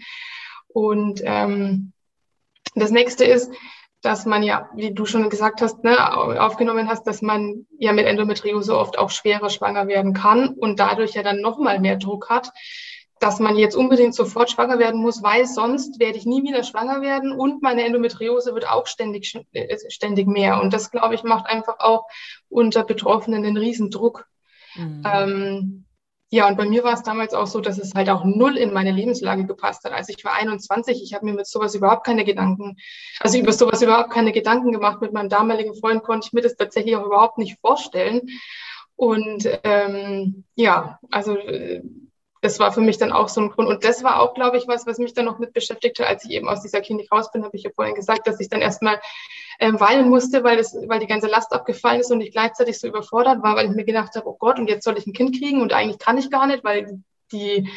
Und 0.69 1.23
ähm, 1.25 1.93
das 2.75 2.91
nächste 2.91 3.25
ist, 3.25 3.51
dass 4.03 4.27
man 4.27 4.43
ja, 4.43 4.69
wie 4.75 4.95
du 4.95 5.07
schon 5.07 5.29
gesagt 5.29 5.61
hast, 5.61 5.83
ne, 5.83 6.17
aufgenommen 6.41 6.89
hast, 6.89 7.07
dass 7.07 7.21
man 7.21 7.67
ja 7.79 7.93
mit 7.93 8.07
Endometriose 8.07 8.77
oft 8.77 8.99
auch 8.99 9.11
schwerer 9.11 9.51
schwanger 9.51 9.89
werden 9.89 10.13
kann 10.13 10.49
und 10.51 10.79
dadurch 10.79 11.15
ja 11.15 11.23
dann 11.23 11.41
nochmal 11.41 11.81
mehr 11.81 11.97
Druck 11.97 12.31
hat, 12.31 12.53
dass 13.21 13.41
man 13.41 13.57
jetzt 13.57 13.75
unbedingt 13.75 14.15
sofort 14.15 14.51
schwanger 14.51 14.79
werden 14.79 15.01
muss, 15.01 15.23
weil 15.25 15.47
sonst 15.47 15.99
werde 15.99 16.19
ich 16.19 16.27
nie 16.27 16.45
wieder 16.45 16.63
schwanger 16.63 17.03
werden 17.03 17.33
und 17.33 17.63
meine 17.63 17.85
Endometriose 17.85 18.55
wird 18.55 18.69
auch 18.69 18.87
ständig, 18.87 19.35
äh, 19.53 19.77
ständig 19.89 20.29
mehr. 20.29 20.61
Und 20.61 20.73
das, 20.73 20.93
glaube 20.93 21.17
ich, 21.17 21.25
macht 21.25 21.47
einfach 21.47 21.81
auch 21.81 22.07
unter 22.49 22.85
Betroffenen 22.85 23.45
einen 23.45 23.57
Riesendruck. 23.57 24.27
Mhm. 24.77 25.03
Ähm, 25.05 25.85
ja, 26.31 26.47
und 26.47 26.57
bei 26.57 26.67
mir 26.67 26.85
war 26.85 26.93
es 26.93 27.03
damals 27.03 27.33
auch 27.33 27.47
so, 27.47 27.61
dass 27.61 27.79
es 27.79 27.95
halt 27.95 28.11
auch 28.11 28.25
null 28.25 28.59
in 28.59 28.73
meine 28.73 28.93
Lebenslage 28.93 29.47
gepasst 29.47 29.85
hat. 29.85 29.93
Also 29.93 30.13
ich 30.15 30.23
war 30.25 30.35
21, 30.35 31.03
ich 31.03 31.15
habe 31.15 31.25
mir 31.25 31.33
mit 31.33 31.47
sowas 31.47 31.75
überhaupt 31.75 32.05
keine 32.05 32.25
Gedanken, 32.25 32.77
also 33.21 33.39
über 33.39 33.53
sowas 33.53 33.81
überhaupt 33.81 34.11
keine 34.11 34.33
Gedanken 34.33 34.73
gemacht. 34.73 35.01
Mit 35.01 35.15
meinem 35.15 35.31
damaligen 35.31 35.75
Freund 35.75 36.03
konnte 36.03 36.27
ich 36.27 36.33
mir 36.35 36.43
das 36.43 36.57
tatsächlich 36.57 36.97
auch 36.97 37.07
überhaupt 37.07 37.39
nicht 37.39 37.59
vorstellen. 37.61 38.29
Und 38.95 39.49
ähm, 39.65 40.45
ja, 40.55 40.99
also 41.11 41.37
äh, 41.37 41.83
das 42.43 42.61
war 42.61 42.73
für 42.73 42.81
mich 42.83 42.99
dann 42.99 43.13
auch 43.13 43.29
so 43.29 43.41
ein 43.41 43.51
Grund. 43.51 43.69
Und 43.69 43.85
das 43.85 44.05
war 44.05 44.21
auch, 44.21 44.35
glaube 44.35 44.59
ich, 44.59 44.69
was, 44.69 44.87
was 44.87 44.99
mich 44.99 45.15
dann 45.15 45.25
noch 45.25 45.39
mit 45.39 45.53
beschäftigte, 45.53 46.07
als 46.07 46.25
ich 46.25 46.33
eben 46.33 46.49
aus 46.49 46.63
dieser 46.63 46.81
Klinik 46.81 47.11
raus 47.11 47.33
bin, 47.33 47.45
habe 47.45 47.57
ich 47.57 47.63
ja 47.63 47.71
vorhin 47.75 47.95
gesagt, 47.95 48.27
dass 48.27 48.39
ich 48.39 48.49
dann 48.49 48.61
erstmal 48.61 49.01
ähm, 49.59 49.81
weinen 49.81 50.09
musste, 50.09 50.45
weil, 50.45 50.57
das, 50.57 50.75
weil 50.87 51.01
die 51.01 51.07
ganze 51.07 51.27
Last 51.27 51.53
abgefallen 51.53 52.01
ist 52.01 52.11
und 52.11 52.21
ich 52.21 52.33
gleichzeitig 52.33 52.79
so 52.79 52.87
überfordert 52.87 53.43
war, 53.43 53.57
weil 53.57 53.69
ich 53.69 53.75
mir 53.75 53.85
gedacht 53.85 54.15
habe, 54.15 54.29
oh 54.29 54.37
Gott, 54.39 54.59
und 54.59 54.69
jetzt 54.69 54.85
soll 54.85 54.97
ich 54.99 55.07
ein 55.07 55.13
Kind 55.13 55.37
kriegen 55.39 55.61
und 55.61 55.73
eigentlich 55.73 55.99
kann 55.99 56.19
ich 56.19 56.31
gar 56.31 56.47
nicht, 56.47 56.65
weil 56.65 57.03
die 57.33 57.69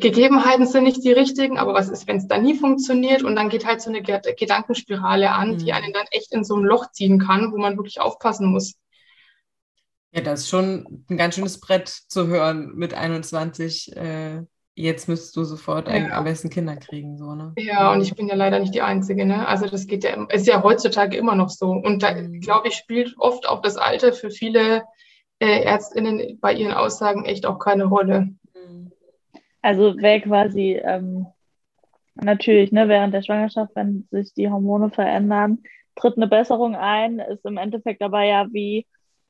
Gegebenheiten 0.00 0.66
sind 0.66 0.84
nicht 0.84 1.04
die 1.04 1.12
richtigen, 1.12 1.58
aber 1.58 1.74
was 1.74 1.88
ist, 1.88 2.06
wenn 2.06 2.16
es 2.16 2.28
da 2.28 2.38
nie 2.38 2.54
funktioniert? 2.54 3.22
Und 3.22 3.36
dann 3.36 3.48
geht 3.48 3.66
halt 3.66 3.80
so 3.80 3.90
eine 3.90 4.02
Gedankenspirale 4.02 5.30
an, 5.30 5.52
mhm. 5.52 5.58
die 5.58 5.72
einen 5.72 5.92
dann 5.92 6.06
echt 6.10 6.32
in 6.32 6.44
so 6.44 6.56
ein 6.56 6.64
Loch 6.64 6.90
ziehen 6.92 7.18
kann, 7.18 7.52
wo 7.52 7.56
man 7.56 7.76
wirklich 7.76 8.00
aufpassen 8.00 8.50
muss. 8.50 8.74
Ja, 10.12 10.22
das 10.22 10.40
ist 10.40 10.48
schon 10.48 11.04
ein 11.10 11.16
ganz 11.16 11.34
schönes 11.34 11.60
Brett 11.60 11.88
zu 11.88 12.26
hören 12.26 12.72
mit 12.74 12.94
21. 12.94 13.96
Äh, 13.96 14.44
jetzt 14.76 15.08
müsstest 15.08 15.36
du 15.36 15.44
sofort 15.44 15.88
ja. 15.88 16.10
am 16.10 16.24
besten 16.24 16.50
Kinder 16.50 16.76
kriegen, 16.76 17.16
so, 17.16 17.34
ne? 17.34 17.52
Ja, 17.56 17.92
und 17.92 18.02
ich 18.02 18.14
bin 18.14 18.28
ja 18.28 18.34
leider 18.34 18.58
nicht 18.58 18.74
die 18.74 18.82
Einzige, 18.82 19.24
ne? 19.24 19.48
Also 19.48 19.66
das 19.66 19.86
geht 19.86 20.04
ja, 20.04 20.22
ist 20.30 20.46
ja 20.46 20.62
heutzutage 20.62 21.16
immer 21.16 21.34
noch 21.34 21.48
so. 21.48 21.70
Und 21.70 22.02
da, 22.02 22.14
mhm. 22.14 22.40
glaube 22.40 22.68
ich, 22.68 22.74
spielt 22.74 23.14
oft 23.18 23.48
auch 23.48 23.62
das 23.62 23.78
Alter 23.78 24.12
für 24.12 24.30
viele 24.30 24.84
äh, 25.40 25.64
ÄrztInnen 25.64 26.38
bei 26.40 26.52
ihren 26.52 26.74
Aussagen 26.74 27.24
echt 27.24 27.46
auch 27.46 27.58
keine 27.58 27.86
Rolle. 27.86 28.28
Mhm. 28.54 28.92
Also 29.62 29.96
wäre 29.96 30.20
quasi 30.20 30.80
ähm, 30.84 31.26
natürlich, 32.14 32.70
ne, 32.70 32.86
während 32.88 33.14
der 33.14 33.22
Schwangerschaft, 33.22 33.74
wenn 33.74 34.06
sich 34.10 34.34
die 34.34 34.50
Hormone 34.50 34.90
verändern, 34.90 35.62
tritt 35.96 36.18
eine 36.18 36.28
Besserung 36.28 36.76
ein, 36.76 37.18
ist 37.18 37.46
im 37.46 37.56
Endeffekt 37.56 38.02
aber 38.02 38.22
ja 38.22 38.46
wie 38.52 38.86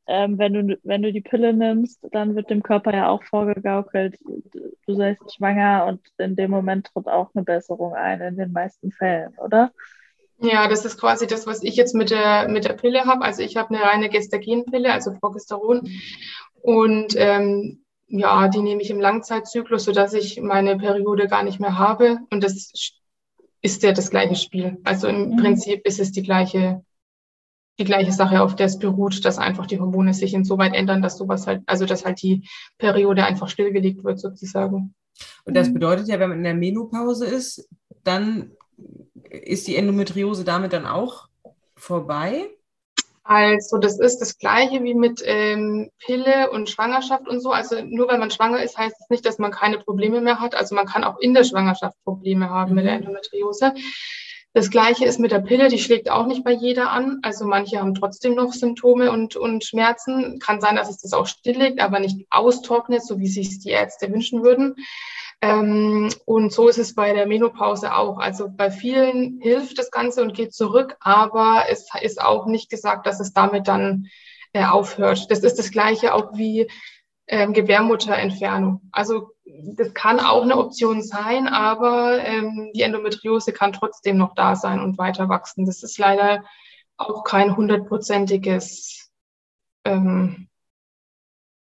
ähm, 0.07 0.39
wenn, 0.39 0.53
du, 0.53 0.79
wenn 0.85 1.03
du 1.03 1.13
die 1.13 1.21
Pille 1.21 1.53
nimmst, 1.53 2.01
dann 2.13 2.37
wird 2.37 2.51
dem 2.51 2.63
Körper 2.63 2.95
ja 2.95 3.09
auch 3.09 3.23
vorgegaukelt, 3.25 4.19
du 4.23 4.95
seist 4.95 5.35
schwanger 5.35 5.87
und 5.87 6.01
in 6.19 6.37
dem 6.37 6.51
Moment 6.51 6.87
tritt 6.87 7.09
auch 7.09 7.31
eine 7.35 7.45
Besserung 7.45 7.95
ein, 7.95 8.21
in 8.21 8.37
den 8.37 8.53
meisten 8.53 8.93
Fällen, 8.93 9.35
oder? 9.39 9.73
Ja, 10.39 10.69
das 10.69 10.85
ist 10.85 11.01
quasi 11.01 11.27
das, 11.27 11.47
was 11.47 11.63
ich 11.63 11.77
jetzt 11.77 11.95
mit 11.95 12.11
der, 12.11 12.49
mit 12.49 12.65
der 12.65 12.75
Pille 12.75 13.07
habe. 13.07 13.23
Also 13.23 13.43
ich 13.43 13.57
habe 13.57 13.75
eine 13.75 13.83
reine 13.83 14.11
Gestagenpille, 14.11 14.93
also 14.93 15.15
Progesteron. 15.15 15.89
Und 16.61 17.15
ähm, 17.17 17.83
ja, 18.09 18.49
die 18.49 18.61
nehme 18.61 18.83
ich 18.83 18.91
im 18.91 19.01
Langzeitzyklus, 19.01 19.85
sodass 19.85 20.13
ich 20.13 20.41
meine 20.41 20.77
Periode 20.77 21.27
gar 21.27 21.43
nicht 21.43 21.59
mehr 21.59 21.79
habe. 21.79 22.19
Und 22.31 22.45
das 22.45 22.71
ist 23.63 23.83
ja 23.83 23.93
das 23.93 24.11
gleiche 24.11 24.37
Spiel. 24.37 24.79
Also 24.85 25.09
im 25.09 25.31
mhm. 25.31 25.37
Prinzip 25.37 25.87
ist 25.87 26.01
es 26.01 26.13
die 26.13 26.23
gleiche 26.23 26.85
die 27.79 27.85
gleiche 27.85 28.13
Sache, 28.13 28.43
auf 28.43 28.57
der 28.57 28.67
es 28.67 28.79
beruht, 28.79 29.25
dass 29.25 29.39
einfach 29.39 29.67
die 29.67 29.79
Hormone 29.79 30.15
sich 30.15 30.35
insoweit 30.35 30.75
ändern, 30.75 31.03
dass 31.03 31.19
sowas 31.19 31.47
halt, 31.47 31.63
also 31.67 31.85
dass 31.85 32.05
halt 32.05 32.23
die 32.23 32.49
Periode 32.79 33.25
einfach 33.25 33.49
stillgelegt 33.49 34.03
wird 34.05 34.19
sozusagen. 34.19 34.95
Und 35.45 35.55
das 35.55 35.69
mhm. 35.69 35.75
bedeutet 35.75 36.09
ja, 36.09 36.19
wenn 36.19 36.31
man 36.31 36.39
in 36.39 36.45
der 36.45 36.55
Menopause 36.55 37.27
ist, 37.27 37.69
dann 38.05 38.53
ist 39.31 39.67
die 39.67 39.77
Endometriose 39.77 40.45
damit 40.45 40.73
dann 40.73 40.87
auch 40.87 41.29
vorbei? 41.77 42.49
Also 43.29 43.79
das 43.79 43.99
ist 43.99 44.21
das 44.21 44.39
gleiche 44.39 44.85
wie 44.85 44.95
mit 44.95 45.21
ähm, 45.25 45.91
Pille 45.99 46.51
und 46.51 46.71
Schwangerschaft 46.71 47.29
und 47.29 47.41
so. 47.41 47.51
Also 47.51 47.83
nur 47.83 48.09
weil 48.09 48.19
man 48.19 48.31
schwanger 48.31 48.63
ist, 48.63 48.79
heißt 48.79 48.93
es 48.93 48.99
das 49.01 49.11
nicht, 49.11 49.27
dass 49.27 49.39
man 49.39 49.51
keine 49.51 49.79
Probleme 49.79 50.21
mehr 50.21 50.39
hat. 50.39 50.55
Also 50.55 50.77
man 50.77 50.87
kann 50.87 51.03
auch 51.03 51.19
in 51.19 51.35
der 51.35 51.43
Schwangerschaft 51.43 51.97
Probleme 52.05 52.51
haben 52.51 52.71
mhm. 52.71 52.77
mit 52.77 52.85
der 52.87 52.93
mhm. 52.95 53.01
Endometriose. 53.01 53.75
Das 54.57 54.71
Gleiche 54.71 55.05
ist 55.05 55.21
mit 55.21 55.33
der 55.33 55.41
Pille, 55.41 55.69
die 55.69 55.79
schlägt 55.79 56.11
auch 56.11 56.27
nicht 56.27 56.43
bei 56.43 56.53
jeder 56.53 56.91
an. 56.91 57.19
Also 57.21 57.45
manche 57.45 57.79
haben 57.79 57.95
trotzdem 57.95 58.35
noch 58.35 58.55
Symptome 58.55 59.13
und, 59.13 59.37
und 59.37 59.63
Schmerzen. 59.63 60.39
Kann 60.39 60.63
sein, 60.63 60.77
dass 60.77 60.89
es 60.89 60.97
das 60.97 61.13
auch 61.13 61.27
stilllegt, 61.27 61.79
aber 61.79 62.01
nicht 62.01 62.27
austrocknet, 62.31 63.05
so 63.05 63.19
wie 63.19 63.27
sich 63.27 63.59
die 63.59 63.69
Ärzte 63.69 64.11
wünschen 64.11 64.43
würden. 64.43 64.77
Ähm, 65.43 66.09
und 66.25 66.55
so 66.55 66.69
ist 66.69 66.79
es 66.79 66.95
bei 66.95 67.13
der 67.13 67.27
Menopause 67.27 67.95
auch. 67.95 68.17
Also 68.17 68.49
bei 68.49 68.71
vielen 68.71 69.41
hilft 69.43 69.79
das 69.79 69.91
Ganze 69.91 70.23
und 70.23 70.33
geht 70.33 70.55
zurück, 70.55 70.97
aber 71.01 71.65
es 71.69 71.89
ist 72.01 72.19
auch 72.19 72.47
nicht 72.47 72.71
gesagt, 72.71 73.07
dass 73.07 73.21
es 73.21 73.35
damit 73.35 73.69
dann 73.69 74.07
äh, 74.55 74.65
aufhört. 74.65 75.31
Das 75.31 75.41
ist 75.41 75.59
das 75.59 75.71
Gleiche 75.71 76.15
auch 76.15 76.31
wie 76.33 76.67
ähm, 77.29 77.53
Gebärmutterentfernung. 77.53 78.83
Also 78.93 79.31
das 79.45 79.95
kann 79.95 80.21
auch 80.21 80.43
eine 80.43 80.57
Option 80.57 81.03
sein, 81.03 81.49
aber 81.49 82.25
ähm, 82.25 82.71
die 82.75 82.83
Endometriose 82.83 83.53
kann 83.53 83.73
trotzdem 83.73 84.17
noch 84.17 84.35
da 84.35 84.57
sein 84.57 84.81
und 84.81 84.99
weiter 84.99 85.29
wachsen. 85.29 85.67
Das 85.67 85.83
ist 85.83 85.99
leider 85.99 86.45
auch 86.97 87.25
kein 87.25 87.57
hundertprozentiges, 87.57 89.11
ähm, 89.85 90.49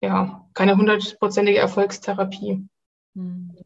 ja, 0.02 0.48
keine 0.54 0.78
hundertprozentige 0.78 1.60
Erfolgstherapie. 1.60 2.68
Hm. 3.16 3.58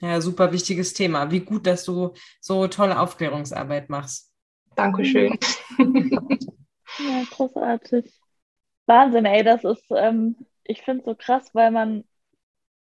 Ja, 0.00 0.20
super 0.20 0.52
wichtiges 0.52 0.94
Thema. 0.94 1.30
Wie 1.30 1.40
gut, 1.40 1.66
dass 1.66 1.84
du 1.84 2.14
so 2.40 2.68
tolle 2.68 3.00
Aufklärungsarbeit 3.00 3.88
machst. 3.88 4.32
Dankeschön. 4.76 5.36
ja, 5.78 7.22
großartig. 7.30 8.12
Wahnsinn, 8.86 9.24
ey, 9.24 9.42
das 9.42 9.64
ist, 9.64 9.84
ähm, 9.90 10.36
ich 10.68 10.82
finde 10.82 11.00
es 11.00 11.06
so 11.06 11.14
krass, 11.16 11.50
weil 11.54 11.70
man 11.72 12.04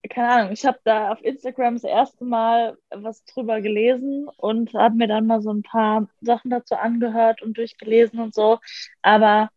keine 0.08 0.28
Ahnung, 0.30 0.52
ich 0.52 0.64
habe 0.64 0.78
da 0.84 1.12
auf 1.12 1.22
Instagram 1.24 1.74
das 1.74 1.84
erste 1.84 2.24
Mal 2.24 2.78
was 2.90 3.24
drüber 3.24 3.60
gelesen 3.60 4.28
und 4.36 4.72
habe 4.74 4.96
mir 4.96 5.08
dann 5.08 5.26
mal 5.26 5.42
so 5.42 5.52
ein 5.52 5.62
paar 5.62 6.08
Sachen 6.20 6.50
dazu 6.50 6.74
angehört 6.76 7.42
und 7.42 7.56
durchgelesen 7.56 8.20
und 8.20 8.34
so, 8.34 8.58
aber 9.02 9.50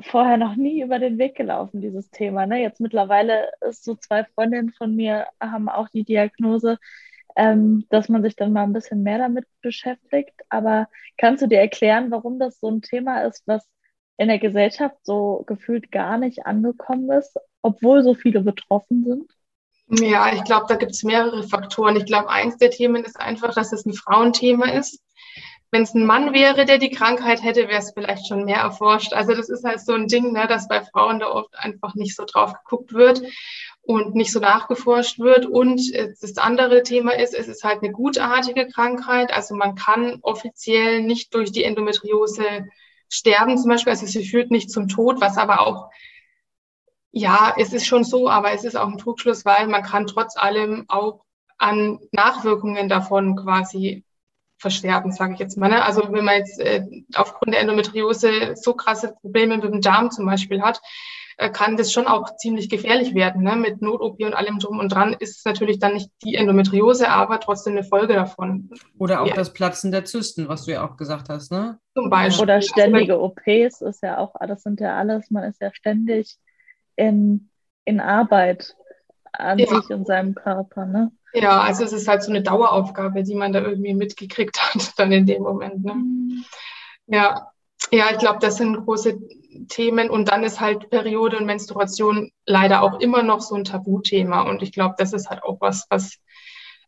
vorher 0.00 0.36
noch 0.36 0.56
nie 0.56 0.82
über 0.82 0.98
den 0.98 1.18
Weg 1.18 1.36
gelaufen, 1.36 1.80
dieses 1.80 2.10
Thema. 2.10 2.46
Ne? 2.46 2.62
Jetzt 2.62 2.80
mittlerweile 2.80 3.50
ist 3.60 3.84
so 3.84 3.94
zwei 3.96 4.24
Freundinnen 4.24 4.72
von 4.72 4.94
mir 4.96 5.26
haben 5.40 5.68
auch 5.68 5.88
die 5.88 6.04
Diagnose, 6.04 6.78
ähm, 7.36 7.86
dass 7.90 8.08
man 8.08 8.22
sich 8.22 8.36
dann 8.36 8.52
mal 8.52 8.64
ein 8.64 8.72
bisschen 8.72 9.02
mehr 9.02 9.18
damit 9.18 9.46
beschäftigt. 9.62 10.34
Aber 10.48 10.88
kannst 11.18 11.42
du 11.42 11.48
dir 11.48 11.60
erklären, 11.60 12.10
warum 12.10 12.38
das 12.38 12.60
so 12.60 12.68
ein 12.70 12.82
Thema 12.82 13.22
ist, 13.24 13.46
was 13.46 13.68
in 14.20 14.28
der 14.28 14.38
Gesellschaft 14.38 14.96
so 15.02 15.44
gefühlt 15.46 15.90
gar 15.90 16.18
nicht 16.18 16.44
angekommen 16.44 17.10
ist, 17.10 17.38
obwohl 17.62 18.02
so 18.02 18.12
viele 18.12 18.42
betroffen 18.42 19.02
sind? 19.02 20.02
Ja, 20.02 20.30
ich 20.34 20.44
glaube, 20.44 20.66
da 20.68 20.74
gibt 20.76 20.92
es 20.92 21.02
mehrere 21.04 21.42
Faktoren. 21.42 21.96
Ich 21.96 22.04
glaube, 22.04 22.28
eins 22.28 22.58
der 22.58 22.70
Themen 22.70 23.02
ist 23.02 23.18
einfach, 23.18 23.54
dass 23.54 23.72
es 23.72 23.86
ein 23.86 23.94
Frauenthema 23.94 24.66
ist. 24.72 25.02
Wenn 25.70 25.84
es 25.84 25.94
ein 25.94 26.04
Mann 26.04 26.34
wäre, 26.34 26.66
der 26.66 26.76
die 26.76 26.90
Krankheit 26.90 27.42
hätte, 27.42 27.68
wäre 27.68 27.78
es 27.78 27.92
vielleicht 27.92 28.28
schon 28.28 28.44
mehr 28.44 28.58
erforscht. 28.58 29.14
Also 29.14 29.34
das 29.34 29.48
ist 29.48 29.64
halt 29.64 29.80
so 29.80 29.94
ein 29.94 30.06
Ding, 30.06 30.32
ne, 30.32 30.46
dass 30.46 30.68
bei 30.68 30.82
Frauen 30.82 31.20
da 31.20 31.30
oft 31.30 31.58
einfach 31.58 31.94
nicht 31.94 32.14
so 32.14 32.24
drauf 32.26 32.52
geguckt 32.52 32.92
wird 32.92 33.22
und 33.80 34.14
nicht 34.14 34.32
so 34.32 34.40
nachgeforscht 34.40 35.18
wird. 35.18 35.46
Und 35.46 35.80
das 35.96 36.36
andere 36.36 36.82
Thema 36.82 37.12
ist, 37.12 37.34
es 37.34 37.48
ist 37.48 37.64
halt 37.64 37.82
eine 37.82 37.92
gutartige 37.92 38.68
Krankheit. 38.68 39.32
Also 39.32 39.54
man 39.54 39.76
kann 39.76 40.18
offiziell 40.20 41.00
nicht 41.00 41.32
durch 41.32 41.52
die 41.52 41.64
Endometriose 41.64 42.68
sterben 43.10 43.58
zum 43.58 43.68
Beispiel. 43.68 43.90
Also 43.90 44.06
sie 44.06 44.24
führt 44.26 44.50
nicht 44.50 44.70
zum 44.70 44.88
Tod, 44.88 45.20
was 45.20 45.36
aber 45.36 45.60
auch 45.60 45.90
ja, 47.12 47.54
es 47.58 47.72
ist 47.72 47.86
schon 47.86 48.04
so, 48.04 48.28
aber 48.28 48.52
es 48.52 48.64
ist 48.64 48.76
auch 48.76 48.88
ein 48.88 48.98
Trugschluss, 48.98 49.44
weil 49.44 49.66
man 49.66 49.82
kann 49.82 50.06
trotz 50.06 50.36
allem 50.36 50.84
auch 50.88 51.24
an 51.58 51.98
Nachwirkungen 52.12 52.88
davon 52.88 53.36
quasi 53.36 54.04
versterben, 54.58 55.10
sage 55.10 55.34
ich 55.34 55.40
jetzt 55.40 55.56
mal. 55.56 55.68
Ne? 55.68 55.84
Also 55.84 56.12
wenn 56.12 56.24
man 56.24 56.36
jetzt 56.36 56.60
äh, 56.60 56.84
aufgrund 57.14 57.54
der 57.54 57.62
Endometriose 57.62 58.54
so 58.54 58.74
krasse 58.74 59.14
Probleme 59.20 59.56
mit 59.56 59.72
dem 59.72 59.80
Darm 59.80 60.10
zum 60.10 60.26
Beispiel 60.26 60.62
hat, 60.62 60.80
kann 61.48 61.76
das 61.76 61.92
schon 61.92 62.06
auch 62.06 62.36
ziemlich 62.36 62.68
gefährlich 62.68 63.14
werden. 63.14 63.42
Ne? 63.42 63.56
Mit 63.56 63.80
Not-OP 63.80 64.20
und 64.20 64.34
allem 64.34 64.58
drum 64.58 64.78
und 64.78 64.90
dran 64.90 65.16
ist 65.18 65.38
es 65.38 65.44
natürlich 65.44 65.78
dann 65.78 65.94
nicht 65.94 66.10
die 66.22 66.34
Endometriose, 66.34 67.08
aber 67.08 67.40
trotzdem 67.40 67.72
eine 67.72 67.84
Folge 67.84 68.14
davon. 68.14 68.70
Oder 68.98 69.22
auch 69.22 69.28
ja. 69.28 69.34
das 69.34 69.52
Platzen 69.52 69.90
der 69.90 70.04
Zysten, 70.04 70.48
was 70.48 70.64
du 70.64 70.72
ja 70.72 70.86
auch 70.86 70.96
gesagt 70.96 71.30
hast, 71.30 71.50
ne? 71.50 71.78
Zum 71.94 72.10
Beispiel. 72.10 72.42
Oder 72.42 72.60
ständige 72.60 73.20
OPs 73.20 73.80
ist 73.80 74.02
ja 74.02 74.18
auch, 74.18 74.34
das 74.46 74.62
sind 74.62 74.80
ja 74.80 74.96
alles, 74.96 75.30
man 75.30 75.44
ist 75.44 75.60
ja 75.62 75.72
ständig 75.72 76.36
in, 76.96 77.48
in 77.84 78.00
Arbeit. 78.00 78.76
an 79.32 79.58
ja. 79.58 79.66
sich 79.66 79.88
und 79.90 80.06
seinem 80.06 80.34
Körper, 80.34 80.84
ne? 80.84 81.12
Ja, 81.32 81.60
also 81.60 81.84
es 81.84 81.92
ist 81.92 82.08
halt 82.08 82.22
so 82.22 82.30
eine 82.30 82.42
Daueraufgabe, 82.42 83.22
die 83.22 83.34
man 83.34 83.52
da 83.52 83.60
irgendwie 83.60 83.94
mitgekriegt 83.94 84.60
hat, 84.74 84.98
dann 84.98 85.12
in 85.12 85.26
dem 85.26 85.42
Moment. 85.42 85.84
Ne? 85.84 85.94
Mhm. 85.94 86.44
Ja, 87.06 87.50
ja, 87.90 88.10
ich 88.10 88.18
glaube, 88.18 88.38
das 88.40 88.56
sind 88.56 88.84
große 88.84 89.18
Themen. 89.68 90.10
Und 90.10 90.30
dann 90.30 90.44
ist 90.44 90.60
halt 90.60 90.90
Periode 90.90 91.38
und 91.38 91.46
Menstruation 91.46 92.30
leider 92.46 92.82
auch 92.82 93.00
immer 93.00 93.22
noch 93.22 93.40
so 93.40 93.54
ein 93.54 93.64
Tabuthema. 93.64 94.42
Und 94.42 94.62
ich 94.62 94.72
glaube, 94.72 94.94
das 94.98 95.12
ist 95.12 95.30
halt 95.30 95.42
auch 95.42 95.60
was, 95.60 95.86
was 95.90 96.18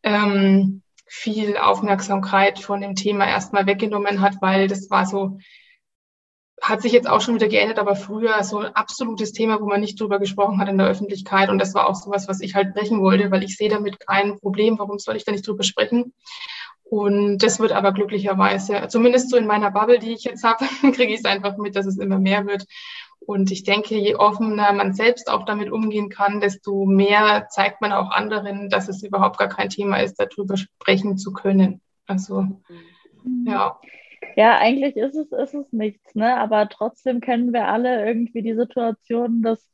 ähm, 0.03 0.83
viel 1.07 1.57
Aufmerksamkeit 1.57 2.59
von 2.59 2.81
dem 2.81 2.95
Thema 2.95 3.27
erstmal 3.27 3.67
weggenommen 3.67 4.21
hat, 4.21 4.37
weil 4.41 4.67
das 4.67 4.89
war 4.91 5.07
so, 5.07 5.39
hat 6.63 6.81
sich 6.81 6.93
jetzt 6.93 7.09
auch 7.09 7.21
schon 7.21 7.35
wieder 7.35 7.49
geändert, 7.49 7.79
aber 7.79 7.97
früher 7.97 8.43
so 8.45 8.61
ein 8.61 8.75
absolutes 8.75 9.33
Thema, 9.33 9.61
wo 9.61 9.67
man 9.67 9.81
nicht 9.81 10.01
drüber 10.01 10.19
gesprochen 10.19 10.59
hat 10.59 10.69
in 10.69 10.79
der 10.79 10.87
Öffentlichkeit. 10.87 11.51
Und 11.51 11.59
das 11.59 11.75
war 11.75 11.89
auch 11.89 11.97
sowas, 11.97 12.29
was 12.29 12.41
ich 12.41 12.55
halt 12.55 12.73
brechen 12.73 13.01
wollte, 13.01 13.31
weil 13.31 13.43
ich 13.43 13.57
sehe 13.57 13.69
damit 13.69 14.01
kein 14.07 14.39
Problem. 14.39 14.79
Warum 14.79 14.99
soll 14.99 15.17
ich 15.17 15.25
da 15.25 15.33
nicht 15.33 15.47
drüber 15.47 15.65
sprechen? 15.65 16.15
Und 16.85 17.39
das 17.39 17.59
wird 17.59 17.73
aber 17.73 17.93
glücklicherweise, 17.93 18.87
zumindest 18.89 19.31
so 19.31 19.37
in 19.37 19.47
meiner 19.47 19.71
Bubble, 19.71 19.99
die 19.99 20.13
ich 20.13 20.25
jetzt 20.25 20.45
habe, 20.45 20.65
kriege 20.95 21.13
ich 21.13 21.21
es 21.21 21.25
einfach 21.25 21.57
mit, 21.57 21.77
dass 21.77 21.87
es 21.87 21.99
immer 21.99 22.19
mehr 22.19 22.47
wird. 22.47 22.67
Und 23.21 23.51
ich 23.51 23.63
denke, 23.63 23.97
je 23.97 24.17
offener 24.17 24.73
man 24.73 24.95
selbst 24.95 25.31
auch 25.31 25.45
damit 25.45 25.71
umgehen 25.71 26.09
kann, 26.09 26.41
desto 26.41 26.85
mehr 26.85 27.47
zeigt 27.51 27.81
man 27.81 27.93
auch 27.93 28.11
anderen, 28.11 28.69
dass 28.69 28.89
es 28.89 29.03
überhaupt 29.03 29.39
gar 29.39 29.49
kein 29.49 29.69
Thema 29.69 29.99
ist, 29.99 30.19
darüber 30.19 30.57
sprechen 30.57 31.19
zu 31.19 31.33
können. 31.33 31.81
Also, 32.07 32.47
ja. 33.47 33.79
Ja, 34.37 34.59
eigentlich 34.59 34.97
ist 34.97 35.15
es, 35.15 35.31
ist 35.31 35.55
es 35.55 35.73
nichts, 35.73 36.15
ne? 36.15 36.37
Aber 36.37 36.69
trotzdem 36.69 37.21
kennen 37.21 37.53
wir 37.53 37.69
alle 37.69 38.07
irgendwie 38.07 38.43
die 38.43 38.55
Situation, 38.55 39.43
dass 39.43 39.69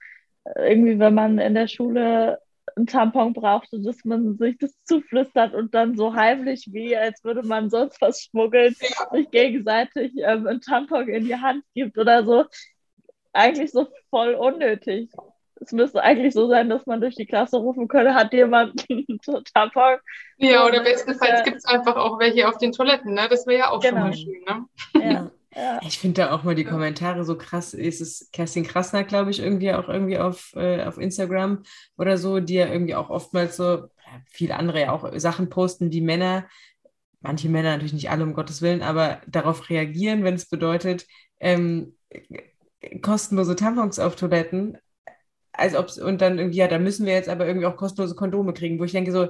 irgendwie, 0.56 0.98
wenn 0.98 1.14
man 1.14 1.38
in 1.38 1.54
der 1.54 1.68
Schule 1.68 2.38
einen 2.78 2.86
Tampon 2.86 3.32
brauchte, 3.32 3.80
dass 3.80 4.04
man 4.04 4.38
sich 4.38 4.56
das 4.58 4.72
zuflüstert 4.84 5.54
und 5.54 5.74
dann 5.74 5.96
so 5.96 6.14
heimlich 6.14 6.68
wie, 6.72 6.96
als 6.96 7.22
würde 7.24 7.42
man 7.42 7.68
sonst 7.70 8.00
was 8.00 8.22
schmuggeln, 8.22 8.74
sich 9.12 9.30
gegenseitig 9.30 10.12
ähm, 10.16 10.46
einen 10.46 10.60
Tampon 10.60 11.08
in 11.08 11.24
die 11.24 11.36
Hand 11.36 11.64
gibt 11.74 11.98
oder 11.98 12.24
so. 12.24 12.44
Eigentlich 13.32 13.70
so 13.72 13.88
voll 14.10 14.34
unnötig. 14.34 15.10
Es 15.60 15.72
müsste 15.72 16.02
eigentlich 16.02 16.34
so 16.34 16.48
sein, 16.48 16.68
dass 16.68 16.86
man 16.86 17.00
durch 17.00 17.16
die 17.16 17.26
Klasse 17.26 17.56
rufen 17.56 17.88
könnte, 17.88 18.14
hat 18.14 18.32
jemand 18.32 18.86
einen 18.90 19.20
Tampon? 19.52 19.96
Ja, 20.36 20.64
oder 20.64 20.82
bestenfalls 20.82 21.42
gibt 21.42 21.58
es 21.58 21.64
einfach 21.64 21.96
auch 21.96 22.18
welche 22.18 22.48
auf 22.48 22.58
den 22.58 22.72
Toiletten, 22.72 23.14
ne? 23.14 23.26
Das 23.28 23.46
wäre 23.46 23.58
ja 23.58 23.70
auch 23.70 23.80
genau. 23.80 23.96
schon 23.96 24.08
mal 24.08 24.16
schön, 24.16 24.44
ne? 24.46 25.12
Ja. 25.12 25.30
Ja. 25.58 25.80
Ich 25.82 25.98
finde 25.98 26.22
da 26.22 26.30
auch 26.30 26.44
mal 26.44 26.54
die 26.54 26.64
Kommentare 26.64 27.24
so 27.24 27.36
krass. 27.36 27.74
Ist 27.74 28.00
es 28.00 28.30
Kerstin 28.32 28.62
Krasner, 28.62 29.02
glaube 29.02 29.32
ich, 29.32 29.40
irgendwie 29.40 29.72
auch 29.72 29.88
irgendwie 29.88 30.18
auf, 30.18 30.52
äh, 30.54 30.84
auf 30.84 30.98
Instagram 30.98 31.64
oder 31.96 32.16
so, 32.16 32.38
die 32.38 32.54
ja 32.54 32.68
irgendwie 32.68 32.94
auch 32.94 33.10
oftmals 33.10 33.56
so, 33.56 33.88
viele 34.26 34.54
andere 34.56 34.80
ja 34.82 34.92
auch 34.92 35.10
Sachen 35.18 35.50
posten, 35.50 35.90
die 35.90 36.00
Männer, 36.00 36.46
manche 37.20 37.48
Männer 37.48 37.72
natürlich 37.72 37.92
nicht 37.92 38.08
alle, 38.08 38.22
um 38.22 38.34
Gottes 38.34 38.62
Willen, 38.62 38.82
aber 38.82 39.20
darauf 39.26 39.68
reagieren, 39.68 40.22
wenn 40.22 40.34
es 40.34 40.48
bedeutet, 40.48 41.06
ähm, 41.40 41.96
kostenlose 43.02 43.56
Tampons 43.56 43.98
auf 43.98 44.14
Toiletten, 44.14 44.78
als 45.52 45.74
ob 45.74 45.90
und 45.96 46.20
dann 46.20 46.38
irgendwie, 46.38 46.58
ja, 46.58 46.68
da 46.68 46.78
müssen 46.78 47.04
wir 47.04 47.14
jetzt 47.14 47.28
aber 47.28 47.48
irgendwie 47.48 47.66
auch 47.66 47.76
kostenlose 47.76 48.14
Kondome 48.14 48.52
kriegen, 48.52 48.78
wo 48.78 48.84
ich 48.84 48.92
denke 48.92 49.10
so, 49.10 49.28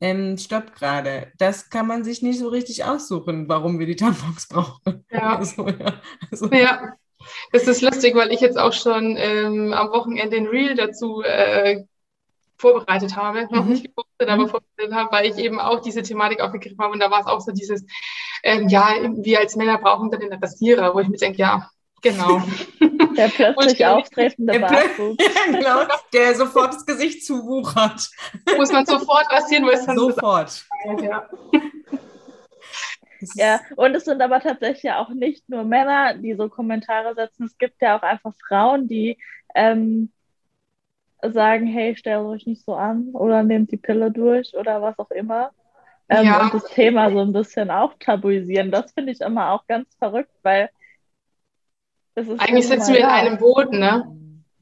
ähm, 0.00 0.38
stopp 0.38 0.74
gerade. 0.74 1.32
Das 1.38 1.70
kann 1.70 1.86
man 1.86 2.04
sich 2.04 2.22
nicht 2.22 2.38
so 2.38 2.48
richtig 2.48 2.84
aussuchen, 2.84 3.48
warum 3.48 3.78
wir 3.78 3.86
die 3.86 3.96
Tampons 3.96 4.48
brauchen. 4.50 5.04
Ja. 5.10 5.36
Also, 5.36 5.68
ja. 5.68 6.00
Also. 6.30 6.46
ja. 6.52 6.92
Das 7.52 7.66
ist 7.66 7.82
lustig, 7.82 8.14
weil 8.14 8.32
ich 8.32 8.40
jetzt 8.40 8.58
auch 8.58 8.72
schon 8.72 9.16
ähm, 9.18 9.72
am 9.72 9.90
Wochenende 9.90 10.36
ein 10.36 10.46
Reel 10.46 10.76
dazu 10.76 11.22
äh, 11.22 11.84
vorbereitet 12.56 13.16
habe, 13.16 13.42
mhm. 13.42 13.56
noch 13.56 13.64
nicht 13.64 13.84
gepostet, 13.84 14.28
aber 14.28 14.44
mhm. 14.44 14.48
vorbereitet 14.48 14.94
habe, 14.94 15.12
weil 15.12 15.26
ich 15.26 15.36
eben 15.36 15.60
auch 15.60 15.80
diese 15.80 16.02
Thematik 16.02 16.40
aufgegriffen 16.40 16.78
habe 16.78 16.92
und 16.92 17.00
da 17.00 17.10
war 17.10 17.20
es 17.20 17.26
auch 17.26 17.40
so 17.40 17.52
dieses, 17.52 17.84
ähm, 18.42 18.68
ja, 18.68 18.94
wir 19.16 19.40
als 19.40 19.56
Männer 19.56 19.78
brauchen 19.78 20.10
dann 20.10 20.20
den 20.20 20.32
Rasierer, 20.32 20.94
wo 20.94 21.00
ich 21.00 21.08
mir 21.08 21.18
denke, 21.18 21.38
ja, 21.38 21.68
genau. 22.02 22.42
Der 23.16 23.28
plötzlich 23.28 23.84
auftretende 23.84 24.60
Bartwuchs. 24.60 25.24
genau, 25.46 25.82
der 26.12 26.34
sofort 26.36 26.74
das 26.74 26.86
Gesicht 26.86 27.26
zuwuchert. 27.26 28.10
Muss 28.56 28.70
man 28.70 28.86
sofort 28.86 29.28
rasieren, 29.30 29.66
weil 29.66 29.74
es 29.74 29.86
dann 29.86 29.96
Sofort. 29.96 30.64
Ja. 31.02 31.28
Ja, 33.34 33.60
und 33.74 33.96
es 33.96 34.04
sind 34.04 34.22
aber 34.22 34.40
tatsächlich 34.40 34.92
auch 34.92 35.08
nicht 35.08 35.48
nur 35.48 35.64
Männer, 35.64 36.14
die 36.14 36.34
so 36.34 36.48
Kommentare 36.48 37.14
setzen. 37.16 37.46
Es 37.46 37.58
gibt 37.58 37.82
ja 37.82 37.98
auch 37.98 38.02
einfach 38.02 38.32
Frauen, 38.46 38.86
die 38.86 39.18
ähm, 39.56 40.12
sagen, 41.22 41.66
hey, 41.66 41.96
stellt 41.96 42.24
euch 42.24 42.46
nicht 42.46 42.64
so 42.64 42.74
an 42.74 43.10
oder 43.12 43.42
nehmt 43.42 43.72
die 43.72 43.76
Pille 43.76 44.10
durch 44.10 44.54
oder 44.54 44.80
was 44.82 44.98
auch 44.98 45.10
immer. 45.10 45.50
Ähm, 46.08 46.26
ja. 46.26 46.42
Und 46.42 46.54
das 46.54 46.64
Thema 46.64 47.10
so 47.10 47.20
ein 47.20 47.32
bisschen 47.32 47.70
auch 47.70 47.94
tabuisieren. 47.98 48.70
Das 48.70 48.92
finde 48.92 49.12
ich 49.12 49.20
immer 49.20 49.50
auch 49.50 49.66
ganz 49.66 49.94
verrückt, 49.96 50.32
weil 50.42 50.70
eigentlich 52.38 52.68
sitzen 52.68 52.92
wir 52.92 53.00
in 53.00 53.06
einem 53.06 53.38
Boot, 53.38 53.72
ne? 53.72 54.14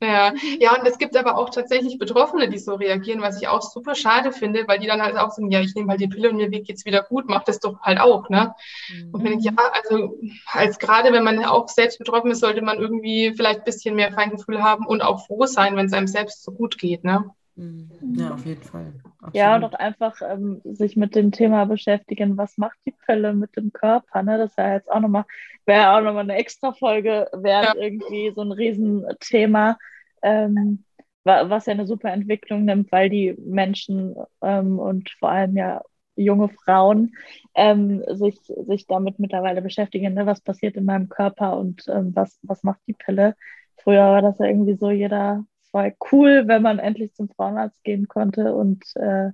Ja. 0.02 0.34
ja, 0.60 0.78
und 0.78 0.86
es 0.86 0.98
gibt 0.98 1.16
aber 1.16 1.38
auch 1.38 1.48
tatsächlich 1.48 1.98
Betroffene, 1.98 2.50
die 2.50 2.58
so 2.58 2.74
reagieren, 2.74 3.22
was 3.22 3.40
ich 3.40 3.48
auch 3.48 3.62
super 3.62 3.94
schade 3.94 4.30
finde, 4.30 4.68
weil 4.68 4.78
die 4.78 4.86
dann 4.86 5.00
halt 5.00 5.16
auch 5.16 5.30
sagen, 5.30 5.50
ja, 5.50 5.60
ich 5.60 5.74
nehme 5.74 5.88
halt 5.88 6.00
die 6.00 6.08
Pille 6.08 6.28
und 6.28 6.36
mir 6.36 6.50
geht's 6.50 6.84
wieder 6.84 7.02
gut, 7.02 7.24
mach 7.28 7.44
das 7.44 7.60
doch 7.60 7.80
halt 7.80 7.98
auch, 7.98 8.28
ne? 8.28 8.54
Mhm. 8.92 9.14
Und 9.14 9.24
wenn 9.24 9.38
ich, 9.38 9.44
ja, 9.46 9.52
also 9.56 10.18
als 10.52 10.78
gerade 10.78 11.12
wenn 11.12 11.24
man 11.24 11.42
auch 11.46 11.68
selbst 11.68 11.98
betroffen 11.98 12.30
ist, 12.30 12.40
sollte 12.40 12.60
man 12.60 12.78
irgendwie 12.78 13.32
vielleicht 13.34 13.60
ein 13.60 13.64
bisschen 13.64 13.94
mehr 13.94 14.12
Feingefühl 14.12 14.62
haben 14.62 14.86
und 14.86 15.00
auch 15.00 15.26
froh 15.26 15.46
sein, 15.46 15.76
wenn 15.76 15.86
es 15.86 15.94
einem 15.94 16.08
selbst 16.08 16.44
so 16.44 16.52
gut 16.52 16.76
geht, 16.76 17.02
ne? 17.02 17.30
Mhm. 17.56 17.88
Ja, 18.14 18.34
auf 18.34 18.44
jeden 18.44 18.62
Fall. 18.62 18.92
Absolut. 19.18 19.34
Ja, 19.34 19.56
und 19.56 19.64
auch 19.64 19.72
einfach 19.72 20.20
ähm, 20.22 20.60
sich 20.64 20.94
mit 20.96 21.14
dem 21.14 21.32
Thema 21.32 21.64
beschäftigen, 21.64 22.36
was 22.36 22.58
macht 22.58 22.78
die 22.84 22.94
Pille 23.06 23.32
mit 23.32 23.56
dem 23.56 23.72
Körper, 23.72 24.22
ne? 24.22 24.36
Das 24.36 24.56
wäre 24.58 24.74
jetzt 24.74 24.90
auch 24.90 25.00
nochmal, 25.00 25.24
wäre 25.64 25.96
auch 25.96 26.02
nochmal 26.02 26.24
eine 26.24 26.36
extra 26.36 26.72
Folge 26.72 27.28
wert, 27.32 27.74
ja. 27.74 27.82
irgendwie 27.82 28.30
so 28.34 28.42
ein 28.42 28.52
Riesenthema, 28.52 29.78
ähm, 30.22 30.84
was 31.24 31.66
ja 31.66 31.72
eine 31.72 31.86
super 31.86 32.12
Entwicklung 32.12 32.64
nimmt, 32.66 32.92
weil 32.92 33.08
die 33.08 33.34
Menschen 33.38 34.14
ähm, 34.42 34.78
und 34.78 35.10
vor 35.18 35.30
allem 35.30 35.56
ja 35.56 35.82
junge 36.14 36.48
Frauen 36.48 37.16
ähm, 37.54 38.02
sich, 38.12 38.38
sich 38.44 38.86
damit 38.86 39.18
mittlerweile 39.18 39.62
beschäftigen, 39.62 40.14
ne? 40.14 40.26
was 40.26 40.40
passiert 40.40 40.76
in 40.76 40.84
meinem 40.84 41.08
Körper 41.08 41.56
und 41.58 41.84
ähm, 41.88 42.14
was, 42.14 42.38
was 42.42 42.62
macht 42.62 42.80
die 42.86 42.94
Pille. 42.94 43.34
Früher 43.82 44.02
war 44.02 44.22
das 44.22 44.38
ja 44.38 44.46
irgendwie 44.46 44.76
so, 44.76 44.90
jeder 44.90 45.44
war 45.72 45.90
cool, 46.12 46.44
wenn 46.46 46.62
man 46.62 46.78
endlich 46.78 47.14
zum 47.14 47.28
Frauenarzt 47.28 47.82
gehen 47.84 48.08
konnte 48.08 48.54
und 48.54 48.84
äh, 48.96 49.30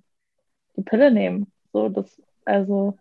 die 0.76 0.82
Pille 0.82 1.10
nehmen. 1.10 1.52
So, 1.72 1.88
das, 1.88 2.20
also 2.44 2.98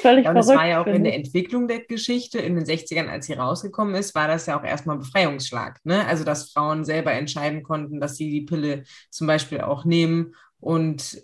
völlig 0.00 0.24
ja, 0.24 0.32
verrückt. 0.32 0.48
Das 0.50 0.56
war 0.56 0.66
ja 0.66 0.82
auch 0.82 0.86
in 0.86 1.04
der 1.04 1.14
Entwicklung 1.14 1.68
der 1.68 1.80
Geschichte, 1.80 2.38
in 2.38 2.56
den 2.56 2.64
60ern, 2.64 3.08
als 3.08 3.26
sie 3.26 3.34
rausgekommen 3.34 3.94
ist, 3.94 4.14
war 4.14 4.28
das 4.28 4.46
ja 4.46 4.58
auch 4.58 4.64
erstmal 4.64 4.96
ein 4.96 5.00
Befreiungsschlag. 5.00 5.80
Ne? 5.84 6.06
Also, 6.06 6.24
dass 6.24 6.52
Frauen 6.52 6.84
selber 6.84 7.12
entscheiden 7.12 7.62
konnten, 7.62 8.00
dass 8.00 8.16
sie 8.16 8.30
die 8.30 8.42
Pille 8.42 8.84
zum 9.10 9.26
Beispiel 9.26 9.60
auch 9.60 9.84
nehmen 9.84 10.34
und 10.60 11.22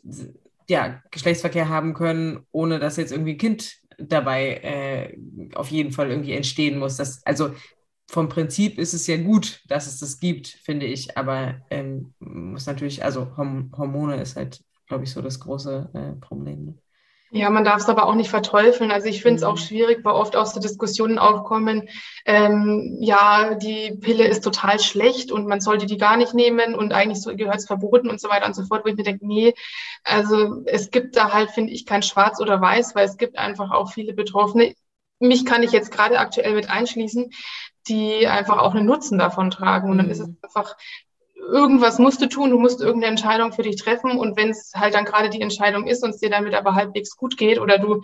ja, 0.68 1.02
Geschlechtsverkehr 1.10 1.68
haben 1.68 1.94
können, 1.94 2.46
ohne 2.52 2.78
dass 2.78 2.96
jetzt 2.96 3.12
irgendwie 3.12 3.32
ein 3.32 3.38
Kind 3.38 3.76
dabei 3.98 4.58
äh, 4.62 5.18
auf 5.54 5.70
jeden 5.70 5.92
Fall 5.92 6.10
irgendwie 6.10 6.32
entstehen 6.32 6.78
muss. 6.78 6.96
Das, 6.96 7.24
also 7.24 7.50
vom 8.08 8.28
Prinzip 8.28 8.78
ist 8.78 8.94
es 8.94 9.06
ja 9.06 9.18
gut, 9.18 9.60
dass 9.68 9.86
es 9.86 10.00
das 10.00 10.18
gibt, 10.18 10.48
finde 10.48 10.86
ich. 10.86 11.16
Aber 11.18 11.56
ähm, 11.70 12.14
muss 12.18 12.66
natürlich, 12.66 13.04
also 13.04 13.36
Hormone 13.36 14.20
ist 14.20 14.36
halt, 14.36 14.64
glaube 14.86 15.04
ich, 15.04 15.12
so 15.12 15.20
das 15.20 15.38
große 15.40 15.90
äh, 15.92 16.20
Problem. 16.20 16.64
Ne? 16.64 16.74
Ja, 17.30 17.50
man 17.50 17.64
darf 17.64 17.82
es 17.82 17.88
aber 17.90 18.06
auch 18.06 18.14
nicht 18.14 18.30
verteufeln. 18.30 18.90
Also 18.90 19.08
ich 19.08 19.20
finde 19.20 19.36
es 19.36 19.42
mhm. 19.42 19.48
auch 19.48 19.58
schwierig, 19.58 20.02
weil 20.02 20.14
oft 20.14 20.34
auch 20.36 20.46
so 20.46 20.58
Diskussionen 20.58 21.18
aufkommen, 21.18 21.90
ähm, 22.24 22.96
ja, 23.00 23.54
die 23.56 23.98
Pille 24.00 24.26
ist 24.26 24.42
total 24.42 24.80
schlecht 24.80 25.30
und 25.30 25.46
man 25.46 25.60
sollte 25.60 25.84
die 25.84 25.98
gar 25.98 26.16
nicht 26.16 26.32
nehmen 26.32 26.74
und 26.74 26.94
eigentlich 26.94 27.20
so, 27.20 27.36
gehört 27.36 27.56
es 27.56 27.66
verboten 27.66 28.08
und 28.08 28.20
so 28.20 28.30
weiter 28.30 28.46
und 28.46 28.54
so 28.54 28.64
fort, 28.64 28.86
wo 28.86 28.88
ich 28.88 28.96
mir 28.96 29.02
denke, 29.02 29.26
nee, 29.26 29.52
also 30.04 30.62
es 30.64 30.90
gibt 30.90 31.16
da 31.16 31.34
halt, 31.34 31.50
finde 31.50 31.72
ich, 31.74 31.84
kein 31.84 32.02
Schwarz 32.02 32.40
oder 32.40 32.62
Weiß, 32.62 32.94
weil 32.94 33.04
es 33.04 33.18
gibt 33.18 33.36
einfach 33.36 33.70
auch 33.70 33.92
viele 33.92 34.14
Betroffene. 34.14 34.74
Mich 35.20 35.44
kann 35.44 35.62
ich 35.62 35.72
jetzt 35.72 35.92
gerade 35.92 36.18
aktuell 36.18 36.54
mit 36.54 36.70
einschließen, 36.70 37.30
die 37.88 38.26
einfach 38.26 38.58
auch 38.58 38.74
einen 38.74 38.86
Nutzen 38.86 39.18
davon 39.18 39.50
tragen. 39.50 39.90
Und 39.90 39.98
dann 39.98 40.10
ist 40.10 40.20
es 40.20 40.28
mhm. 40.28 40.36
einfach, 40.42 40.76
irgendwas 41.34 41.98
musst 41.98 42.20
du 42.20 42.26
tun, 42.26 42.50
du 42.50 42.58
musst 42.58 42.80
irgendeine 42.80 43.12
Entscheidung 43.12 43.52
für 43.52 43.62
dich 43.62 43.76
treffen. 43.76 44.18
Und 44.18 44.36
wenn 44.36 44.50
es 44.50 44.72
halt 44.74 44.94
dann 44.94 45.04
gerade 45.04 45.30
die 45.30 45.40
Entscheidung 45.40 45.86
ist 45.86 46.04
und 46.04 46.10
es 46.10 46.18
dir 46.18 46.30
damit 46.30 46.54
aber 46.54 46.74
halbwegs 46.74 47.16
gut 47.16 47.36
geht 47.36 47.58
oder 47.58 47.78
du 47.78 48.02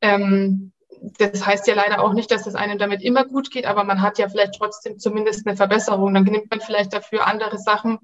ähm, 0.00 0.72
das 1.18 1.46
heißt 1.46 1.66
ja 1.66 1.74
leider 1.74 2.02
auch 2.02 2.12
nicht, 2.12 2.30
dass 2.30 2.46
es 2.46 2.54
einem 2.54 2.78
damit 2.78 3.02
immer 3.02 3.24
gut 3.24 3.50
geht, 3.50 3.64
aber 3.64 3.84
man 3.84 4.02
hat 4.02 4.18
ja 4.18 4.28
vielleicht 4.28 4.54
trotzdem 4.54 4.98
zumindest 4.98 5.46
eine 5.46 5.56
Verbesserung. 5.56 6.12
Dann 6.12 6.24
nimmt 6.24 6.50
man 6.50 6.60
vielleicht 6.60 6.92
dafür 6.92 7.26
andere 7.26 7.58
Sachen 7.58 7.98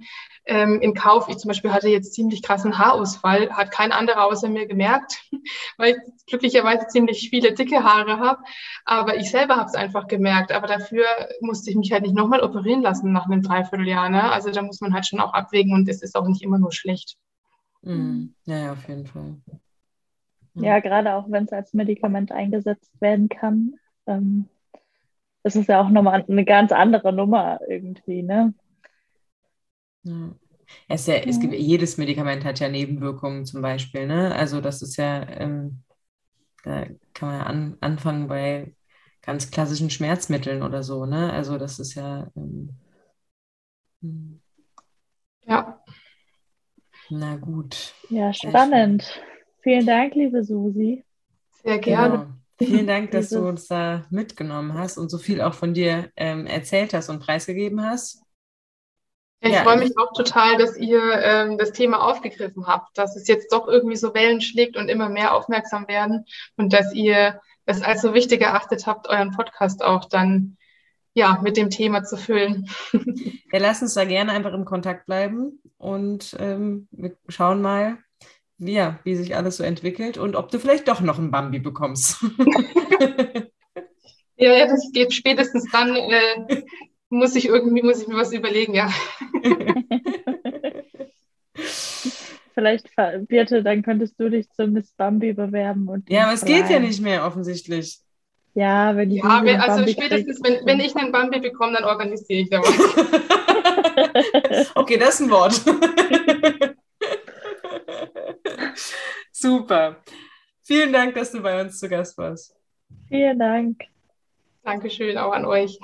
ähm, 0.47 0.81
in 0.81 0.95
Kauf. 0.95 1.29
Ich 1.29 1.37
zum 1.37 1.49
Beispiel 1.49 1.73
hatte 1.73 1.89
jetzt 1.89 2.15
ziemlich 2.15 2.43
krassen 2.43 2.79
Haarausfall, 2.79 3.51
hat 3.51 3.71
kein 3.71 3.93
anderer 3.93 4.25
außer 4.25 4.49
mir 4.49 4.67
gemerkt, 4.67 5.23
weil 5.77 5.97
ich 5.97 6.27
glücklicherweise 6.27 6.87
ziemlich 6.87 7.29
viele 7.29 7.53
dicke 7.53 7.85
Haare 7.85 8.19
habe. 8.19 8.43
Aber 8.85 9.17
ich 9.17 9.31
selber 9.31 9.57
habe 9.57 9.69
es 9.69 9.75
einfach 9.75 10.09
gemerkt. 10.09 10.53
Aber 10.53 10.67
dafür 10.67 11.05
musste 11.41 11.71
ich 11.71 11.77
mich 11.77 11.93
halt 11.93 12.03
nicht 12.03 12.15
nochmal 12.15 12.43
operieren 12.43 12.83
lassen 12.83 13.13
nach 13.13 13.27
einem 13.27 13.43
Dreivierteljahr. 13.43 14.09
Ne? 14.09 14.31
Also 14.33 14.51
da 14.51 14.63
muss 14.63 14.81
man 14.81 14.95
halt 14.95 15.07
schon 15.07 15.21
auch 15.21 15.35
abwägen 15.35 15.75
und 15.75 15.89
es 15.89 16.03
ist 16.03 16.17
auch 16.17 16.27
nicht 16.27 16.43
immer 16.43 16.59
nur 16.59 16.73
schlecht. 16.73 17.17
Mhm. 17.83 18.35
Ja, 18.47 18.57
ja, 18.59 18.73
auf 18.73 18.89
jeden 18.89 19.07
Fall. 19.07 19.37
Ja, 20.65 20.81
gerade 20.81 21.15
auch 21.15 21.31
wenn 21.31 21.45
es 21.45 21.53
als 21.53 21.75
Medikament 21.75 22.33
eingesetzt 22.33 22.91
werden 23.01 23.29
kann. 23.29 23.75
Ähm, 24.07 24.49
das 25.43 25.55
ist 25.57 25.69
ja 25.69 25.81
auch 25.81 25.91
nochmal 25.91 26.25
eine 26.29 26.45
ganz 26.45 26.73
andere 26.73 27.13
Nummer 27.13 27.61
irgendwie, 27.69 28.23
ne? 28.23 28.55
Ja. 30.03 30.35
Es, 30.89 31.07
ja, 31.07 31.15
es 31.15 31.39
gibt, 31.39 31.55
jedes 31.55 31.97
Medikament 31.97 32.45
hat 32.45 32.59
ja 32.59 32.69
Nebenwirkungen 32.69 33.45
zum 33.45 33.63
Beispiel, 33.63 34.07
ne? 34.07 34.35
Also 34.35 34.61
das 34.61 34.83
ist 34.83 34.97
ja, 34.97 35.29
ähm, 35.29 35.83
da 36.65 36.87
kann 37.15 37.29
man 37.29 37.39
ja 37.39 37.43
an, 37.45 37.77
anfangen 37.81 38.27
bei 38.29 38.75
ganz 39.23 39.51
klassischen 39.51 39.91
Schmerzmitteln 39.91 40.63
oder 40.63 40.83
so, 40.83 41.07
ne? 41.07 41.33
Also 41.33 41.59
das 41.59 41.79
ist 41.79 41.95
ja 41.95 42.29
ähm, 42.37 42.71
hm. 44.03 44.41
ja. 45.47 45.81
Na 47.11 47.37
gut. 47.37 47.95
Ja, 48.11 48.33
spannend. 48.33 49.21
Vielen 49.67 49.85
Dank, 49.85 50.15
liebe 50.15 50.45
Susi. 50.45 51.03
Sehr 51.65 51.79
gerne. 51.81 52.19
Genau. 52.19 52.71
Vielen 52.71 52.87
Dank, 52.87 53.11
dass 53.11 53.31
du 53.31 53.41
uns 53.41 53.67
da 53.67 54.05
mitgenommen 54.11 54.75
hast 54.75 54.97
und 54.97 55.09
so 55.11 55.19
viel 55.19 55.41
auch 55.41 55.55
von 55.55 55.75
dir 55.75 56.09
ähm, 56.15 56.47
erzählt 56.47 56.95
hast 56.95 57.09
und 57.09 57.19
preisgegeben 57.19 57.83
hast. 57.83 58.23
Ich 59.41 59.51
ja. 59.51 59.65
freue 59.65 59.79
mich 59.79 59.99
auch 59.99 60.13
total, 60.13 60.57
dass 60.57 60.77
ihr 60.77 61.03
ähm, 61.21 61.59
das 61.59 61.73
Thema 61.73 62.01
aufgegriffen 62.07 62.69
habt, 62.69 62.97
dass 62.97 63.17
es 63.17 63.27
jetzt 63.27 63.53
doch 63.53 63.67
irgendwie 63.67 63.97
so 63.97 64.15
Wellen 64.15 64.41
schlägt 64.41 64.77
und 64.77 64.89
immer 64.89 65.09
mehr 65.09 65.35
aufmerksam 65.35 65.89
werden 65.89 66.27
und 66.57 66.73
dass 66.73 66.95
ihr 66.95 67.41
es 67.65 67.83
als 67.83 68.03
so 68.03 68.15
wichtig 68.15 68.43
erachtet 68.43 68.87
habt, 68.87 69.09
euren 69.09 69.33
Podcast 69.33 69.83
auch 69.83 70.05
dann 70.05 70.59
ja, 71.13 71.41
mit 71.43 71.57
dem 71.57 71.71
Thema 71.71 72.05
zu 72.05 72.17
füllen. 72.17 72.69
Ja, 73.53 73.61
lass 73.61 73.81
uns 73.81 73.95
da 73.95 74.05
gerne 74.05 74.33
einfach 74.33 74.53
im 74.53 74.65
Kontakt 74.65 75.07
bleiben 75.07 75.61
und 75.79 76.37
ähm, 76.39 76.89
wir 76.91 77.17
schauen 77.29 77.63
mal, 77.63 77.99
ja, 78.59 78.99
wie 79.05 79.15
sich 79.17 79.37
alles 79.37 79.57
so 79.59 79.65
entwickelt 79.65 80.19
und 80.19 80.37
ob 80.37 80.51
du 80.51 80.59
vielleicht 80.59 80.89
doch 80.89 81.01
noch 81.01 81.19
ein 81.19 81.31
Bambi 81.31 81.59
bekommst. 81.59 82.23
ja, 84.37 84.53
ja, 84.53 84.67
das 84.67 84.91
geht 84.93 85.13
spätestens 85.13 85.71
dann, 85.71 85.95
äh, 85.95 86.63
muss 87.09 87.37
ich 87.37 87.47
irgendwie, 87.47 87.83
muss 87.83 88.01
ich 88.01 88.09
mir 88.09 88.17
was 88.17 88.33
überlegen, 88.33 88.75
ja. 88.75 88.91
vielleicht, 92.55 92.89
Birte, 93.29 93.63
dann 93.63 93.83
könntest 93.83 94.19
du 94.19 94.31
dich 94.31 94.51
zum 94.53 94.73
Miss 94.73 94.91
Bambi 94.97 95.35
bewerben. 95.35 95.89
Und 95.89 96.09
ja, 96.09 96.25
aber 96.25 96.33
es 96.33 96.45
geht 96.45 96.71
ja 96.71 96.81
nicht 96.81 97.03
mehr 97.03 97.27
offensichtlich. 97.27 97.99
Ja, 98.55 98.97
wenn 98.97 99.11
ich 99.11 99.23
ja, 99.23 99.45
wenn, 99.45 99.61
also 99.61 99.77
Bambi 99.77 99.93
spätestens, 99.93 100.41
wenn, 100.43 100.65
wenn 100.65 100.81
ich 100.81 100.97
einen 100.97 101.13
Bambi 101.13 101.41
bekomme, 101.41 101.75
dann 101.75 101.85
organisiere 101.85 102.41
ich 102.41 102.49
da 102.49 102.61
was. 102.61 102.77
okay, 104.75 104.97
das 104.97 105.21
ist 105.21 105.21
ein 105.21 105.31
Wort. 105.31 105.61
Super. 109.33 110.03
Vielen 110.63 110.93
Dank, 110.93 111.15
dass 111.15 111.33
du 111.33 111.41
bei 111.41 111.61
uns 111.61 111.79
zu 111.79 111.89
Gast 111.89 112.19
warst. 112.19 112.55
Vielen 113.09 113.39
Dank. 113.39 113.83
Dankeschön 114.63 115.17
auch 115.17 115.33
an 115.33 115.45
euch. 115.45 115.79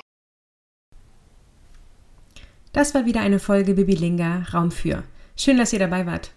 Das 2.73 2.95
war 2.95 3.05
wieder 3.05 3.21
eine 3.21 3.39
Folge 3.39 3.75
Bibilinga 3.75 4.47
Raum 4.53 4.71
für. 4.71 5.05
Schön, 5.37 5.59
dass 5.59 5.73
ihr 5.73 5.79
dabei 5.79 6.07
wart. 6.07 6.33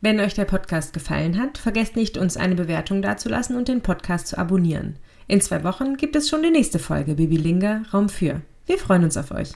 Wenn 0.00 0.20
euch 0.20 0.34
der 0.34 0.44
Podcast 0.44 0.92
gefallen 0.92 1.40
hat, 1.40 1.58
vergesst 1.58 1.96
nicht, 1.96 2.18
uns 2.18 2.36
eine 2.36 2.54
Bewertung 2.54 3.00
dazulassen 3.00 3.56
und 3.56 3.68
den 3.68 3.80
Podcast 3.80 4.26
zu 4.26 4.38
abonnieren. 4.38 4.98
In 5.26 5.40
zwei 5.40 5.64
Wochen 5.64 5.96
gibt 5.96 6.16
es 6.16 6.28
schon 6.28 6.42
die 6.42 6.50
nächste 6.50 6.78
Folge 6.78 7.14
Bibilinga 7.14 7.82
Raum 7.94 8.08
für. 8.08 8.42
Wir 8.66 8.78
freuen 8.78 9.04
uns 9.04 9.16
auf 9.16 9.30
euch. 9.30 9.52